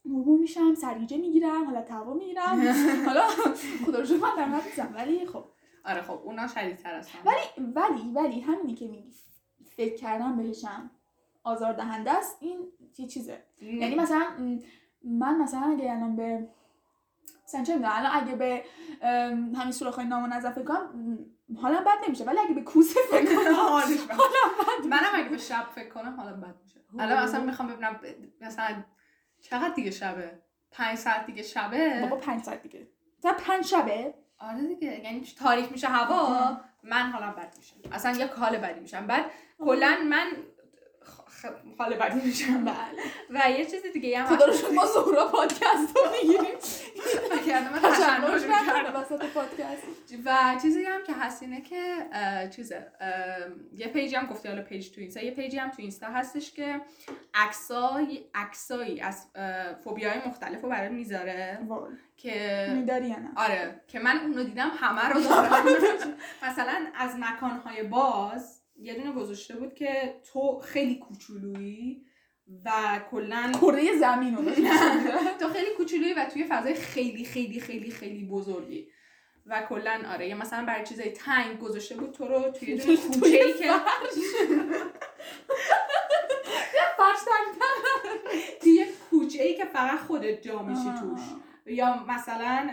م، 0.05 0.11
مرموم 0.11 0.41
میشم 0.41 0.75
سرگیجه 0.75 1.17
می‌گیرم 1.17 1.65
حالا 1.65 1.83
توا 1.83 2.15
می‌گیرم. 2.15 2.61
حالا 3.09 3.23
خدا 3.87 4.01
رو 4.01 4.17
من 4.17 4.37
در 4.37 4.49
نیستم 4.49 4.95
ولی 4.95 5.27
خب. 5.27 5.45
آره 5.85 6.03
خب 6.03 6.21
اونا 6.25 6.49
شدیدتر 6.49 6.95
هستن 6.99 7.19
ولی 7.25 7.73
ولی 7.75 8.13
ولی 8.15 8.41
همینی 8.41 8.75
که 8.75 8.89
میگی. 8.89 9.13
فکر 9.77 9.97
کردم 9.97 10.37
بهشم 10.37 10.91
آزاردهنده 11.45 12.11
است 12.11 12.37
این 12.41 12.59
یه 12.99 13.07
چیزه؟ 13.07 13.43
یعنی 13.61 13.95
مثلا 13.95 14.27
من 15.05 15.39
مثلا 15.39 15.61
اگه 15.61 15.93
الان 15.93 16.17
به 16.17 16.49
مثلا 17.45 17.65
چه 17.65 17.75
می‌دونم 17.75 17.93
الان 17.95 18.11
اگه 18.15 18.35
به 18.37 18.65
همین 19.59 19.73
سوراخ‌های 19.73 20.07
نامنظم 20.07 20.53
فکر 20.53 20.65
کنم 20.65 21.19
حالا 21.57 21.81
بد 21.81 22.05
نمیشه. 22.07 22.25
ولی 22.25 22.39
اگه 22.39 22.55
به 22.55 22.61
کوسه 22.61 23.01
فکر 23.11 23.37
کنم 23.37 23.55
حالش 23.55 24.03
بد. 24.03 24.17
منم 24.89 25.11
اگه 25.15 25.29
به 25.29 25.39
شب 25.39 25.67
فکر 25.75 25.89
کنم 25.89 26.15
حالا 26.17 26.33
بد 26.33 26.55
میشه. 26.63 26.81
الان 26.99 27.25
مثلا 27.25 27.45
می‌خوام 27.45 27.69
ببینم 27.69 28.01
مثلا 28.41 28.85
چقدر 29.41 29.75
دیگه 29.75 29.91
شبه؟ 29.91 30.39
پنج 30.71 30.99
ساعت 30.99 31.27
دیگه 31.27 31.43
شبه؟ 31.43 32.01
بابا 32.03 32.17
پنج 32.17 32.43
ساعت 32.43 32.63
دیگه. 32.63 32.89
مثلا 33.19 33.33
پنج 33.33 33.65
شبه؟ 33.65 34.15
آره 34.39 34.67
دیگه 34.67 35.01
یعنی 35.05 35.27
تاریک 35.39 35.73
میشه 35.73 35.89
هوا 35.89 36.57
من 36.83 37.11
حالا 37.11 37.31
بد 37.33 37.55
میشه 37.59 37.75
اصلا 37.93 38.17
یا 38.17 38.27
حال 38.35 38.57
بدی 38.59 38.81
میشم. 38.81 39.07
بعد 39.07 39.25
کلا 39.59 39.99
من 40.09 40.27
حال 41.79 41.95
بدی 41.97 42.21
میشم. 42.27 42.65
بله. 42.65 42.77
و 43.31 43.51
یه 43.51 43.67
چیز 43.67 43.83
دیگه 43.93 44.19
هم 44.19 44.37
خدا 44.37 44.45
رو 44.45 44.53
شکر 44.53 44.71
ما 44.71 44.87
زهرا 44.87 45.27
پادکست 45.27 45.97
رو 45.97 46.03
می‌گیریم. 46.13 46.57
و 50.25 50.59
چیزی 50.63 50.85
هم 50.85 51.03
که 51.07 51.13
هست 51.13 51.43
اینه 51.43 51.61
که 51.61 51.95
چیزه 52.57 52.93
یه 53.77 53.87
page 53.87 54.11
ی 54.11 54.17
هم 54.17 54.27
گفتی 54.27 54.49
حالا 54.49 54.63
page 54.63 54.91
تو 54.91 55.01
اینستا. 55.01 55.21
یه 55.21 55.31
page 55.31 55.53
ی 55.53 55.59
هم 55.59 55.71
تو 55.71 55.83
اینستا 55.83 56.07
هستش 56.07 56.53
که 56.53 56.81
عکسای 57.35 58.25
عکسایی 58.35 59.01
از 59.01 59.27
اه، 59.35 59.75
فوبیای 59.75 60.19
مختلف 60.27 60.63
رو 60.63 60.69
برات 60.69 60.91
می‌ذاره. 60.91 61.59
که 62.17 62.67
میداری 62.75 63.09
نه؟ 63.09 63.29
آره. 63.37 63.81
که 63.89 63.99
من 63.99 64.19
اونو 64.19 64.45
دیدم 64.45 64.71
همه 64.79 65.09
رو 65.09 65.21
دارم. 65.21 65.65
مثلا 66.47 66.87
از 66.95 67.17
مکانهای 67.19 67.83
باز 67.83 68.58
یه 68.79 68.95
دونه 68.95 69.13
گذاشته 69.13 69.57
بود 69.57 69.75
که 69.75 70.21
تو 70.33 70.59
خیلی 70.59 70.95
کوچولویی 70.95 72.03
و 72.65 72.71
کلا 73.11 73.53
کره 73.61 73.99
زمین 73.99 74.37
رو. 74.37 74.45
تو 75.41 75.49
خیلی 75.49 75.71
کوچولویی 75.77 76.15
و 76.15 76.25
توی 76.25 76.45
فضای 76.45 76.75
خیلی 76.75 77.25
خیلی 77.25 77.61
خیلی 77.61 77.91
خیلی 77.91 78.25
بزرگی. 78.25 78.89
و 79.47 79.63
کلا 79.69 80.03
آره 80.13 80.29
یا 80.29 80.37
مثلا 80.37 80.65
برای 80.65 80.87
چیزای 80.87 81.11
تنگ 81.11 81.59
گذاشته 81.59 81.97
بود 81.97 82.13
تو 82.13 82.29
رو 82.29 82.51
توی 82.51 82.69
یه 82.69 82.77
دونه 82.77 82.97
توی 82.97 82.97
کوچه‌ای 82.97 83.53
که 83.53 83.71
توی 88.61 88.73
یه 88.73 88.87
کوچه‌ای 89.11 89.55
که 89.55 89.65
فقط 89.65 89.99
خودت 89.99 90.43
جا 90.43 90.63
میشی. 90.63 90.91
توش. 91.01 91.21
یا 91.67 92.05
مثلا 92.09 92.71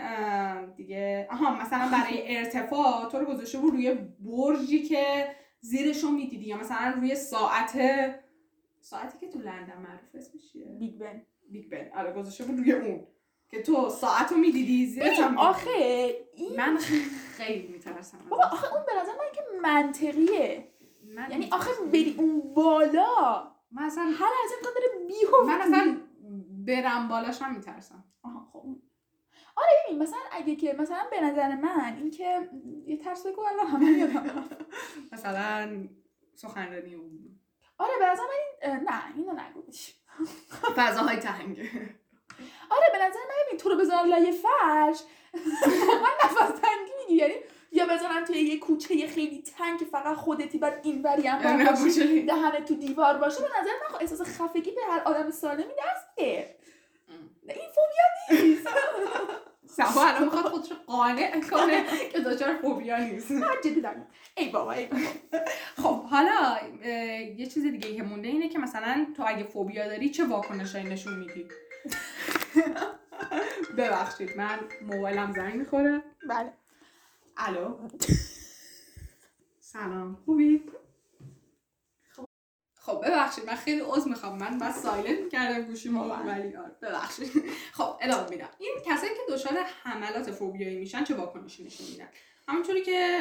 دیگه 0.76 1.28
آها 1.30 1.54
مثلا 1.54 1.88
برای 1.92 2.36
ارتفاع 2.36 3.10
تو 3.10 3.18
رو 3.18 3.24
گذاشته 3.24 3.58
بود 3.58 3.72
روی 3.72 3.94
برجی 4.20 4.82
که 4.82 5.28
زیرشو 5.70 6.10
می‌دیدی 6.10 6.44
یا 6.46 6.56
مثلا 6.56 6.92
روی 6.96 7.14
ساعت 7.14 7.72
ساعتی 8.80 9.18
که 9.18 9.28
تو 9.28 9.38
لندن 9.38 9.78
معروف 9.78 10.14
اسمش 10.14 10.52
چیه؟ 10.52 10.76
بیگ 10.78 10.98
بن. 10.98 11.22
بیگ 11.50 11.70
بن. 11.70 11.98
آره 11.98 12.12
گذاشته 12.12 12.44
بود 12.44 12.58
روی 12.58 12.72
اون. 12.72 13.06
که 13.48 13.62
تو 13.62 13.88
ساعت 13.88 14.32
رو 14.32 14.38
می‌دیدی 14.38 14.86
زیرش 14.86 15.18
هم. 15.20 15.38
آخه 15.38 15.70
این 16.34 16.56
من 16.56 16.76
خیلی 17.36 17.68
میترسم. 17.68 18.18
بابا 18.28 18.42
آخه 18.44 18.74
اون 18.74 18.82
به 18.86 18.92
نظر 19.02 19.12
من 19.12 19.32
که 19.34 19.42
منطقیه. 19.62 20.68
من 21.14 21.30
یعنی 21.30 21.48
آخه. 21.52 21.70
بری 21.92 22.14
اون 22.18 22.54
بالا. 22.54 23.52
من 23.70 23.82
اصلا 23.82 24.02
هر 24.04 24.32
از 24.44 24.52
امکان 24.56 24.72
داره 24.74 25.06
بیهوش 25.06 25.46
من 25.48 25.60
اصلا 25.60 26.00
برم 26.66 27.08
بالاش 27.08 27.42
هم 27.42 27.54
میترسم. 27.54 28.04
آها 28.22 28.48
خب. 28.52 28.76
آره 29.56 29.68
ببین 29.86 30.02
مثلا 30.02 30.18
اگه 30.32 30.56
که 30.56 30.72
مثلا 30.78 31.04
به 31.10 31.20
نظر 31.20 31.54
من 31.54 31.96
این 31.96 32.10
که 32.10 32.50
یه 32.86 32.96
ترس 32.96 33.26
بگو 33.26 33.40
الان 33.40 33.66
همه 33.66 33.98
یادم. 33.98 34.44
مثلا 35.12 35.88
سخنرانی 36.34 36.94
اون. 36.94 37.40
آره 37.78 37.92
به 37.98 38.06
نظر 38.06 38.22
من 38.22 38.70
این 38.70 38.80
نه 38.88 39.16
اینو 39.16 39.32
نگو. 39.32 39.62
فضاهای 40.76 41.16
تنگ. 41.16 41.58
آره 42.70 42.86
به 42.92 42.98
نظر 42.98 43.18
من 43.28 43.34
ببین 43.46 43.58
تو 43.58 43.68
رو 43.68 43.76
بذارن 43.76 44.08
لای 44.08 44.32
فرش. 44.32 45.00
من 46.02 46.10
نفس 46.24 46.60
تنگی 46.60 46.92
میگی 46.98 47.14
یعنی 47.14 47.34
یا 47.72 47.86
بذارن 47.86 48.24
توی 48.24 48.36
یه 48.36 48.58
کوچه 48.58 49.06
خیلی 49.06 49.42
تنگ 49.42 49.78
که 49.78 49.84
فقط 49.84 50.16
خودتی 50.16 50.58
بعد 50.58 50.80
این 50.82 51.02
وری 51.02 51.26
هم 51.26 51.64
دهنت 52.26 52.64
تو 52.64 52.74
دیوار 52.74 53.18
باشه. 53.18 53.40
به 53.40 53.48
نظر 53.60 53.70
من 53.82 53.88
خب 53.88 54.00
احساس 54.00 54.22
خفگی 54.22 54.70
به 54.70 54.80
هر 54.90 55.00
آدم 55.00 55.30
سالمی 55.30 55.72
دست 55.78 56.06
این 56.18 57.68
فوبیا 57.74 58.44
نیست. 58.44 58.66
سبا 59.76 60.06
الان 60.06 60.24
می‌خواد 60.24 60.44
خودش 60.44 60.70
رو 60.70 60.76
قانع 60.86 61.40
کنه 61.40 61.84
که 62.12 62.20
دچار 62.20 62.56
فوبیا 62.62 62.98
نیست. 62.98 63.30
نه 63.30 63.46
جدی 63.64 63.80
دارم. 63.80 64.06
ای 64.36 64.48
بابا 64.48 64.72
ای 64.72 64.86
بابا. 64.86 65.04
خب 65.76 66.02
حالا 66.02 66.56
یه 67.36 67.46
چیز 67.46 67.62
دیگه 67.62 67.96
که 67.96 68.02
مونده 68.02 68.28
اینه 68.28 68.48
که 68.48 68.58
مثلا 68.58 69.06
تو 69.16 69.24
اگه 69.26 69.44
فوبیا 69.44 69.88
داری 69.88 70.10
چه 70.10 70.24
واکنشایی 70.24 70.84
نشون 70.84 71.18
میدی؟ 71.18 71.46
ببخشید 73.78 74.36
من 74.36 74.58
موبایلم 74.82 75.32
زنگ 75.32 75.54
می‌خوره. 75.54 76.02
بله. 76.28 76.52
الو. 77.36 77.76
سلام 79.60 80.18
خوبی؟ 80.24 80.62
خب 82.86 83.04
ببخشید 83.06 83.46
من 83.46 83.54
خیلی 83.54 83.80
عذر 83.80 84.08
می‌خوام. 84.08 84.38
من 84.38 84.58
بس 84.58 84.82
سایلنت 84.82 85.20
می‌کردم 85.20 85.62
گوشی 85.62 85.88
ما 85.88 86.08
واقعا. 86.08 86.24
ولی 86.24 86.56
آره. 86.56 86.76
ببخشید. 86.82 87.30
خب 87.72 87.96
ادامه 88.00 88.30
میدم. 88.30 88.48
این 88.58 88.74
کسایی 88.86 89.12
که 89.12 89.32
دچار 89.32 89.52
حملات 89.82 90.30
فوبیایی 90.30 90.76
میشن 90.76 91.04
چه 91.04 91.14
واکنشی 91.14 91.64
نشون 91.64 91.86
میدن؟ 91.86 92.08
همونطوری 92.48 92.82
که 92.82 93.18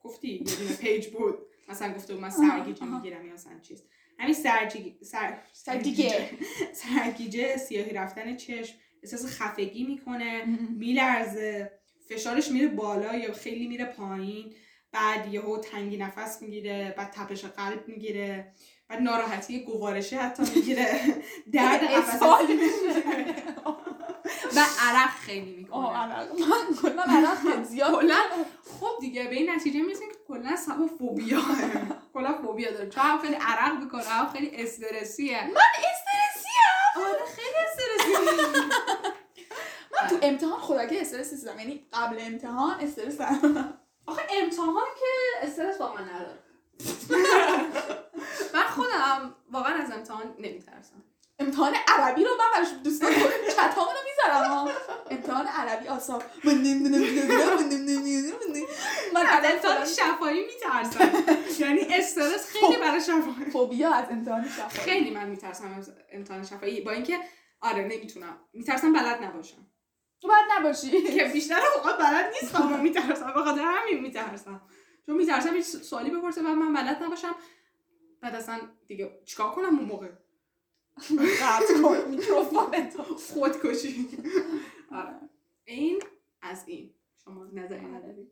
گفتی 0.00 0.28
یه 0.28 0.38
دونه 0.38 0.76
پیج 0.76 1.06
بود. 1.06 1.38
مثلا 1.68 1.94
گفته 1.94 2.14
من 2.14 2.30
سرگیجه. 2.30 2.84
می‌گیرم 2.84 3.26
یا 3.26 3.32
مثلا 3.34 3.60
چیز. 3.62 3.82
همین 4.18 4.34
سرگیجه 4.34 5.04
سر 5.04 5.38
سرگیجه. 5.52 6.30
سرگیجه. 6.72 7.56
سیاهی 7.56 7.92
رفتن 7.92 8.36
چشم. 8.36 8.74
احساس 9.02 9.26
خفگی 9.26 9.84
می‌کنه 9.84 10.44
میلرزه. 10.78 11.72
فشارش 12.08 12.50
میره 12.50 12.68
بالا 12.68 13.16
یا 13.16 13.32
خیلی 13.32 13.66
میره 13.66 13.84
پایین. 13.84 14.54
بعد 14.92 15.34
یهو 15.34 15.58
تنگی 15.58 15.96
نفس 15.96 16.42
می‌گیره 16.42 16.94
بعد 16.98 17.10
تپش 17.10 17.44
قلب 17.44 17.88
می‌گیره 17.88 18.52
بعد 18.88 19.02
ناراحتی 19.02 19.64
گوارشی 19.64 20.16
حتی 20.16 20.42
می‌گیره. 20.54 21.00
درد 21.52 21.82
قفسه 21.82 22.14
اسهال 22.14 22.46
و 24.56 24.60
عرق 24.80 25.10
خیلی 25.10 25.56
می‌کنه. 25.56 25.76
آه 25.76 25.96
عرق. 25.96 26.32
من 26.32 26.76
کلا 26.82 27.02
عرق 27.02 27.62
زیاد 27.62 27.90
کلا 28.00 28.16
خب 28.80 28.90
دیگه 29.00 29.24
به 29.24 29.34
این 29.34 29.50
نتیجه 29.50 29.82
می‌رسیم 29.82 30.08
که 30.08 30.18
کلا 30.28 30.56
سبا 30.56 30.86
فوبیا. 30.98 31.40
کلا 32.14 32.32
فوبیا 32.42 32.70
داره. 32.70 32.88
چون 32.88 33.18
خیلی 33.22 33.34
عرق 33.34 33.78
می‌کنه 33.82 34.02
هم 34.02 34.26
خیلی 34.32 34.50
استرسیه. 34.62 35.44
من 35.44 35.60
استرسیم! 35.78 36.52
آره 36.96 37.24
خیلی 37.36 37.56
استرسی 37.66 38.32
من 40.02 40.08
تو 40.08 40.18
امتحان 40.22 40.60
خداگه 40.60 41.00
استرس 41.00 41.32
نیستم 41.32 41.58
یعنی 41.58 41.86
قبل 41.92 42.16
امتحان 42.20 42.80
استرسم. 42.80 43.78
آخه 44.06 44.22
امتحان 44.42 44.86
که 45.00 45.46
استرس 45.46 45.80
واقعا 45.80 46.04
نداره 46.04 46.38
من 48.54 48.62
خودم 48.62 49.34
واقعا 49.52 49.74
از 49.74 49.90
امتحان 49.90 50.34
نمیترسم 50.38 51.02
امتحان 51.38 51.74
عربی 51.88 52.24
رو 52.24 52.30
من 52.30 52.44
براش 52.54 52.68
دوستان 52.84 53.12
چتامو 53.50 53.90
رو 53.90 53.98
می‌ذارم. 54.04 54.68
امتحان 55.10 55.46
عربی 55.46 55.88
آسا 55.88 56.22
من 56.44 56.52
نمی‌دونم 56.54 57.00
من 57.00 57.68
نمی‌دونم 57.70 58.66
من 59.14 59.26
از 59.26 59.44
امتحان 59.44 59.86
شفایی 59.86 60.46
میترسم 60.46 61.24
یعنی 61.58 61.80
استرس 61.90 62.46
خیلی 62.46 62.76
برای 62.76 63.00
شفایی 63.00 63.50
فوبیا 63.52 63.92
از 63.92 64.04
امتحان 64.10 64.48
شفایی 64.48 64.84
خیلی 64.84 65.10
من 65.10 65.28
میترسم 65.28 65.84
امتحان 66.12 66.44
شفایی 66.44 66.80
با 66.80 66.90
اینکه 66.90 67.20
آره 67.60 67.82
نمی‌تونم 67.82 68.36
میترسم 68.52 68.92
بلد 68.92 69.22
نباشم 69.22 69.66
تو 70.22 70.28
باید 70.28 70.44
نباشی. 70.58 71.02
که 71.02 71.24
بیشتر 71.32 71.60
اوقات 71.76 71.98
بلد 71.98 72.32
نیستم 72.42 72.72
و 72.74 72.76
میترسم. 72.76 73.32
به 73.34 73.42
خاطر 73.42 73.62
همین 73.62 74.00
میترسم. 74.00 74.62
چون 75.06 75.16
میترسم 75.16 75.54
هیچ 75.54 75.66
سوالی 75.66 76.10
بپرسه 76.10 76.42
و 76.42 76.48
من 76.48 76.72
بلد 76.72 77.02
نباشم. 77.02 77.34
بعد 78.20 78.34
اصلا 78.34 78.60
دیگه 78.86 79.20
چیکار 79.24 79.50
کنم 79.50 79.78
اون 79.78 79.88
موقع؟ 79.88 80.08
قطع 81.42 81.82
کن 81.82 82.10
میکروفون 82.10 82.90
خودکشی 83.16 84.08
آره. 84.92 85.14
این 85.64 86.02
از 86.42 86.64
این. 86.66 86.94
شما 87.24 87.44
نظری 87.44 87.86
نداری 87.86 88.30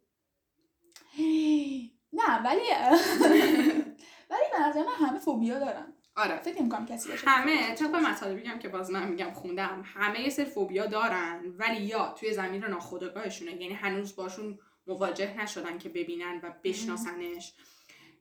نه 2.12 2.42
ولی 2.44 2.60
ولی 4.30 4.44
به 4.52 4.60
نظر 4.68 4.82
من 4.82 5.06
همه 5.06 5.18
فوبیا 5.18 5.58
دارن. 5.58 5.92
آره. 6.16 6.36
فکر 6.36 6.60
نمی‌کنم 6.60 6.86
کسی 6.86 7.08
باشه 7.08 7.28
همه 7.30 7.74
طبق 7.74 7.94
مطالبی 7.94 8.46
هم 8.46 8.58
که 8.58 8.68
باز 8.68 8.90
من 8.90 9.08
میگم 9.08 9.30
خوندم 9.30 9.84
همه 9.94 10.20
یه 10.20 10.30
سری 10.30 10.44
فوبیا 10.44 10.86
دارن 10.86 11.40
ولی 11.58 11.82
یا 11.82 12.14
توی 12.20 12.32
زمین 12.32 12.64
ناخودآگاهشونه. 12.64 13.50
یعنی 13.50 13.74
هنوز 13.74 14.16
باشون 14.16 14.58
مواجه 14.86 15.34
نشدن 15.42 15.78
که 15.78 15.88
ببینن 15.88 16.40
و 16.42 16.52
بشناسنش. 16.64 17.54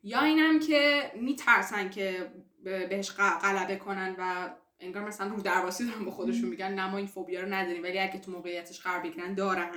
یا 0.04 0.22
اینم 0.22 0.60
که 0.60 1.12
میترسن 1.16 1.90
که 1.90 2.32
به- 2.64 2.88
بهش 2.88 3.12
غلبه 3.12 3.76
کنن 3.76 4.16
و 4.18 4.50
انگار 4.80 5.04
مثلا 5.04 5.28
رو 5.28 5.42
درواسی 5.42 5.86
دارن 5.88 6.06
به 6.06 6.12
خودشون 6.12 6.50
میگن 6.50 6.74
نه 6.74 6.92
ما 6.92 6.98
این 6.98 7.08
فوبیا 7.08 7.42
رو 7.42 7.54
نداریم 7.54 7.84
ولی 7.84 8.00
اگه 8.00 8.20
تو 8.20 8.32
موقعیتش 8.32 8.82
قرار 8.82 9.00
بگیرن 9.00 9.34
دارن. 9.34 9.72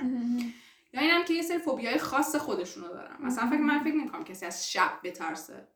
یا 0.93 1.01
اینم 1.01 1.23
که 1.23 1.33
یه 1.33 1.41
سری 1.41 1.57
فوبیای 1.57 1.97
خاص 1.97 2.35
خودشونو 2.35 2.87
دارن. 2.87 3.17
مثلا 3.19 3.49
فکر 3.49 3.57
من 3.59 3.83
فکر 3.83 3.93
نمی‌کنم 3.95 4.23
کسی 4.23 4.45
از 4.45 4.71
شب 4.71 4.91
بترسه. 5.03 5.67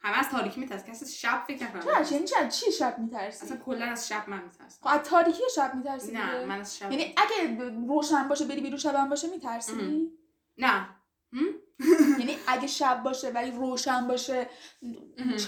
همه 0.00 0.18
از 0.18 0.28
تاریکی 0.28 0.60
میترسه. 0.60 0.90
کسی 0.90 1.06
شب 1.06 1.44
فکر 1.46 1.64
نکنم 1.64 1.82
چرا؟ 1.82 2.16
یعنی 2.16 2.26
چرا؟ 2.26 2.48
چی 2.48 2.72
شب 2.72 2.98
میترسی؟ 2.98 3.44
اصلا 3.44 3.56
کلا 3.56 3.86
از 3.86 4.08
شب 4.08 4.28
من 4.28 4.42
میترسم. 4.44 4.78
خب 4.80 4.88
از 5.00 5.00
تاریکی 5.08 5.42
شب 5.54 5.74
میترسی 5.74 6.12
نه 6.12 6.44
من 6.44 6.60
از 6.60 6.78
شب 6.78 6.92
یعنی 6.92 7.14
اگه 7.16 7.70
روشن 7.86 8.28
باشه 8.28 8.44
بری 8.44 8.60
بیرون 8.60 8.78
شبم 8.78 9.08
باشه 9.08 9.30
میترسی. 9.30 10.12
نه. 10.58 10.88
یعنی 12.18 12.36
اگه 12.46 12.66
شب 12.66 13.02
باشه 13.02 13.30
ولی 13.30 13.50
روشن 13.50 14.08
باشه. 14.08 14.48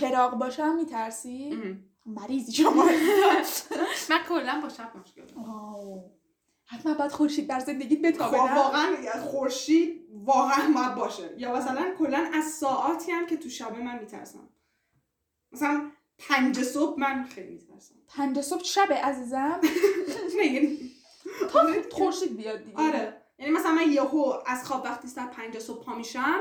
چراغ 0.01 0.35
باشه 0.35 0.65
هم 0.65 0.77
میترسی. 0.77 1.51
مریضی 2.07 2.53
شما. 2.53 2.85
من 4.11 4.19
کلا 4.29 4.61
با 4.63 4.69
شب 4.69 4.97
مشکل 4.97 5.27
دارم. 5.27 6.11
حتما 6.71 6.95
باید 6.95 7.13
خورشید 7.13 7.47
در 7.49 7.61
زندگیت 7.61 8.03
بتابه 8.03 8.39
خب 8.39 8.45
نه؟ 8.45 8.55
واقعا 8.55 8.97
خورشید 9.23 10.07
واقعا 10.13 10.73
باید 10.75 10.95
باشه. 10.95 11.35
یا 11.39 11.57
مثلا 11.57 11.95
کلا 11.99 12.31
از 12.35 12.45
ساعاتی 12.45 13.13
هم 13.13 13.27
که 13.27 13.37
تو 13.37 13.49
شب 13.49 13.79
من 13.79 13.99
میترسم. 13.99 14.49
مثلا 15.53 15.91
پنج 16.19 16.63
صبح 16.63 17.01
من 17.01 17.25
خیلی 17.25 17.51
میترسم. 17.51 17.95
پنج 18.09 18.41
صبح 18.41 18.65
شبه 18.65 18.95
عزیزم؟ 18.95 19.61
نه 20.39 20.47
یعنی 20.47 20.91
تا 21.53 21.61
خورشید 21.91 22.37
بیاد 22.37 22.65
دیگه. 22.65 22.79
آره 22.79 23.23
یعنی 23.39 23.53
مثلا 23.53 23.73
من 23.73 23.93
یهو 23.93 24.33
از 24.47 24.65
خواب 24.65 24.85
وقتی 24.85 25.09
ساعت 25.09 25.31
پنج 25.31 25.59
صبح 25.59 25.85
پا 25.85 25.95
میشم 25.95 26.41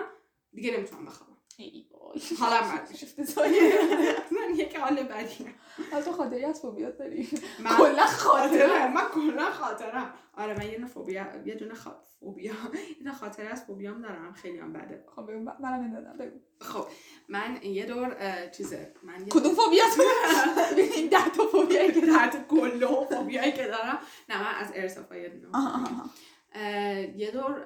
دیگه 0.54 0.78
نمی‌تونم 0.78 1.06
بخوابم. 1.06 1.29
وای. 1.60 1.86
حالم 2.40 2.78
بد 2.78 2.92
میشه. 2.92 3.06
افتضاحیه. 3.06 3.72
من 4.32 4.56
یک 4.56 4.76
حال 4.76 5.04
بدیه 5.04 5.48
حالا 5.92 6.06
تو 6.06 6.12
خاطری 6.12 6.46
از 6.46 6.62
فوبیات 6.62 6.98
داری؟ 6.98 7.30
من 7.60 7.78
کلا 7.78 8.06
خاطره. 8.06 8.88
من 8.94 9.08
کلا 9.14 9.52
خاطرم. 9.52 10.14
آره 10.38 10.58
من 10.58 10.66
یه 10.66 10.76
دونه 10.76 10.88
فوبیا 10.88 11.26
یه 11.46 11.56
دونه. 11.56 11.74
فوبیا. 12.20 12.54
یه 12.54 12.96
دونه 13.00 13.14
خاطره 13.14 13.48
از 13.48 13.64
فوبیام 13.66 14.02
دارم. 14.02 14.34
خیلی 14.34 14.60
هم 14.60 14.74
بده. 14.74 15.06
خب 15.16 15.30
منم 15.60 15.82
این 15.82 15.94
دادم. 15.94 16.18
بگو. 16.18 16.40
خب 16.62 16.88
من 17.30 17.60
یه 17.64 17.86
دور 17.86 18.16
چیزه. 18.58 18.94
من 19.04 19.20
یه 19.22 19.28
کدوم 19.30 19.54
فوبیات 19.54 19.88
این 20.96 21.08
ده 21.10 21.30
تا 21.30 21.44
فوبیایی 21.52 21.92
که 21.92 22.02
تحت 22.02 22.48
کله 22.48 22.86
و 22.86 23.06
فوبیایی 23.06 23.52
که 23.52 23.68
دارم. 23.68 24.00
نه 24.30 24.42
من 24.44 24.56
از 24.56 24.72
ارتفاع 24.76 25.20
یه 25.20 25.30
دونه 25.30 25.58
یه 27.16 27.32
دور 27.32 27.66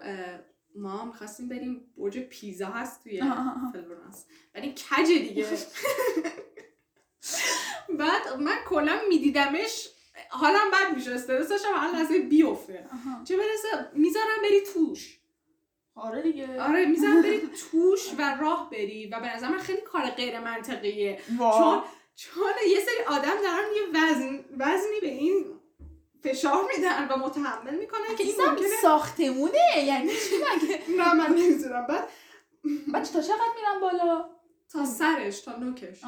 ما 0.76 1.06
می‌خواستیم 1.06 1.48
بریم 1.50 1.94
برج 1.98 2.20
پیزا 2.20 2.66
هست 2.68 3.04
توی. 3.04 3.22
فلورانس. 3.74 4.26
ولی 4.56 4.72
کجه 4.74 5.20
دیگه؟ 5.20 5.48
بعد 8.00 8.34
من 8.40 8.56
کلا 8.70 9.00
میدیدمش 9.10 9.90
حالم 10.30 10.72
بد 10.74 10.96
میشه 10.96 11.12
استرس 11.12 11.50
داشتم 11.50 11.68
هر 11.76 11.92
لحظه 11.92 12.20
بیفته. 12.20 12.86
چه 13.24 13.38
برسه؟ 13.38 13.90
می‌ذارم 13.94 14.42
بری 14.44 14.62
توش. 14.74 15.20
آره 15.96 16.22
دیگه. 16.22 16.62
آره 16.62 16.86
می‌ذارم 16.86 17.22
بری 17.22 17.50
توش 17.72 18.14
و 18.18 18.38
راه 18.42 18.70
بری 18.72 19.08
و 19.08 19.20
به 19.20 19.36
نظر 19.36 19.48
من 19.48 19.58
خیلی 19.58 19.82
کار 19.82 20.02
غیر 20.10 20.40
منطقیه. 20.40 21.20
چون. 21.38 21.82
چون 22.16 22.44
یه 22.70 22.80
سری 22.80 23.04
آدم 23.08 23.42
دارن 23.44 23.66
یه 23.76 23.82
وزن 23.94 24.46
وزنی 24.58 25.00
به 25.02 25.08
این 25.08 25.46
فشار 26.24 26.64
میدن 26.76 27.08
و 27.08 27.18
متحمل 27.18 27.76
می‌کنن 27.76 28.16
که 28.18 28.24
این 28.24 28.36
ممکنه 28.48 28.68
ساختمونه. 28.82 29.84
یعنی 29.86 30.10
چی 30.10 30.36
مگه؟ 30.36 30.80
نه 31.00 31.14
من 31.14 31.36
نمی‌دونم. 31.36 31.88
بعد 31.88 32.08
بچه 32.94 33.14
تا 33.14 33.22
چقدر 33.22 33.54
میرم 33.60 33.82
بالا؟ 33.82 34.30
تا 34.72 34.86
سرش 34.86 35.42
تا 35.42 35.58
نوکش. 35.58 36.02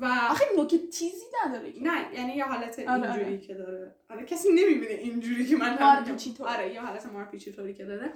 و 0.00 0.04
آخه 0.30 0.44
نوک 0.56 0.70
تیزی 0.70 1.26
نداره. 1.46 1.72
نه 1.82 2.14
یعنی 2.14 2.32
یه 2.36 2.44
حالت 2.44 2.78
آره، 2.78 2.92
اینجوری 2.92 3.24
آره. 3.24 3.38
که 3.38 3.54
داره. 3.54 3.94
آره 4.10 4.24
کسی 4.24 4.48
نمی‌بینه 4.48 4.94
اینجوری 4.94 5.46
که 5.46 5.56
من 5.56 5.78
مارپیچی 5.80 6.34
طور. 6.34 6.48
آره 6.48 6.74
یه 6.74 6.80
حالت 6.80 7.06
مارپیچی 7.06 7.52
طوری 7.52 7.74
که 7.74 7.84
داره. 7.84 8.12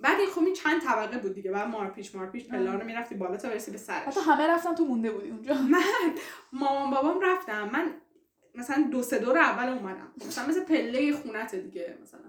بعد 0.00 0.20
این 0.20 0.28
خب 0.30 0.42
این 0.42 0.54
چند 0.54 0.82
طبقه 0.82 1.18
بود 1.18 1.34
دیگه. 1.34 1.50
بعد 1.50 1.68
مارپیچ 1.68 2.14
مارپیچ 2.14 2.48
پلا 2.48 2.74
رو 2.74 2.84
می‌رفتی 2.84 3.14
بالا 3.14 3.36
تا 3.36 3.48
برسی 3.48 3.70
به 3.70 3.78
سرش. 3.78 4.02
حتی 4.06 4.20
همه 4.20 4.46
رفتن 4.46 4.74
تو 4.74 4.84
مونده 4.84 5.10
بودی 5.10 5.30
اونجا. 5.30 5.54
من 5.54 5.82
مامان 6.52 6.90
بابام 6.90 7.20
رفتم 7.20 7.70
من 7.72 7.94
مثلا 8.58 8.88
دو 8.90 9.02
سه 9.02 9.18
دور 9.18 9.38
اول 9.38 9.68
اومدم. 9.68 10.12
مثلا 10.26 10.46
مثل 10.46 10.64
پله 10.64 11.12
خونت 11.12 11.54
دیگه 11.54 11.98
مثلا. 12.02 12.20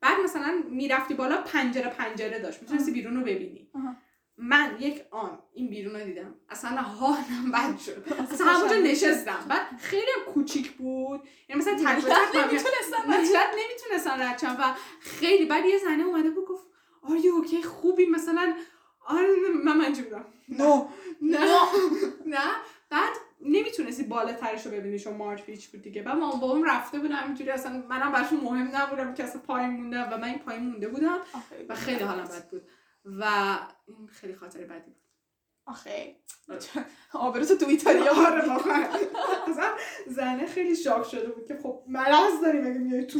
بعد 0.00 0.20
مثلا 0.24 0.62
می‌رفتی 0.70 1.14
بالا 1.14 1.36
پنجره 1.42 1.88
پنجره 1.90 2.38
داشت. 2.38 2.62
می‌تونستی 2.62 2.90
بیرون 2.92 3.16
رو 3.16 3.20
ببینی. 3.22 3.70
من 4.38 4.76
یک 4.80 5.02
آن 5.10 5.38
این 5.54 5.68
بیرون 5.70 5.96
رو 5.96 6.04
دیدم. 6.06 6.34
اصلا 6.50 6.70
حالم 6.70 7.50
بد 7.54 7.78
شد. 7.78 8.04
اصلا 8.32 8.46
همونجا 8.46 8.76
نشستم. 8.76 9.44
بعد 9.48 9.66
خیلی 9.80 10.06
کوچیک 10.34 10.72
بود. 10.72 11.20
یعنی 11.48 11.62
مثلا 11.62 11.74
تک 11.74 11.82
به 12.04 12.08
ملت 12.10 12.28
تک 12.30 12.34
من- 12.36 12.42
نمی‌تونستن 12.42 13.08
ملت 13.08 13.50
نمی‌تونستن 13.58 14.22
رد 14.22 14.56
و 14.60 14.74
خیلی 15.00 15.44
بعد 15.46 15.64
یه 15.66 15.78
زنه 15.78 16.02
اومده 16.04 16.30
بود 16.30 16.44
گفت 16.48 16.66
آره 17.02 17.20
اوکی 17.32 17.62
خوبی؟ 17.62 18.06
مثلا 18.06 18.54
آره 19.06 19.28
من 19.64 19.76
منجی 19.76 20.02
بودم. 20.02 20.24
نو 20.48 20.88
نه. 21.22 21.38
نه. 22.26 22.38
بعد 22.90 23.12
نمی‌تونستی 23.44 24.02
بالاترش 24.02 24.66
رو 24.66 24.72
ببینی 24.72 24.98
چون 24.98 25.16
مارچ 25.16 25.42
پیچ 25.42 25.70
بود 25.70 25.82
دیگه. 25.82 26.02
بعد 26.02 26.16
مامان 26.16 26.40
بابام 26.40 26.62
رفته 26.64 26.98
بودم 26.98 27.24
اینجوری 27.26 27.50
اصلا 27.50 27.84
منم 27.88 28.12
براشون 28.12 28.40
مهم 28.40 28.76
نبودم 28.76 29.14
که 29.14 29.24
اصلا 29.24 29.40
پایین 29.40 29.70
مونده 29.70 30.02
و 30.02 30.16
من 30.18 30.28
این 30.28 30.38
پایین 30.38 30.62
مونده 30.62 30.88
بودم 30.88 31.18
و 31.68 31.74
خیلی 31.74 32.04
حالم 32.04 32.24
بد 32.24 32.48
بود. 32.48 32.68
و 33.04 33.58
این 33.86 34.08
خیلی 34.08 34.34
خاطر 34.34 34.64
بدی 34.64 34.90
بود. 34.90 35.02
آخه 35.66 36.16
آبروتو 37.12 37.56
تو 37.56 37.66
ایتالیا 37.66 38.12
آره 38.26 38.48
واقعا. 38.48 38.86
اصلا 39.48 39.70
زنه 40.06 40.46
خیلی 40.46 40.76
شاک 40.76 41.06
شده 41.06 41.28
بود 41.28 41.46
که 41.46 41.58
خب 41.62 41.82
مرض 41.86 42.40
داری 42.42 42.58
مگه 42.58 42.78
میای 42.78 43.06
تو. 43.06 43.18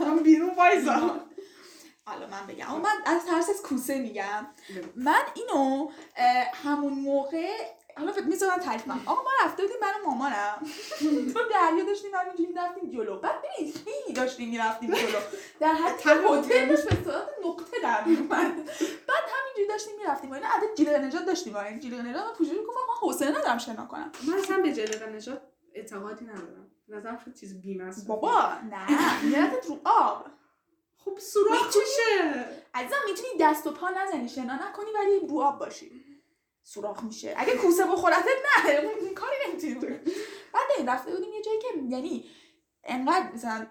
من 0.00 0.22
بیرون 0.22 0.54
وایسا. 0.54 1.20
حالا 2.04 2.26
من 2.26 2.46
بگم. 2.46 2.80
من 2.80 2.96
از 3.06 3.26
ترس 3.26 3.50
از 3.50 3.62
کوسه 3.62 3.98
میگم. 3.98 4.46
من 4.96 5.22
اینو 5.34 5.90
همون 6.64 6.92
موقع 6.92 7.48
حالا 7.98 8.12
فکر 8.12 8.24
می‌ذارم 8.24 8.58
تعریف 8.58 8.84
کنم 8.84 9.02
آقا 9.06 9.22
ما 9.22 9.30
رفته 9.44 9.62
بودیم 9.62 9.76
من 9.82 9.92
و 10.02 10.06
مامانم. 10.06 10.58
تو 11.34 11.40
دریا 11.50 11.84
داشتیم 11.84 12.10
همینجوری 12.14 12.46
می‌رفتیم 12.48 12.90
جلو. 12.90 13.18
بعد 13.18 13.42
ببین 13.42 13.72
خیلی 13.72 14.12
داشتیم 14.14 14.50
می‌رفتیم 14.50 14.90
جلو. 14.94 15.18
در 15.60 15.72
حد 15.72 15.94
هتل 15.94 16.22
داشت 16.42 16.68
به 16.68 16.76
صورت 16.76 17.28
نقطه 17.44 17.80
در 17.82 18.04
میومد 18.04 18.56
بعد 19.08 19.24
همینجوری 19.34 19.68
داشتیم 19.68 19.96
می‌رفتیم. 19.98 20.32
اینا 20.32 20.46
عدد 20.48 20.74
جیلق 20.76 20.94
نجات 20.94 21.24
داشتیم. 21.26 21.56
این 21.56 21.80
جیلق 21.80 22.00
نجات. 22.00 22.24
من 22.26 22.32
پوشش 22.32 22.50
گفتم 22.50 22.80
من 22.88 22.94
حوصله 23.00 23.30
ندارم 23.38 23.58
شنا 23.58 23.86
کنم. 23.86 24.12
من 24.28 24.34
اصلا 24.34 24.56
به 24.62 24.72
جلوه 24.72 25.08
نجات 25.08 25.42
اعتقادی 25.74 26.24
ندارم. 26.24 26.70
نظرم 26.88 27.18
شد 27.24 27.34
چیز 27.34 27.60
بیمه 27.60 27.92
بابا 28.06 28.52
نه. 28.70 29.24
میرتت 29.24 29.66
رو 29.66 29.78
آب. 29.84 30.26
خب 31.04 31.18
سوراخ 31.18 31.66
میشه. 31.66 32.44
عزیزم 32.74 32.96
می‌تونی 33.08 33.28
دست 33.40 33.66
و 33.66 33.70
پا 33.70 33.88
نزنی. 33.90 34.28
شنا 34.28 34.54
نکنی 34.68 34.90
ولی 34.94 35.28
رو 35.28 35.40
آب 35.40 35.58
باشی. 35.58 36.04
سوراخ 36.74 37.02
میشه. 37.02 37.34
اگه 37.36 37.56
کوسه 37.56 37.84
بخورتت 37.84 38.24
نه 38.66 38.80
اون 39.00 39.14
کاری 39.14 39.36
نمی‌تونی 39.48 39.74
بعد 40.52 40.68
این 40.78 40.88
رفته 40.88 41.10
بودیم 41.10 41.32
یه 41.32 41.42
جایی 41.42 41.58
که 41.58 41.68
یعنی 41.88 42.30
انقدر 42.84 43.32
مثلا 43.34 43.66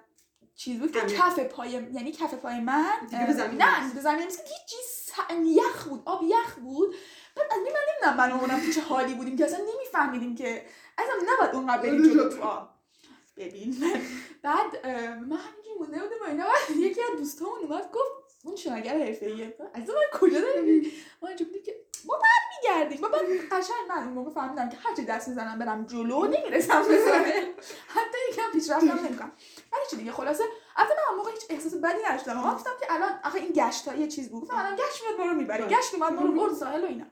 چیز 0.55 0.79
بود 0.79 0.91
که. 0.91 1.01
کف 1.01 1.39
پای 1.39 1.69
یعنی 1.69 2.11
کف 2.11 2.33
پای 2.33 2.59
من 2.59 2.93
به 3.27 3.33
زمین 3.33 3.61
نه. 3.61 3.93
به 3.93 4.01
زمین 4.01 4.23
نیست 4.23 4.39
هیچ 4.39 4.65
چیز 4.69 5.11
یخ 5.45 5.87
بود 5.87 6.01
آب 6.05 6.23
یخ 6.23 6.55
بود. 6.55 6.95
بعد 7.35 7.45
از 7.51 7.57
من 7.57 7.63
نمی‌دونم 7.63 8.17
من 8.17 8.31
و 8.31 8.41
اونم 8.41 8.65
تو 8.65 8.71
چه 8.71 8.81
حالی 8.81 9.13
بودیم 9.13 9.37
که 9.37 9.45
اصلا 9.45 9.59
نمیفهمیدیم 9.73 10.35
که 10.35 10.65
اصلا 10.97 11.15
نباید 11.33 11.55
اونقدر 11.55 11.81
بریم 11.81 12.03
جلو 12.03 12.29
تو 12.29 12.43
آب. 12.43 12.69
ببین. 13.37 13.75
بعد 14.41 14.87
من 14.87 15.37
همینجوری 15.37 15.77
مونده 15.79 15.99
بودم 15.99 16.25
اینا. 16.27 16.45
بعد 16.45 16.77
یکی 16.77 17.01
از 17.01 17.17
دوستامون 17.17 17.59
اومد 17.59 17.91
گفت 17.91 18.27
اون 18.43 18.55
شناگر 18.55 18.97
حرفه‌ایه. 18.97 19.57
از 19.73 19.89
من 19.89 19.95
کجا 20.19 20.39
داریم 20.39 20.91
ما 21.21 21.27
اینجا 21.27 21.45
بودیم 21.45 21.63
که 21.63 21.75
ما 22.07 22.19
برمیگردیم 22.23 23.01
ما 23.01 23.07
بعد 23.09 23.21
قشنگ 23.51 23.77
من 23.89 24.03
اون 24.03 24.13
موقع 24.13 24.31
فهمیدم 24.31 24.69
که 24.69 24.77
هرچی 24.83 25.05
دست 25.05 25.27
می‌زنم 25.27 25.59
برم 25.59 25.85
جلو 25.85 26.25
نمی‌رسم 26.27 26.87
به 26.87 26.99
ساحل 27.05 27.45
حتی 27.87 28.17
یکم 28.29 28.51
پیشرفتم 28.53 29.05
نمی‌کنم. 29.05 29.31
ولی 29.73 29.81
چی 29.89 29.95
دیگه 29.97 30.11
خلاصه. 30.11 30.43
البته 30.75 30.95
من 30.95 31.01
اون 31.09 31.17
موقع 31.17 31.31
هیچ 31.31 31.43
احساس 31.49 31.73
بدی 31.73 32.03
نداشتم. 32.09 32.53
گفتم 32.55 32.71
که 32.79 32.93
الان 32.93 33.19
آخه 33.23 33.39
این 33.39 33.51
گشت 33.55 33.87
ها 33.87 33.95
یه 33.95 34.07
چیز 34.07 34.29
بود. 34.29 34.43
گفتم 34.43 34.55
الان 34.55 34.75
گشت 34.75 35.03
میاد 35.03 35.19
ما 35.19 35.25
رو 35.25 35.33
می‌بره. 35.33 35.65
بله. 35.65 35.77
گشت 35.77 35.93
اومد 35.93 36.13
ما 36.13 36.21
رو 36.21 36.31
برد 36.31 36.53
ساحل 36.53 36.83
و 36.83 36.87
اینا. 36.87 37.05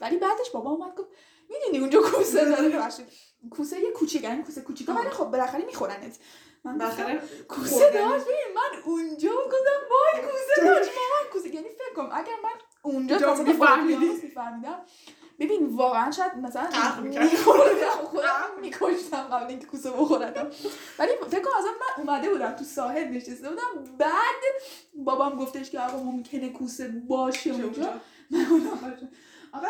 ولی 0.00 0.16
بعدش 0.16 0.50
بابا 0.50 0.70
اومد 0.70 0.94
گفت 0.96 1.08
می‌دونی 1.48 1.78
اونجا 1.78 2.02
کوسه 2.02 2.44
داره؟ 2.44 2.68
ببخشید. 2.76 3.06
کوسه 3.50 3.80
یه 3.80 3.90
کوچیک 3.90 4.22
یعنی 4.22 4.42
کوسه 4.42 4.60
کوچیکا 4.60 4.92
ولی 4.92 5.10
خب 5.10 5.24
بالاخره 5.24 5.64
میخورنت. 5.64 6.16
من 6.64 6.78
بالاخره 6.78 7.22
کوسه. 7.48 7.90
داشت؟ 7.90 8.24
ببین 8.24 8.54
من 8.54 8.82
اونجا 8.84 9.30
گفتم 9.30 9.80
وای 9.90 10.22
کوسه 10.24 10.64
داشت. 10.64 10.90
مامان 10.90 11.32
کوسه. 11.32 11.54
یعنی 11.54 11.68
فکر 11.68 11.94
کنم 11.96 12.08
اگر 12.12 12.34
من 12.42 12.50
اونجا 12.86 13.34
می‌فهمیدی. 13.34 14.08
میفهمیدم. 14.22 14.78
ببین 15.38 15.66
واقعا 15.66 16.10
شاید 16.10 16.32
مثلا 16.36 16.70
خودم 18.04 18.60
میکشتم 18.60 19.22
قبل 19.22 19.46
اینکه 19.46 19.66
کوسه 19.66 19.90
بخورم 19.90 20.50
ولی 20.98 21.12
فکر 21.30 21.40
کنم 21.42 21.52
اصلا 21.58 21.70
من 21.70 22.04
اومده 22.12 22.30
بودم 22.30 22.52
تو 22.52 22.64
ساحل 22.64 23.08
نشسته 23.08 23.48
بودم. 23.48 23.96
بعد 23.98 24.42
بابام 25.04 25.36
گفتش 25.38 25.70
که 25.70 25.80
آقا 25.80 26.02
ممکنه 26.02 26.48
کوسه 26.48 26.88
باشه 26.88 27.50
اونجا. 27.50 27.92
من 28.30 28.46
اونم 28.50 29.08
آقا 29.52 29.66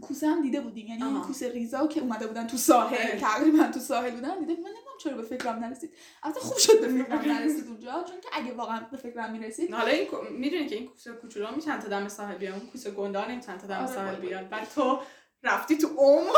کوسه 0.00 0.26
هم 0.26 0.42
دیده 0.42 0.60
بودیم. 0.60 0.86
یعنی. 0.86 1.20
کوسه 1.26 1.52
ریزا 1.52 1.86
که 1.86 2.00
اومده 2.00 2.26
بودن 2.26 2.46
تو 2.46 2.56
ساحل. 2.56 2.96
آره. 2.96 3.20
تقریبا 3.20 3.64
تو 3.64 3.80
ساحل 3.80 4.10
بودن 4.10 4.38
دیده 4.38 4.54
بودم. 4.54 4.68
من 4.68 4.74
چرا 5.00 5.16
به 5.16 5.22
فکرم 5.22 5.58
نرسید؟ 5.58 5.94
البته 6.22 6.40
خوب 6.40 6.58
شد 6.58 6.80
به 6.80 6.88
فکرم 7.02 7.32
نرسید 7.32 7.66
اونجا 7.66 8.04
چون 8.08 8.20
که 8.20 8.28
اگه 8.32 8.52
واقعا 8.52 8.80
به 8.90 8.96
فکرم 8.96 9.32
می‌رسید 9.32 9.74
حالا 9.74 9.90
این 9.90 10.08
می‌دونی 10.30 10.66
که 10.66 10.74
این 10.76 10.88
کوسه 10.88 11.12
کوچولو 11.12 11.54
میشن 11.56 11.80
تا 11.80 11.88
دم 11.88 12.08
ساحل 12.08 12.34
بیان 12.34 12.54
اون 12.60 12.66
کوسه 12.70 12.90
گنده 12.90 13.30
نمیشن 13.30 13.58
تا 13.58 13.66
دم 13.66 13.74
آره، 13.76 13.86
ساحل 13.86 14.14
وای. 14.14 14.28
بیان 14.28 14.48
بعد 14.48 14.68
تو 14.74 15.00
رفتی 15.42 15.78
تو 15.78 15.88
عمق 15.98 16.36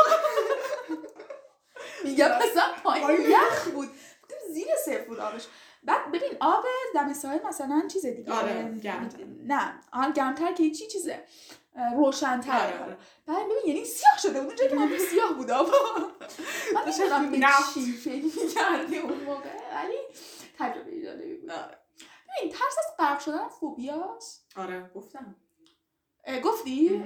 میگم 2.03 2.29
اصلا 2.31 2.63
پایین 2.83 3.07
پایین. 3.07 3.29
یخ 3.29 3.67
بود. 3.67 3.89
زیر 4.53 4.67
صفر 4.85 5.05
بود 5.05 5.19
آبش. 5.19 5.47
بعد 5.83 6.11
ببین 6.11 6.31
آب 6.39 6.65
دم 6.95 7.13
ساحل 7.13 7.39
مثلا 7.47 7.87
چیز 7.93 8.05
دیگه. 8.05 8.33
آره،. 8.33 8.73
نه 9.45 9.73
آن 9.91 10.11
گرمتر 10.11 10.53
که 10.53 10.71
چی 10.71 10.87
چیزه. 10.87 11.23
روشنتره 11.75 12.83
آره. 12.83 12.97
بعد 13.25 13.45
ببین 13.45 13.57
یعنی 13.75 13.85
سیاه 13.85 14.17
شده 14.21 14.41
بود 14.41 14.47
اونجا 14.47 14.67
که 14.67 14.75
من 14.75 14.97
سیاه 14.97 15.33
بود 15.33 15.51
من 15.51 16.81
نمی‌دونم 16.87 17.31
به. 17.31 17.47
چی 17.73 17.91
فکر 17.91 18.23
می‌کردی 18.25 18.97
اون 18.97 19.23
موقع 19.23 19.49
ولی 19.75 19.97
تجربه 20.59 21.01
جالبی 21.01 21.33
بود. 21.35 21.49
ببین 21.49 22.51
ترس 22.51 22.75
از 22.77 22.97
غرق 22.99 23.19
شدن 23.19 23.47
فوبیاست 23.47 24.47
آره 24.55 24.91
گفتم 24.95 25.35
گفتی 26.43 27.03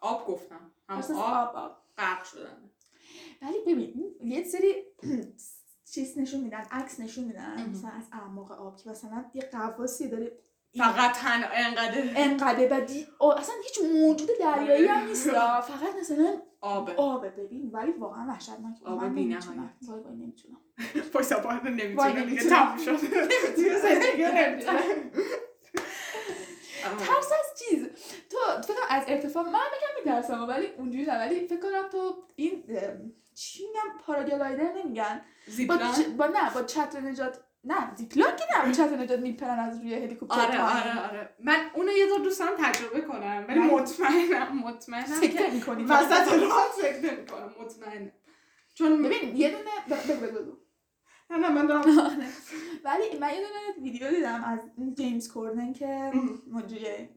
آب 0.00 0.26
گفتم 0.26 0.72
هم 0.88 1.02
آب 1.16 1.56
آب 1.56 1.76
غرق 1.96 2.24
شدن 2.24 2.70
ولی 3.42 3.58
ببین 3.66 4.14
یه 4.20 4.44
سری 4.44 4.74
چیز 5.84 6.18
نشون 6.18 6.40
میدن 6.40 6.64
عکس 6.70 7.00
نشون 7.00 7.24
میدن. 7.24 7.70
مثلا 7.70 7.90
از 7.90 8.04
اعماق 8.12 8.52
آب 8.52 8.76
که 8.76 8.90
مثلا 8.90 9.24
یه 9.34 9.42
قواسی 9.42 10.08
داره 10.08 10.38
فقط 10.78 11.12
تن 11.12 11.44
انقدر. 11.52 12.02
انقدر 12.16 12.66
بدی 12.66 13.06
اصلا 13.20 13.54
هیچ 13.64 13.78
موجود 13.94 14.28
دریایی 14.40 14.86
هم 14.86 15.06
نیست 15.06 15.30
فقط 15.30 15.96
مثلا 16.00 16.36
آب 16.60 16.90
آبه 16.96 17.30
ببین 17.30 17.70
ولی 17.72 17.92
واقعا 17.92 18.26
وحشتناک. 18.28 18.82
آب 18.84 19.14
بی‌نهایت. 19.14 19.46
نمی‌تونم. 19.48 19.70
وای 19.88 20.00
وای 20.00 20.14
نمی‌تونم. 20.14 20.56
باید 21.12 21.32
وای، 21.32 21.56
نمی‌تونه 21.72 22.12
دیگه 22.12 22.42
نمی‌تونم. 22.42 22.64
تموم 22.64 22.78
شد. 22.78 22.90
نمی‌تونم. 24.34 25.10
ترس 26.98 27.32
از 27.32 27.58
چیز؟ 27.58 27.82
تو 28.30 28.36
فکر 28.62 28.74
کنم 28.74 28.86
از 28.90 29.04
ارتفاع 29.08 29.42
من 29.42 29.50
میگم 29.52 29.94
میترسم 30.14 30.48
ولی 30.48 30.66
اونجوری 30.66 31.04
نه. 31.04 31.18
ولی 31.18 31.46
فکر 31.46 31.60
کنم 31.60 31.88
تو 31.92 32.14
این 32.36 32.64
چی 33.34 33.66
میگم؟ 33.66 33.98
پاراگلایدر 34.06 34.72
نمیگن. 34.72 35.20
با, 35.68 35.76
با 36.18 36.26
نه 36.26 36.54
با 36.54 36.62
چتر 36.62 37.00
نجات. 37.00 37.40
نه 37.64 37.94
زیپلاین 37.96 38.36
که 38.36 38.66
نه 38.66 38.72
چتر 38.72 38.96
نجات 38.96 39.20
میپرن 39.20 39.58
از 39.58 39.80
روی 39.80 39.94
هلیکوپتر 39.94 40.40
آره. 40.40 40.62
آره 40.62 41.08
آره. 41.08 41.34
من 41.44 41.70
اونو 41.74 41.92
یه 41.92 42.06
دور 42.06 42.20
دوست 42.20 42.40
دارم 42.40 42.52
تجربه 42.58 43.00
کنم 43.00 43.44
ولی 43.48 43.58
مطمئنم 43.58 44.58
مطمئنم 44.58 45.04
فکر 45.04 45.46
که 45.46 45.52
می‌کنی 45.52 45.84
وسط 45.84 46.32
راه 46.32 46.68
فکر 46.82 47.12
نمی‌کنم 47.12 47.54
مطمئنم. 47.60 48.12
چون 48.74 49.02
ببین 49.02 49.36
یه 49.36 49.50
دونه 49.50 50.00
بگو 50.02 50.26
بگو. 50.26 50.56
نه 51.30 51.36
نه 51.36 51.48
من 51.48 51.66
دارم 51.66 51.82
ولی 52.84 53.18
من 53.20 53.28
یه 53.34 53.40
دونه 53.40 53.82
ویدیو 53.82 54.10
دیدم 54.10 54.44
از 54.44 54.60
جیمز 54.96 55.32
کوردن 55.32 55.72
که 55.72 56.12
مجری 56.50 57.08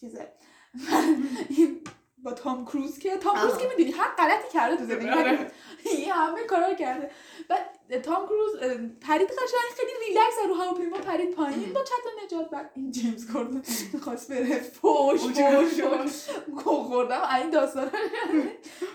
چیزه. 0.00 0.32
با 2.24 2.32
تام 2.32 2.64
کروز 2.64 2.98
که 2.98 3.16
تام 3.16 3.36
کروز. 3.36 3.58
که 3.58 3.68
می‌دونی 3.68 3.90
هر 3.90 4.08
غلطی 4.18 4.48
کرده 4.52 4.76
تو 4.76 4.84
زندگی 4.84 5.08
آره. 5.08 5.50
این 5.84 6.10
همه 6.10 6.44
کارا 6.44 6.74
کرده. 6.74 7.10
بعد 7.48 8.02
تام 8.02 8.26
کروز 8.26 8.56
پرید 9.00 9.28
قشنگ 9.28 9.70
خیلی 9.76 9.90
ریلکس 10.08 10.36
رو 10.48 10.54
هواپیما 10.54 10.98
پرید 10.98 11.30
پایین. 11.34 11.72
با 11.72 11.80
چتر 11.84 12.24
نجات 12.26 12.50
بعد 12.50 12.70
این 12.74 12.90
جیمز 12.90 13.32
کوردن 13.32 13.62
می‌خواست 13.92 14.32
بره. 14.32 14.60
فوش 14.60 15.20
فوش 15.20 16.28
خوردم 16.64 17.22
این 17.36 17.50
داستان 17.50 17.90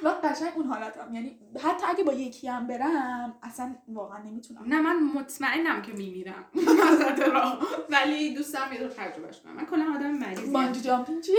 و 0.03 0.07
قشنگ 0.23 0.51
اون 0.55 0.65
حالتم. 0.65 1.13
یعنی 1.13 1.39
حتی 1.63 1.85
اگه 1.87 2.03
با 2.03 2.13
یکی 2.13 2.47
هم 2.47 2.67
برم 2.67 3.37
اصلا 3.43 3.75
واقعا 3.87 4.23
نمی‌تونم. 4.23 4.63
نه 4.65 4.81
من 4.81 5.03
مطمئنم 5.03 5.81
که 5.81 5.91
میمیرم. 5.91 6.45
ولی 7.89 8.35
دوست 8.35 8.53
دارم 8.53 8.73
یه 8.73 8.79
دور 8.79 8.89
تجربهش 8.89 9.39
کنم. 9.41 9.53
من 9.53 9.65
کلا 9.65 9.85
آدم 9.95 10.11
مریضی 10.11 10.51
بانجی 10.51 10.81
جامپینگ 10.81 11.21
چی؟ 11.23 11.31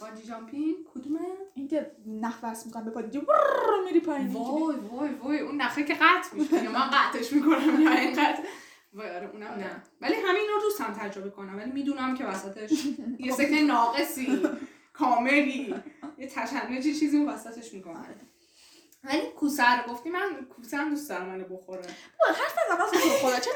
بانجی 0.00 0.22
جامپینگ 0.22 0.76
کدومه؟ 0.94 1.20
اینکه 1.54 1.90
نخ 2.06 2.38
وصل 2.42 2.66
می‌کنم 2.66 2.84
به 2.84 2.90
پا 2.90 3.00
اینجا 3.00 3.20
برررر 3.20 3.84
میری 3.84 4.00
پایین 4.00 4.26
وای 4.32 4.76
وای 4.76 5.10
وای 5.14 5.38
اون 5.40 5.56
نخه 5.62 5.84
که 5.84 5.94
قطع 5.94 6.34
میشه 6.36 6.64
یا 6.64 6.70
من 6.70 6.90
قطعش 6.92 7.32
می‌کنم 7.32 7.80
یا 7.80 7.90
اینقدر. 7.90 8.38
وای 8.92 9.10
آره 9.10 9.30
اونم 9.32 9.46
نه. 9.46 9.82
ولی 10.00 10.14
همین 10.14 10.46
رو 10.54 10.60
دوستم 10.60 10.92
تجربه 10.92 11.30
کنم 11.30 11.56
ولی 11.56 11.70
می‌دونم 11.70 12.14
که 12.14 12.24
وسطش 12.26 12.72
یه 13.18 13.32
سکه 13.32 13.62
ناقصی 13.72 14.42
کاملی 14.92 15.74
یه 16.18 16.28
تشنجی 16.28 16.94
چیزی 16.94 17.16
اون 17.16 17.28
وسطش 17.28 17.74
می‌کنم. 17.74 18.04
ولی 19.04 19.20
کوسه 19.36 19.82
رو 19.82 19.92
گفتی 19.92 20.10
من 20.10 20.46
کوسه 20.56 20.76
هم 20.76 20.90
دوست 20.90 21.08
دارم 21.08 21.26
منو 21.26 21.44
بخوره. 21.44 21.82
حرف 22.28 22.58
نزن 22.64 22.78
راست 22.78 22.94
میگی 22.94 23.08
خدا 23.08 23.40
چرا 23.40 23.54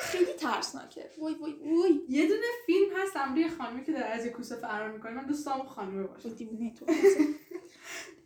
خیلی 0.00 0.32
ترسناکه. 0.32 1.10
وای 1.18 1.34
وای 1.34 1.52
وای. 1.52 2.00
یه 2.08 2.26
دونه 2.28 2.46
فیلم 2.66 2.96
هست 2.96 3.16
امری 3.16 3.48
خانمی 3.48 3.84
که 3.84 3.92
داره 3.92 4.04
از 4.04 4.26
یه 4.26 4.32
کوسه 4.32 4.56
فرار 4.56 4.90
می‌کنه. 4.90 5.12
من 5.12 5.26
دوست 5.26 5.46
دارم 5.46 5.58
اون 5.58 5.68
خانمه 5.68 6.06
باشه 6.06 6.28
دیوونه 6.28 6.74
تو 6.74 6.86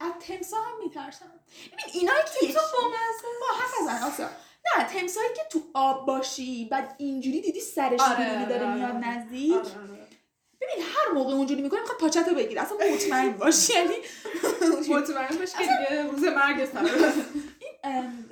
از 0.01 0.13
تمسا 0.21 0.57
هم 0.57 0.79
میترسم. 0.85 1.33
ببین 1.73 2.01
اینا 2.01 2.13
که 2.41 2.47
تو 2.53 2.61
با 2.73 2.89
نزن 2.89 4.05
آسا 4.05 4.29
نه 4.79 4.85
تمسایی 4.85 5.29
که 5.37 5.43
تو 5.51 5.63
آب 5.75 6.07
باشی 6.07 6.69
بعد 6.71 6.95
اینجوری 6.99 7.41
دیدی 7.41 7.61
سرش 7.61 8.01
آره، 8.01 8.47
داره 8.49 8.67
آره، 8.67 8.75
میاد 8.75 8.91
آره. 8.91 9.09
نزدیک. 9.09 9.53
آره، 9.53 9.61
آره. 9.61 10.09
ببین 10.61 10.85
هر 10.85 11.13
موقع 11.15 11.35
اونجوری 11.35 11.63
می‌کنه 11.63 11.81
می‌خواد 11.81 11.99
پاچتو 11.99 12.35
بگیره 12.35 12.63
اصلا 12.63 12.77
مطمئن 12.95 13.33
باش 13.33 13.71
یعنی 13.71 13.95
مطمئن 14.97 15.39
باش 15.39 15.53
که 15.53 15.59
دیگه 15.59 16.11
روز 16.11 16.25
مرگ 16.25 16.69
ام، 17.85 18.25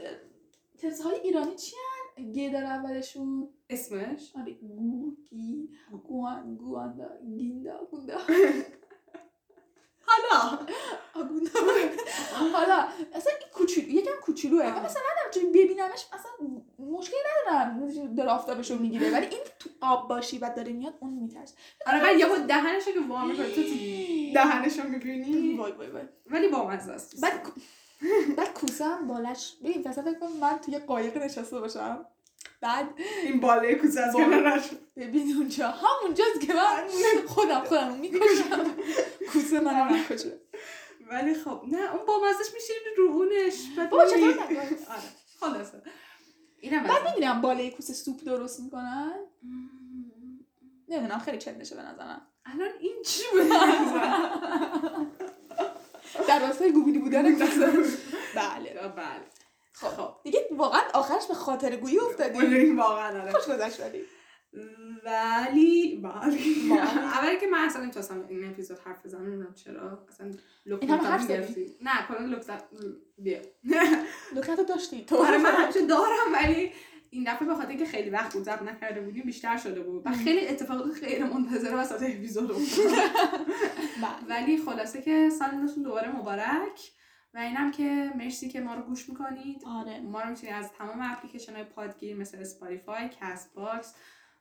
تمساهای 0.82 1.16
ایرانی 1.20 1.57
چی 1.57 1.76
گه 2.21 2.51
داره 2.51 2.68
اولشون. 2.68 3.49
اسمش؟ 3.71 4.33
آره 4.41 4.53
گو 4.53 5.16
گی 5.31 5.68
گوان 6.09 6.55
گواندا 6.57 7.09
گیندا 7.37 7.89
گوندا. 7.91 8.18
حالا. 10.07 10.59
حالا 12.53 12.89
اصلا 13.14 13.33
این 13.41 13.49
کوچولو 13.55 13.89
یکم 13.89 14.11
کوچولوه. 14.23 14.62
من 14.62 14.85
مثلا 14.85 15.03
ندارم 15.29 15.53
ببینمش 15.53 16.07
اصلا 16.12 16.31
مشکلی 16.79 17.18
ندارم. 17.47 18.14
داره 18.14 18.31
آفتابشو 18.31 18.79
می‌گیره. 18.79 19.12
ولی 19.12 19.27
این 19.27 19.41
تو 19.59 19.71
آب 19.81 20.09
باشی 20.09 20.39
و 20.39 20.53
داره 20.57 20.73
میاد 20.73 20.95
اون 21.01 21.12
میترس 21.12 21.55
آره 21.87 22.01
بعد 22.01 22.18
یهو 22.18 22.47
دهنشو 22.47 22.93
که 22.93 23.01
وا 23.01 23.25
می‌کنه 23.25 23.55
تو 23.55 23.62
تو 23.62 23.75
دهنشو 24.35 24.89
می‌بینی. 24.89 25.57
وای 25.57 25.73
وای 25.73 25.91
وای. 25.91 26.05
ولی 26.27 26.49
با 26.49 26.68
مزه 26.68 26.93
است. 26.93 27.21
بعد 27.21 27.43
بعد 28.37 28.55
کوسه 28.55 28.85
هم 28.85 29.07
بالش 29.07 29.57
ببین 29.65 29.89
مثلا 29.89 30.05
فکر 30.05 30.19
کن 30.19 30.27
من 30.41 30.59
توی 30.59 30.79
قایق 30.79 31.17
نشسته 31.17 31.61
باشم. 31.61 32.07
بعد 32.61 32.89
این 33.25 33.41
بالای 33.41 33.75
کوسه 33.75 34.01
از. 34.01 34.15
کنارش 34.15 34.71
ببین 34.97 35.37
اونجا. 35.37 35.71
همونجاست 35.71 36.41
که 36.41 36.55
من 36.55 36.89
خودم 37.27 37.65
خودم 37.65 37.93
می‌کشم. 37.93 38.67
کوسه 39.33 39.61
منو 39.61 39.97
نکشه 39.97 40.41
ولی 41.11 41.35
خب 41.35 41.63
نه 41.73 41.95
اون 41.95 42.07
با 42.07 42.21
مزش 42.21 42.55
میشه 42.55 42.73
رو 42.97 43.05
اونش 43.05 43.55
بعد 43.77 43.91
بابا. 43.91 44.07
چطور؟ 44.07 44.39
آره. 44.39 45.03
خلاصه. 45.41 45.83
اینم 46.61 46.83
بعد 46.83 47.09
می‌دونم 47.09 47.41
بالای 47.41 47.71
کوسه 47.71 47.93
سوپ 47.93 48.25
درست 48.25 48.61
می‌کنن. 48.61 49.13
نمی‌دونم 50.89 51.19
خیلی 51.19 51.39
چندشه 51.39 51.77
به 51.77 51.83
نظرم. 51.83 52.27
الان 52.45 52.69
این 52.81 53.03
چی 53.07 53.23
بود 53.33 53.43
در 56.29 56.39
راستای 56.41 56.73
گوگلی 56.73 56.99
بودن 56.99 57.35
بله. 58.35 58.75
بله. 58.97 59.25
خب. 59.73 60.11
دیگه 60.25 60.47
واقعا 60.57 60.81
آخرش 60.95 61.27
به 61.27 61.35
خاطر 61.35 61.77
گویی 61.77 61.99
افتادیم. 61.99 62.79
واقعا 62.79 63.21
آره. 63.23 63.33
خوش 63.33 63.55
گذشت 63.55 63.81
ولی. 63.81 64.03
ولی 65.05 65.97
ولی 65.97 66.01
ولی. 66.03 66.79
اولی 66.99 67.41
که 67.41 67.47
من 67.47 67.59
اصلا 67.59 67.83
نمی‌تونستم 67.83 68.25
این 68.29 68.49
اپیزود 68.49 68.79
حرف 68.85 69.07
بزنم 69.07 69.23
نمی‌دونم 69.27 69.55
چرا. 69.55 70.07
اصلا 70.09 70.31
زدی؟ 71.25 71.33
گرفتی. 71.33 71.77
نه 71.81 72.07
کلا 72.09 72.41
زد- 72.41 72.69
بیا. 73.19 73.39
لکنتو 74.35 74.65
داشتی. 74.65 75.05
تو 75.05 75.17
آره 75.17 75.39
من 75.39 75.51
همیشه 75.55 75.87
دارم 75.87 76.33
ولی 76.33 76.73
این 77.11 77.25
دفعه 77.25 77.49
به 77.49 77.55
خاطر 77.55 77.69
اینکه 77.69 77.85
خیلی 77.85 78.11
وقت 78.11 78.33
بود 78.33 78.43
ضبط 78.43 78.63
نکرده 78.63 79.01
بودیم 79.01 79.23
بیشتر 79.23 79.57
شده 79.57 79.83
بود. 79.83 80.07
و 80.07 80.11
خیلی 80.13 80.49
اتفاقات 80.49 81.05
غیر 81.05 81.25
منتظره 81.25 81.77
وسط 81.77 82.03
اپیزود 82.03 82.51
بله. 84.03 84.29
ولی 84.29 84.59
خلاصه 84.59 85.03
که 85.03 85.31
سال 85.39 85.55
نوتون 85.55 85.83
دوباره 85.83 86.17
مبارک. 86.17 86.91
و 87.35 87.39
اینم 87.39 87.71
که 87.71 88.13
مرسی 88.17 88.49
که 88.49 88.61
ما 88.61 88.75
رو 88.75 88.83
گوش 88.83 89.09
می‌کنید. 89.09 89.63
آره. 89.67 90.01
ما 90.01 90.21
رو 90.21 90.29
می‌تونید 90.29 90.55
از 90.55 90.73
تمام 90.73 90.99
اپلیکیشن 91.03 91.55
های 91.55 91.65
پادگیر 91.65 92.17
مثل 92.17 92.39
Spotify، 92.39 93.09
Castbox، 93.21 93.95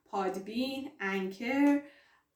Podbean، 0.05 0.91
Anchor، 0.99 1.81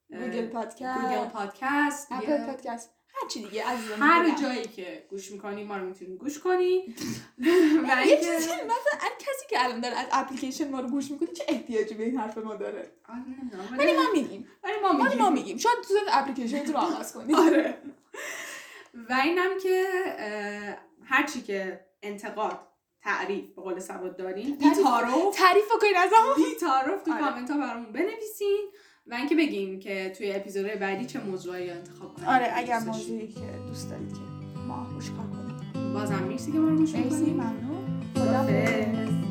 Google 0.10 0.48
Podcast. 0.48 1.02
Google 1.02 1.26
Podcast 1.26 2.12
Apple 2.12 2.46
Podcast. 2.46 2.90
هر 3.14 3.28
چی 3.28 3.44
دیگه 3.44 3.64
عزیزم 3.66 3.96
هر. 4.04 4.42
جایی 4.42 4.64
که 4.64 5.06
گوش 5.10 5.32
می‌کنید 5.32 5.68
ما 5.68 5.78
رو 5.78 5.86
می‌تونید 5.86 6.18
گوش 6.20 6.40
کنید 6.40 6.84
و 7.90 8.06
یه 8.08 8.18
چیزی 8.18 8.50
مثلا 8.52 9.10
کسی 9.20 9.46
که 9.50 9.64
الان 9.64 9.80
داره 9.82 9.96
از 9.96 10.08
اپلیکیشن 10.12 10.70
ما 10.70 10.80
رو 10.80 10.88
گوش 10.90 11.12
می‌کنه 11.12 11.28
چه 11.28 11.44
احتیاجی 11.48 11.94
به 11.96 12.04
این 12.04 12.18
حرف 12.18 12.38
ما 12.38 12.56
داره؟ 12.56 12.92
آره، 13.10 13.20
نمی‌دونم، 13.20 13.78
ولی 13.80 13.94
ما 13.94 14.04
میگیم. 14.14 14.48
ولی 14.64 14.74
ما 14.82 14.90
ولی 14.90 15.16
ما 15.16 15.30
میگیم. 15.30 15.34
میگیم. 15.34 15.58
شاید 15.58 15.76
تو 15.88 15.94
اپلیکیشن 16.12 16.66
رو 16.66 16.78
عوض 16.80 17.14
کنیم 17.14 17.36
آره. 17.48 17.78
و 19.10 19.14
اینم 19.24 19.50
که 19.64 19.84
هرچی 21.06 21.42
که 21.42 21.86
انتقاد 22.02 22.60
تعریف 23.02 23.46
به 23.56 23.62
قول 23.62 23.80
سواد 23.80 24.18
دارین 24.18 24.58
تعریف- 24.58 24.78
بی‌تعارف 24.78 25.36
تعریف 25.36 25.66
بکنین 25.76 25.98
از 25.98 26.10
هم 26.14 26.44
بی‌تعارف 26.44 27.04
تو 27.04 27.12
آره. 27.14 27.22
کامنت 27.22 27.52
ها 27.52 27.58
برامون 27.58 27.92
بنویسین. 27.92 28.68
و 29.08 29.14
اینکه 29.14 29.36
بگین 29.36 29.80
که 29.80 30.14
توی 30.18 30.32
اپیزودهای 30.32 30.76
بعدی 30.76 31.06
چه 31.06 31.20
موضوعی 31.20 31.70
رو 31.70 31.76
انتخاب 31.76 32.14
کنیم. 32.14 32.28
آره 32.28 32.48
اگر. 32.56 32.80
موضوعی 32.80 33.28
که 33.28 33.42
دوست 33.68 33.90
دارید 33.90 34.14
که 34.14 34.20
ما 34.68 34.88
روش 34.92 35.10
کار 35.10 35.26
کنیم 35.26 35.94
بازم 35.94 36.24
مرسی 36.24 36.52
که 36.52 36.58
ما 36.58 36.70
رو 36.70 36.76
گوش 36.76 36.96
می‌کنیم 36.96 37.34
ممنون. 37.34 38.02
خداحافظ 38.16 39.23